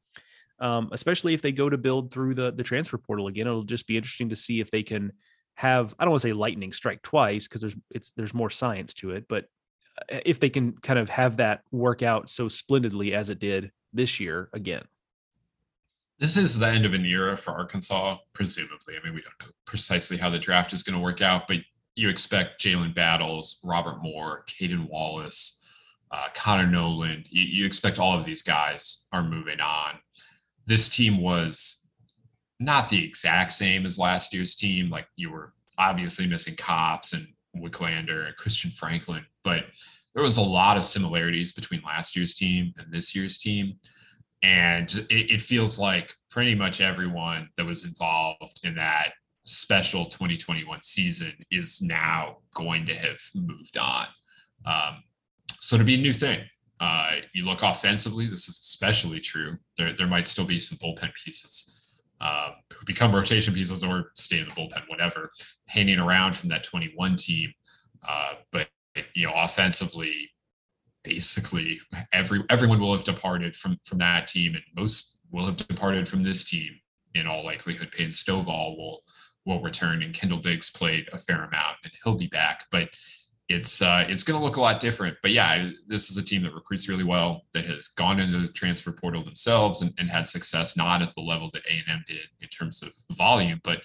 um, 0.61 0.91
especially 0.93 1.35
if 1.35 1.43
they 1.43 1.53
go 1.53 1.69
to 1.69 1.79
build 1.79 2.13
through 2.13 2.35
the 2.35 2.53
the 2.53 2.63
transfer 2.63 2.99
portal 2.99 3.27
again. 3.27 3.47
It'll 3.47 3.63
just 3.63 3.87
be 3.87 3.97
interesting 3.97 4.29
to 4.29 4.37
see 4.37 4.61
if 4.61 4.71
they 4.71 4.83
can 4.83 5.13
have 5.55 5.95
I 5.99 6.05
don't 6.05 6.13
want 6.13 6.23
to 6.23 6.29
say 6.29 6.33
lightning 6.33 6.73
strike 6.73 7.03
twice 7.03 7.49
because 7.49 7.63
there's 7.63 7.77
it's 7.91 8.13
there's 8.13 8.35
more 8.35 8.51
science 8.51 8.95
to 8.95 9.11
it, 9.11 9.27
but 9.29 9.47
uh, 10.13 10.21
if 10.25 10.39
they 10.39 10.51
can 10.51 10.73
kind 10.73 10.99
of 10.99 11.09
have 11.09 11.39
that 11.39 11.63
work 11.71 12.03
out 12.03 12.31
so 12.31 12.49
splendidly 12.49 13.15
as 13.15 13.31
it 13.31 13.39
did 13.39 13.71
this 13.93 14.21
year 14.21 14.49
again. 14.53 14.83
This 16.19 16.37
is 16.37 16.59
the 16.59 16.69
end 16.69 16.85
of 16.85 16.93
an 16.93 17.07
era 17.07 17.35
for 17.35 17.53
Arkansas, 17.53 18.19
presumably. 18.35 18.95
I 18.95 19.03
mean, 19.03 19.15
we 19.15 19.23
don't 19.23 19.41
know 19.41 19.55
precisely 19.67 20.19
how 20.19 20.29
the 20.29 20.39
draft 20.39 20.75
is 20.75 20.83
going 20.83 20.95
to 20.95 21.03
work 21.03 21.23
out, 21.23 21.49
but 21.49 21.59
you 21.97 22.09
expect 22.09 22.61
Jalen 22.61 22.95
Battles, 22.95 23.61
Robert 23.65 24.03
Moore, 24.03 24.45
Cayden 24.47 24.89
Wallace, 24.89 25.65
uh, 26.11 26.29
Connor 26.35 26.67
Noland. 26.67 27.27
You, 27.31 27.45
you 27.45 27.67
expect 27.67 27.99
all 27.99 28.19
of 28.19 28.25
these 28.25 28.43
guys 28.43 29.07
are 29.13 29.23
moving 29.23 29.61
on 29.61 29.99
this 30.71 30.89
team 30.89 31.21
was 31.21 31.89
not 32.61 32.89
the 32.89 33.05
exact 33.05 33.53
same 33.53 33.85
as 33.85 33.99
last 33.99 34.33
year's 34.33 34.55
team. 34.55 34.89
Like 34.89 35.09
you 35.17 35.31
were 35.33 35.53
obviously 35.79 36.29
missing 36.29 36.55
Kopps 36.55 37.13
and 37.13 37.27
Wicklander 37.57 38.27
and 38.27 38.37
Christian 38.37 38.71
Franklin, 38.71 39.25
but 39.43 39.65
there 40.15 40.23
was 40.23 40.37
a 40.37 40.43
lot 40.43 40.77
of 40.77 40.85
similarities 40.85 41.51
between 41.53 41.83
last 41.83 42.15
year's 42.15 42.35
team 42.35 42.73
and 42.79 42.93
this 42.93 43.17
year's 43.17 43.39
team. 43.39 43.79
And 44.45 44.93
it, 45.11 45.33
it 45.33 45.43
feels 45.43 45.77
like 45.77 46.15
pretty 46.31 46.55
much 46.55 46.81
everyone 46.81 47.49
that 47.57 47.67
was 47.67 47.85
involved 47.85 48.61
in 48.63 48.77
that 48.77 49.13
special 49.51 50.07
2021 50.07 50.83
season 50.83 51.33
is 51.51 51.81
now 51.83 52.39
going 52.55 52.87
to 52.87 52.95
have 52.95 53.19
moved 53.35 53.77
on. 53.77 54.07
Um, 54.65 55.03
so 55.59 55.77
to 55.77 55.85
be 55.85 55.95
a 55.95 55.99
new 55.99 56.13
thing. 56.13 56.41
Uh, 56.79 57.17
you 57.35 57.45
look 57.45 57.63
offensively, 57.63 58.27
this 58.27 58.49
is 58.49 58.59
especially 58.59 59.21
true. 59.21 59.59
There, 59.77 59.93
there 59.93 60.07
might 60.07 60.27
still 60.27 60.47
be 60.47 60.59
some 60.59 60.79
bullpen 60.79 61.13
pieces 61.13 61.79
uh, 62.21 62.53
who 62.73 62.85
become 62.87 63.15
rotation 63.15 63.53
pieces 63.53 63.85
or 63.85 64.13
stay 64.15 64.39
in 64.39 64.47
the 64.47 64.53
bullpen, 64.53 64.89
whatever, 64.89 65.31
hanging 65.69 65.99
around 65.99 66.37
from 66.37 66.49
that 66.51 66.65
21 66.65 67.17
team. 67.17 67.53
Uh, 68.09 68.33
but 68.51 68.69
you 69.15 69.27
know, 69.27 69.35
offensively, 69.37 70.31
basically 71.05 71.81
every 72.13 72.43
everyone 72.51 72.81
will 72.81 72.93
have 72.93 73.05
departed 73.05 73.57
from 73.57 73.79
from 73.85 73.99
that 73.99 74.29
team, 74.29 74.55
and 74.55 74.65
most 74.75 75.19
will 75.31 75.47
have 75.47 75.57
departed 75.57 76.09
from 76.09 76.23
this 76.23 76.45
team 76.45 76.73
in 77.15 77.27
all 77.27 77.45
likelihood. 77.45 77.91
Peyton 77.93 78.13
Stovall 78.13 78.77
will 78.77 79.03
will 79.51 79.61
return, 79.63 80.03
and 80.03 80.15
Kendall 80.15 80.39
Diggs 80.39 80.71
played 80.71 81.09
a 81.13 81.19
fair 81.19 81.45
amount, 81.45 81.77
and 81.85 81.93
he'll 82.03 82.17
be 82.17 82.29
back. 82.29 82.65
But 82.71 82.89
it's 83.49 83.83
uh, 83.83 84.07
it's 84.09 84.23
going 84.23 84.39
to 84.39 84.45
look 84.45 84.57
a 84.57 84.61
lot 84.61 84.81
different. 84.81 85.17
But 85.23 85.33
yeah, 85.33 85.71
this 85.87 86.11
is 86.11 86.17
a 86.17 86.23
team 86.23 86.43
that 86.45 86.55
recruits 86.55 86.89
really 86.89 87.05
well, 87.05 87.43
that 87.53 87.65
has 87.67 87.89
gone 87.89 88.21
into 88.21 88.39
the 88.39 88.49
transfer 88.53 88.93
portal 88.93 89.25
themselves 89.25 89.83
and, 89.83 89.93
and 89.99 90.09
had 90.09 90.29
success, 90.29 90.77
not 90.77 91.03
at 91.03 91.13
the 91.17 91.23
level 91.23 91.51
that 91.53 91.67
A 91.67 91.73
and 91.73 91.85
M 91.89 92.05
did 92.07 92.27
in 92.41 92.49
terms 92.49 92.83
of 92.83 92.95
volume, 93.17 93.61
but 93.65 93.83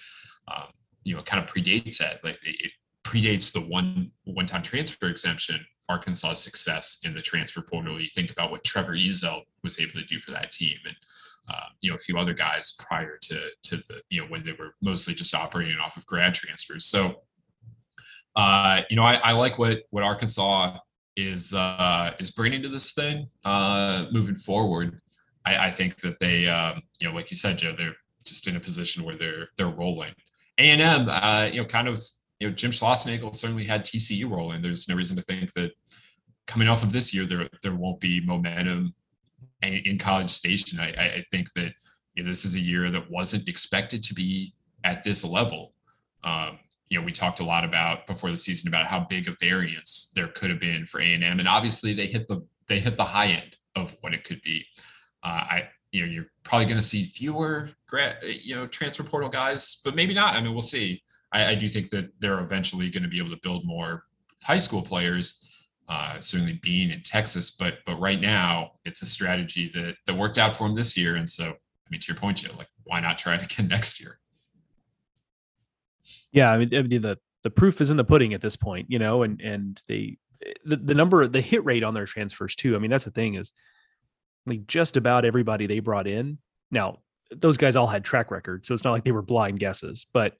um, 0.48 0.68
you 1.02 1.14
know, 1.14 1.22
kind 1.22 1.42
of 1.42 1.52
predates 1.52 1.98
that. 1.98 2.22
Like 2.22 2.38
it 2.44 2.70
predates 3.04 3.52
the 3.52 3.60
one 3.60 4.12
one 4.24 4.46
time 4.46 4.62
transfer 4.62 5.08
exemption. 5.08 5.66
Arkansas's 5.88 6.42
success 6.42 6.98
in 7.04 7.14
the 7.14 7.22
transfer 7.22 7.60
portal. 7.60 8.00
You 8.00 8.08
think 8.08 8.32
about 8.32 8.50
what 8.50 8.64
Trevor 8.64 8.94
Ezell 8.94 9.42
was 9.62 9.80
able 9.80 9.92
to 9.92 10.04
do 10.04 10.18
for 10.18 10.32
that 10.32 10.50
team, 10.50 10.78
and 10.84 10.96
uh, 11.48 11.68
you 11.80 11.90
know 11.90 11.96
a 11.96 12.00
few 12.00 12.18
other 12.18 12.34
guys 12.34 12.74
prior 12.78 13.18
to 13.22 13.40
to 13.64 13.76
the 13.88 14.00
you 14.10 14.20
know 14.20 14.26
when 14.28 14.44
they 14.44 14.52
were 14.52 14.74
mostly 14.82 15.14
just 15.14 15.34
operating 15.34 15.78
off 15.78 15.96
of 15.96 16.06
grad 16.06 16.34
transfers. 16.34 16.86
So 16.86 17.22
uh, 18.36 18.82
you 18.90 18.96
know, 18.96 19.02
I, 19.02 19.14
I, 19.14 19.32
like 19.32 19.58
what 19.58 19.84
what 19.90 20.04
Arkansas 20.04 20.76
is 21.16 21.54
uh, 21.54 22.12
is 22.18 22.30
bringing 22.30 22.62
to 22.62 22.68
this 22.68 22.92
thing 22.92 23.28
uh, 23.44 24.04
moving 24.12 24.36
forward. 24.36 25.00
I, 25.46 25.68
I 25.68 25.70
think 25.70 26.00
that 26.02 26.20
they, 26.20 26.46
um, 26.46 26.82
you 27.00 27.08
know, 27.08 27.14
like 27.14 27.30
you 27.30 27.36
said, 27.36 27.56
Joe, 27.56 27.74
they're 27.76 27.96
just 28.24 28.46
in 28.46 28.56
a 28.56 28.60
position 28.60 29.04
where 29.04 29.16
they're 29.16 29.48
they're 29.56 29.68
rolling. 29.68 30.12
A 30.58 30.70
and 30.70 30.82
M, 30.82 31.08
uh, 31.08 31.48
you 31.50 31.62
know, 31.62 31.66
kind 31.66 31.88
of, 31.88 31.98
you 32.40 32.48
know, 32.48 32.54
Jim 32.54 32.70
Schlossnagle 32.70 33.34
certainly 33.34 33.64
had 33.64 33.84
TCU 33.84 34.30
rolling. 34.30 34.60
There's 34.60 34.88
no 34.88 34.94
reason 34.94 35.16
to 35.16 35.22
think 35.22 35.52
that 35.54 35.72
coming 36.46 36.68
off 36.68 36.82
of 36.82 36.92
this 36.92 37.14
year 37.14 37.24
there 37.24 37.48
there 37.62 37.74
won't 37.74 38.00
be 38.00 38.20
momentum 38.20 38.94
in 39.62 39.98
College 39.98 40.30
Station. 40.30 40.80
I, 40.80 40.90
I 40.90 41.24
think 41.30 41.52
that 41.54 41.72
you 42.14 42.22
know, 42.22 42.28
this 42.28 42.44
is 42.44 42.54
a 42.54 42.60
year 42.60 42.90
that 42.90 43.10
wasn't 43.10 43.48
expected 43.48 44.02
to 44.04 44.14
be 44.14 44.54
at 44.84 45.04
this 45.04 45.24
level. 45.24 45.74
Um, 46.24 46.58
you 46.88 46.98
know, 46.98 47.04
we 47.04 47.12
talked 47.12 47.40
a 47.40 47.44
lot 47.44 47.64
about 47.64 48.06
before 48.06 48.30
the 48.30 48.38
season 48.38 48.68
about 48.68 48.86
how 48.86 49.06
big 49.08 49.28
a 49.28 49.36
variance 49.40 50.12
there 50.14 50.28
could 50.28 50.50
have 50.50 50.60
been 50.60 50.86
for 50.86 51.00
A 51.00 51.14
and 51.14 51.24
M, 51.24 51.38
and 51.38 51.48
obviously 51.48 51.92
they 51.92 52.06
hit 52.06 52.28
the 52.28 52.44
they 52.68 52.80
hit 52.80 52.96
the 52.96 53.04
high 53.04 53.28
end 53.28 53.56
of 53.74 53.96
what 54.00 54.14
it 54.14 54.24
could 54.24 54.40
be. 54.42 54.64
Uh, 55.22 55.44
I 55.48 55.68
you 55.90 56.04
know 56.04 56.12
you're 56.12 56.26
probably 56.42 56.66
going 56.66 56.76
to 56.76 56.82
see 56.82 57.04
fewer 57.04 57.70
grad 57.86 58.18
you 58.22 58.54
know 58.54 58.66
transfer 58.66 59.02
portal 59.02 59.28
guys, 59.28 59.80
but 59.84 59.94
maybe 59.94 60.14
not. 60.14 60.34
I 60.34 60.40
mean, 60.40 60.52
we'll 60.52 60.62
see. 60.62 61.02
I, 61.32 61.50
I 61.50 61.54
do 61.54 61.68
think 61.68 61.90
that 61.90 62.10
they're 62.20 62.40
eventually 62.40 62.88
going 62.88 63.02
to 63.02 63.08
be 63.08 63.18
able 63.18 63.30
to 63.30 63.40
build 63.42 63.64
more 63.66 64.04
high 64.42 64.58
school 64.58 64.82
players. 64.82 65.45
Uh, 65.88 66.20
certainly 66.20 66.58
being 66.62 66.90
in 66.90 67.00
Texas, 67.02 67.50
but 67.50 67.78
but 67.86 67.96
right 68.00 68.20
now 68.20 68.72
it's 68.84 69.02
a 69.02 69.06
strategy 69.06 69.70
that 69.72 69.94
that 70.06 70.14
worked 70.14 70.36
out 70.36 70.54
for 70.54 70.66
them 70.66 70.76
this 70.76 70.96
year, 70.96 71.14
and 71.14 71.30
so 71.30 71.44
I 71.44 71.90
mean 71.90 72.00
to 72.00 72.08
your 72.08 72.16
point, 72.16 72.38
Joe, 72.38 72.50
like 72.58 72.68
why 72.82 73.00
not 73.00 73.18
try 73.18 73.36
it 73.36 73.42
again 73.52 73.68
next 73.68 74.00
year? 74.00 74.18
Yeah, 76.32 76.50
I 76.50 76.58
mean, 76.58 76.74
I 76.74 76.82
mean 76.82 77.02
the 77.02 77.18
the 77.44 77.50
proof 77.50 77.80
is 77.80 77.90
in 77.90 77.96
the 77.96 78.04
pudding 78.04 78.34
at 78.34 78.40
this 78.40 78.56
point, 78.56 78.90
you 78.90 78.98
know, 78.98 79.22
and 79.22 79.40
and 79.40 79.80
they 79.86 80.18
the, 80.64 80.76
the 80.76 80.94
number 80.94 81.28
the 81.28 81.40
hit 81.40 81.64
rate 81.64 81.84
on 81.84 81.94
their 81.94 82.06
transfers 82.06 82.56
too. 82.56 82.74
I 82.74 82.78
mean, 82.78 82.90
that's 82.90 83.04
the 83.04 83.12
thing 83.12 83.34
is 83.34 83.52
like 84.44 84.66
just 84.66 84.96
about 84.96 85.24
everybody 85.24 85.66
they 85.66 85.78
brought 85.78 86.08
in. 86.08 86.38
Now, 86.70 86.98
those 87.30 87.56
guys 87.56 87.76
all 87.76 87.86
had 87.86 88.04
track 88.04 88.32
records, 88.32 88.66
so 88.66 88.74
it's 88.74 88.82
not 88.82 88.92
like 88.92 89.04
they 89.04 89.12
were 89.12 89.22
blind 89.22 89.60
guesses, 89.60 90.06
but 90.12 90.34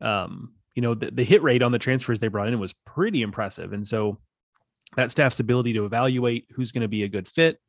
um, 0.00 0.52
you 0.76 0.82
know, 0.82 0.94
the, 0.94 1.10
the 1.10 1.24
hit 1.24 1.42
rate 1.42 1.62
on 1.62 1.72
the 1.72 1.78
transfers 1.78 2.20
they 2.20 2.28
brought 2.28 2.48
in 2.48 2.60
was 2.60 2.74
pretty 2.84 3.22
impressive. 3.22 3.72
And 3.72 3.86
so 3.86 4.18
that 4.96 5.10
staff's 5.10 5.40
ability 5.40 5.74
to 5.74 5.84
evaluate 5.84 6.46
who's 6.50 6.72
going 6.72 6.82
to 6.82 6.88
be 6.88 7.04
a 7.04 7.08
good 7.08 7.28
fit. 7.28 7.60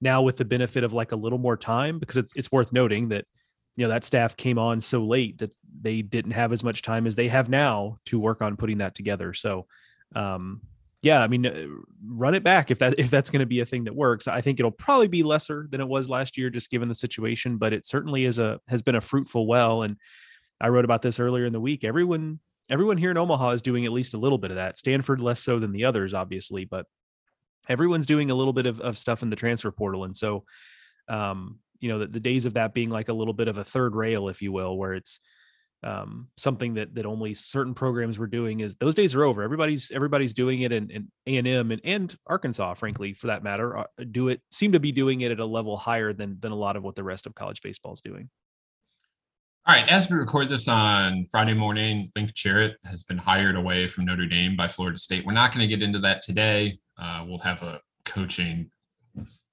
Now 0.00 0.22
with 0.22 0.36
the 0.36 0.44
benefit 0.44 0.84
of 0.84 0.92
like 0.92 1.12
a 1.12 1.16
little 1.16 1.38
more 1.38 1.56
time 1.56 1.98
because 1.98 2.16
it's 2.16 2.32
it's 2.36 2.52
worth 2.52 2.72
noting 2.72 3.08
that 3.08 3.24
you 3.76 3.84
know 3.84 3.88
that 3.88 4.04
staff 4.04 4.36
came 4.36 4.58
on 4.58 4.80
so 4.80 5.04
late 5.04 5.38
that 5.38 5.52
they 5.80 6.02
didn't 6.02 6.32
have 6.32 6.52
as 6.52 6.62
much 6.62 6.82
time 6.82 7.06
as 7.06 7.16
they 7.16 7.28
have 7.28 7.48
now 7.48 7.98
to 8.06 8.20
work 8.20 8.42
on 8.42 8.56
putting 8.56 8.78
that 8.78 8.94
together. 8.94 9.32
So 9.32 9.66
um 10.14 10.60
yeah 11.02 11.20
i 11.20 11.26
mean 11.26 11.44
uh, 11.44 11.66
run 12.06 12.34
it 12.34 12.42
back 12.42 12.70
if 12.70 12.78
that 12.78 12.98
if 12.98 13.10
that's 13.10 13.28
going 13.28 13.40
to 13.40 13.46
be 13.46 13.60
a 13.60 13.66
thing 13.66 13.84
that 13.84 13.94
works. 13.94 14.28
I 14.28 14.40
think 14.40 14.58
it'll 14.58 14.70
probably 14.70 15.08
be 15.08 15.22
lesser 15.22 15.66
than 15.70 15.80
it 15.80 15.88
was 15.88 16.08
last 16.08 16.36
year 16.36 16.50
just 16.50 16.70
given 16.70 16.88
the 16.88 16.94
situation 16.94 17.56
but 17.56 17.72
it 17.72 17.86
certainly 17.86 18.24
is 18.24 18.38
a 18.38 18.60
has 18.68 18.82
been 18.82 18.94
a 18.94 19.00
fruitful 19.00 19.46
well. 19.46 19.82
And 19.82 19.96
i 20.60 20.68
wrote 20.68 20.84
about 20.84 21.02
this 21.02 21.20
earlier 21.20 21.46
in 21.46 21.52
the 21.52 21.60
week. 21.60 21.84
Everyone 21.84 22.40
everyone 22.70 22.96
here 22.96 23.10
in 23.10 23.16
omaha 23.16 23.50
is 23.50 23.62
doing 23.62 23.84
at 23.84 23.92
least 23.92 24.14
a 24.14 24.18
little 24.18 24.38
bit 24.38 24.50
of 24.50 24.56
that. 24.56 24.78
Stanford 24.78 25.20
less 25.20 25.40
so 25.40 25.58
than 25.58 25.72
the 25.72 25.84
others 25.84 26.14
obviously 26.14 26.64
but 26.64 26.86
everyone's 27.68 28.06
doing 28.06 28.30
a 28.30 28.34
little 28.34 28.52
bit 28.52 28.66
of, 28.66 28.80
of 28.80 28.98
stuff 28.98 29.22
in 29.22 29.30
the 29.30 29.36
transfer 29.36 29.70
portal. 29.70 30.04
And 30.04 30.16
so 30.16 30.44
um 31.08 31.58
you 31.80 31.88
know 31.88 31.98
the, 31.98 32.06
the 32.06 32.20
days 32.20 32.46
of 32.46 32.54
that 32.54 32.72
being 32.72 32.90
like 32.90 33.08
a 33.08 33.14
little 33.14 33.34
bit 33.34 33.48
of 33.48 33.58
a 33.58 33.64
third 33.64 33.94
rail 33.94 34.28
if 34.28 34.40
you 34.40 34.52
will 34.52 34.76
where 34.76 34.94
it's 34.94 35.20
um, 35.84 36.28
something 36.38 36.74
that 36.74 36.94
that 36.94 37.04
only 37.04 37.34
certain 37.34 37.74
programs 37.74 38.18
were 38.18 38.26
doing 38.26 38.60
is 38.60 38.74
those 38.76 38.94
days 38.94 39.14
are 39.14 39.22
over. 39.22 39.42
Everybody's 39.42 39.90
everybody's 39.90 40.32
doing 40.32 40.62
it 40.62 40.72
and, 40.72 40.90
and 40.90 41.08
a&m 41.26 41.70
and, 41.70 41.80
and 41.84 42.16
arkansas 42.26 42.74
frankly 42.74 43.12
for 43.12 43.26
that 43.26 43.42
matter 43.42 43.76
uh, 43.76 43.84
do 44.10 44.28
it 44.28 44.40
seem 44.50 44.72
to 44.72 44.80
be 44.80 44.92
doing 44.92 45.20
it 45.20 45.30
at 45.30 45.40
a 45.40 45.44
level 45.44 45.76
higher 45.76 46.14
than 46.14 46.38
than 46.40 46.52
a 46.52 46.56
lot 46.56 46.76
of 46.76 46.82
what 46.82 46.94
the 46.94 47.04
rest 47.04 47.26
of 47.26 47.34
college 47.34 47.60
baseball 47.62 47.92
is 47.92 48.00
doing 48.00 48.30
all 49.66 49.74
right, 49.74 49.88
as 49.88 50.10
we 50.10 50.16
record 50.18 50.50
this 50.50 50.68
on 50.68 51.26
Friday 51.30 51.54
morning, 51.54 52.10
Link 52.14 52.34
Jarrett 52.34 52.76
has 52.84 53.02
been 53.02 53.16
hired 53.16 53.56
away 53.56 53.88
from 53.88 54.04
Notre 54.04 54.26
Dame 54.26 54.56
by 54.56 54.68
Florida 54.68 54.98
State. 54.98 55.24
We're 55.24 55.32
not 55.32 55.54
going 55.54 55.66
to 55.66 55.74
get 55.74 55.82
into 55.82 55.98
that 56.00 56.20
today. 56.20 56.78
Uh, 56.98 57.24
we'll 57.26 57.38
have 57.38 57.62
a 57.62 57.80
coaching 58.04 58.70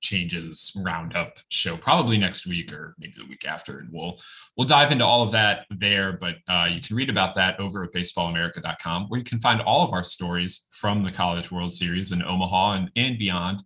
changes 0.02 0.74
roundup 0.84 1.38
show 1.48 1.78
probably 1.78 2.18
next 2.18 2.46
week 2.46 2.74
or 2.74 2.94
maybe 2.98 3.14
the 3.16 3.26
week 3.28 3.46
after 3.46 3.78
and 3.78 3.90
we'll 3.92 4.20
we'll 4.58 4.66
dive 4.68 4.92
into 4.92 5.06
all 5.06 5.22
of 5.22 5.32
that 5.32 5.68
there 5.70 6.14
but 6.14 6.38
uh, 6.48 6.68
you 6.68 6.82
can 6.82 6.96
read 6.96 7.08
about 7.08 7.36
that 7.36 7.60
over 7.60 7.84
at 7.84 7.94
baseballamerica.com 7.94 9.06
where 9.10 9.20
you 9.20 9.24
can 9.24 9.40
find 9.40 9.62
all 9.62 9.86
of 9.86 9.94
our 9.94 10.04
stories 10.04 10.66
from 10.72 11.04
the 11.04 11.12
college 11.12 11.52
world 11.52 11.72
series 11.72 12.12
in 12.12 12.24
omaha 12.24 12.74
and, 12.74 12.90
and 12.96 13.20
beyond 13.20 13.62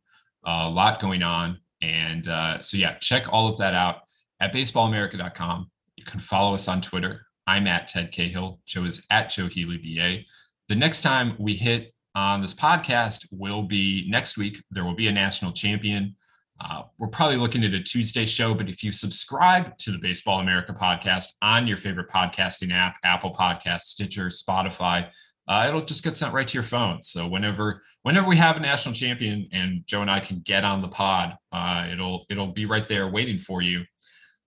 uh, 0.45 0.65
a 0.65 0.69
lot 0.69 0.99
going 0.99 1.23
on 1.23 1.57
and 1.81 2.27
uh, 2.27 2.59
so 2.59 2.75
yeah 2.75 2.95
check 2.99 3.31
all 3.31 3.47
of 3.47 3.57
that 3.57 3.73
out 3.73 3.99
at 4.41 4.53
baseballamerica.com 4.53 5.71
can 6.05 6.19
follow 6.19 6.53
us 6.53 6.67
on 6.67 6.81
twitter 6.81 7.25
I'm 7.47 7.67
at 7.67 7.87
Ted 7.87 8.11
Cahill. 8.11 8.59
Joe 8.65 8.85
is 8.85 9.05
at 9.09 9.29
Joe 9.29 9.47
Healy 9.47 9.77
BA. 9.77 10.23
The 10.67 10.75
next 10.75 11.01
time 11.01 11.35
we 11.39 11.55
hit 11.55 11.93
on 12.15 12.41
this 12.41 12.53
podcast 12.53 13.27
will 13.31 13.63
be 13.63 14.05
next 14.09 14.37
week. 14.37 14.63
There 14.71 14.83
will 14.83 14.95
be 14.95 15.07
a 15.07 15.11
national 15.11 15.51
champion. 15.51 16.15
Uh, 16.59 16.83
we're 16.97 17.09
probably 17.09 17.35
looking 17.35 17.63
at 17.63 17.73
a 17.73 17.83
Tuesday 17.83 18.25
show, 18.25 18.53
but 18.53 18.69
if 18.69 18.81
you 18.81 18.91
subscribe 18.91 19.77
to 19.77 19.91
the 19.91 19.97
Baseball 19.97 20.39
America 20.39 20.73
podcast 20.73 21.33
on 21.41 21.67
your 21.67 21.75
favorite 21.77 22.09
podcasting 22.09 22.71
app, 22.71 22.97
Apple 23.03 23.35
Podcast, 23.35 23.81
Stitcher, 23.81 24.27
Spotify, 24.27 25.09
uh, 25.47 25.65
it'll 25.67 25.83
just 25.83 26.03
get 26.03 26.15
sent 26.15 26.33
right 26.33 26.47
to 26.47 26.53
your 26.53 26.63
phone. 26.63 27.03
So 27.03 27.27
whenever 27.27 27.81
whenever 28.01 28.27
we 28.27 28.37
have 28.37 28.57
a 28.57 28.61
national 28.61 28.95
champion 28.95 29.47
and 29.51 29.85
Joe 29.85 30.01
and 30.01 30.09
I 30.09 30.19
can 30.19 30.39
get 30.39 30.63
on 30.63 30.81
the 30.81 30.87
pod, 30.87 31.35
uh, 31.51 31.87
it'll 31.91 32.25
it'll 32.31 32.53
be 32.53 32.65
right 32.65 32.87
there 32.87 33.07
waiting 33.09 33.37
for 33.37 33.61
you. 33.61 33.83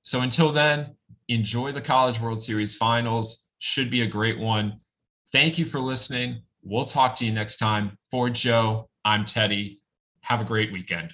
So 0.02 0.22
until 0.22 0.50
then, 0.50 0.96
enjoy 1.28 1.72
the 1.72 1.80
College 1.80 2.20
World 2.20 2.40
Series 2.40 2.74
finals. 2.74 3.50
Should 3.58 3.90
be 3.90 4.02
a 4.02 4.06
great 4.06 4.38
one. 4.38 4.78
Thank 5.32 5.58
you 5.58 5.64
for 5.64 5.80
listening. 5.80 6.42
We'll 6.62 6.84
talk 6.84 7.16
to 7.16 7.24
you 7.24 7.32
next 7.32 7.58
time. 7.58 7.98
For 8.10 8.30
Joe, 8.30 8.88
I'm 9.04 9.24
Teddy. 9.24 9.80
Have 10.22 10.40
a 10.40 10.44
great 10.44 10.72
weekend. 10.72 11.12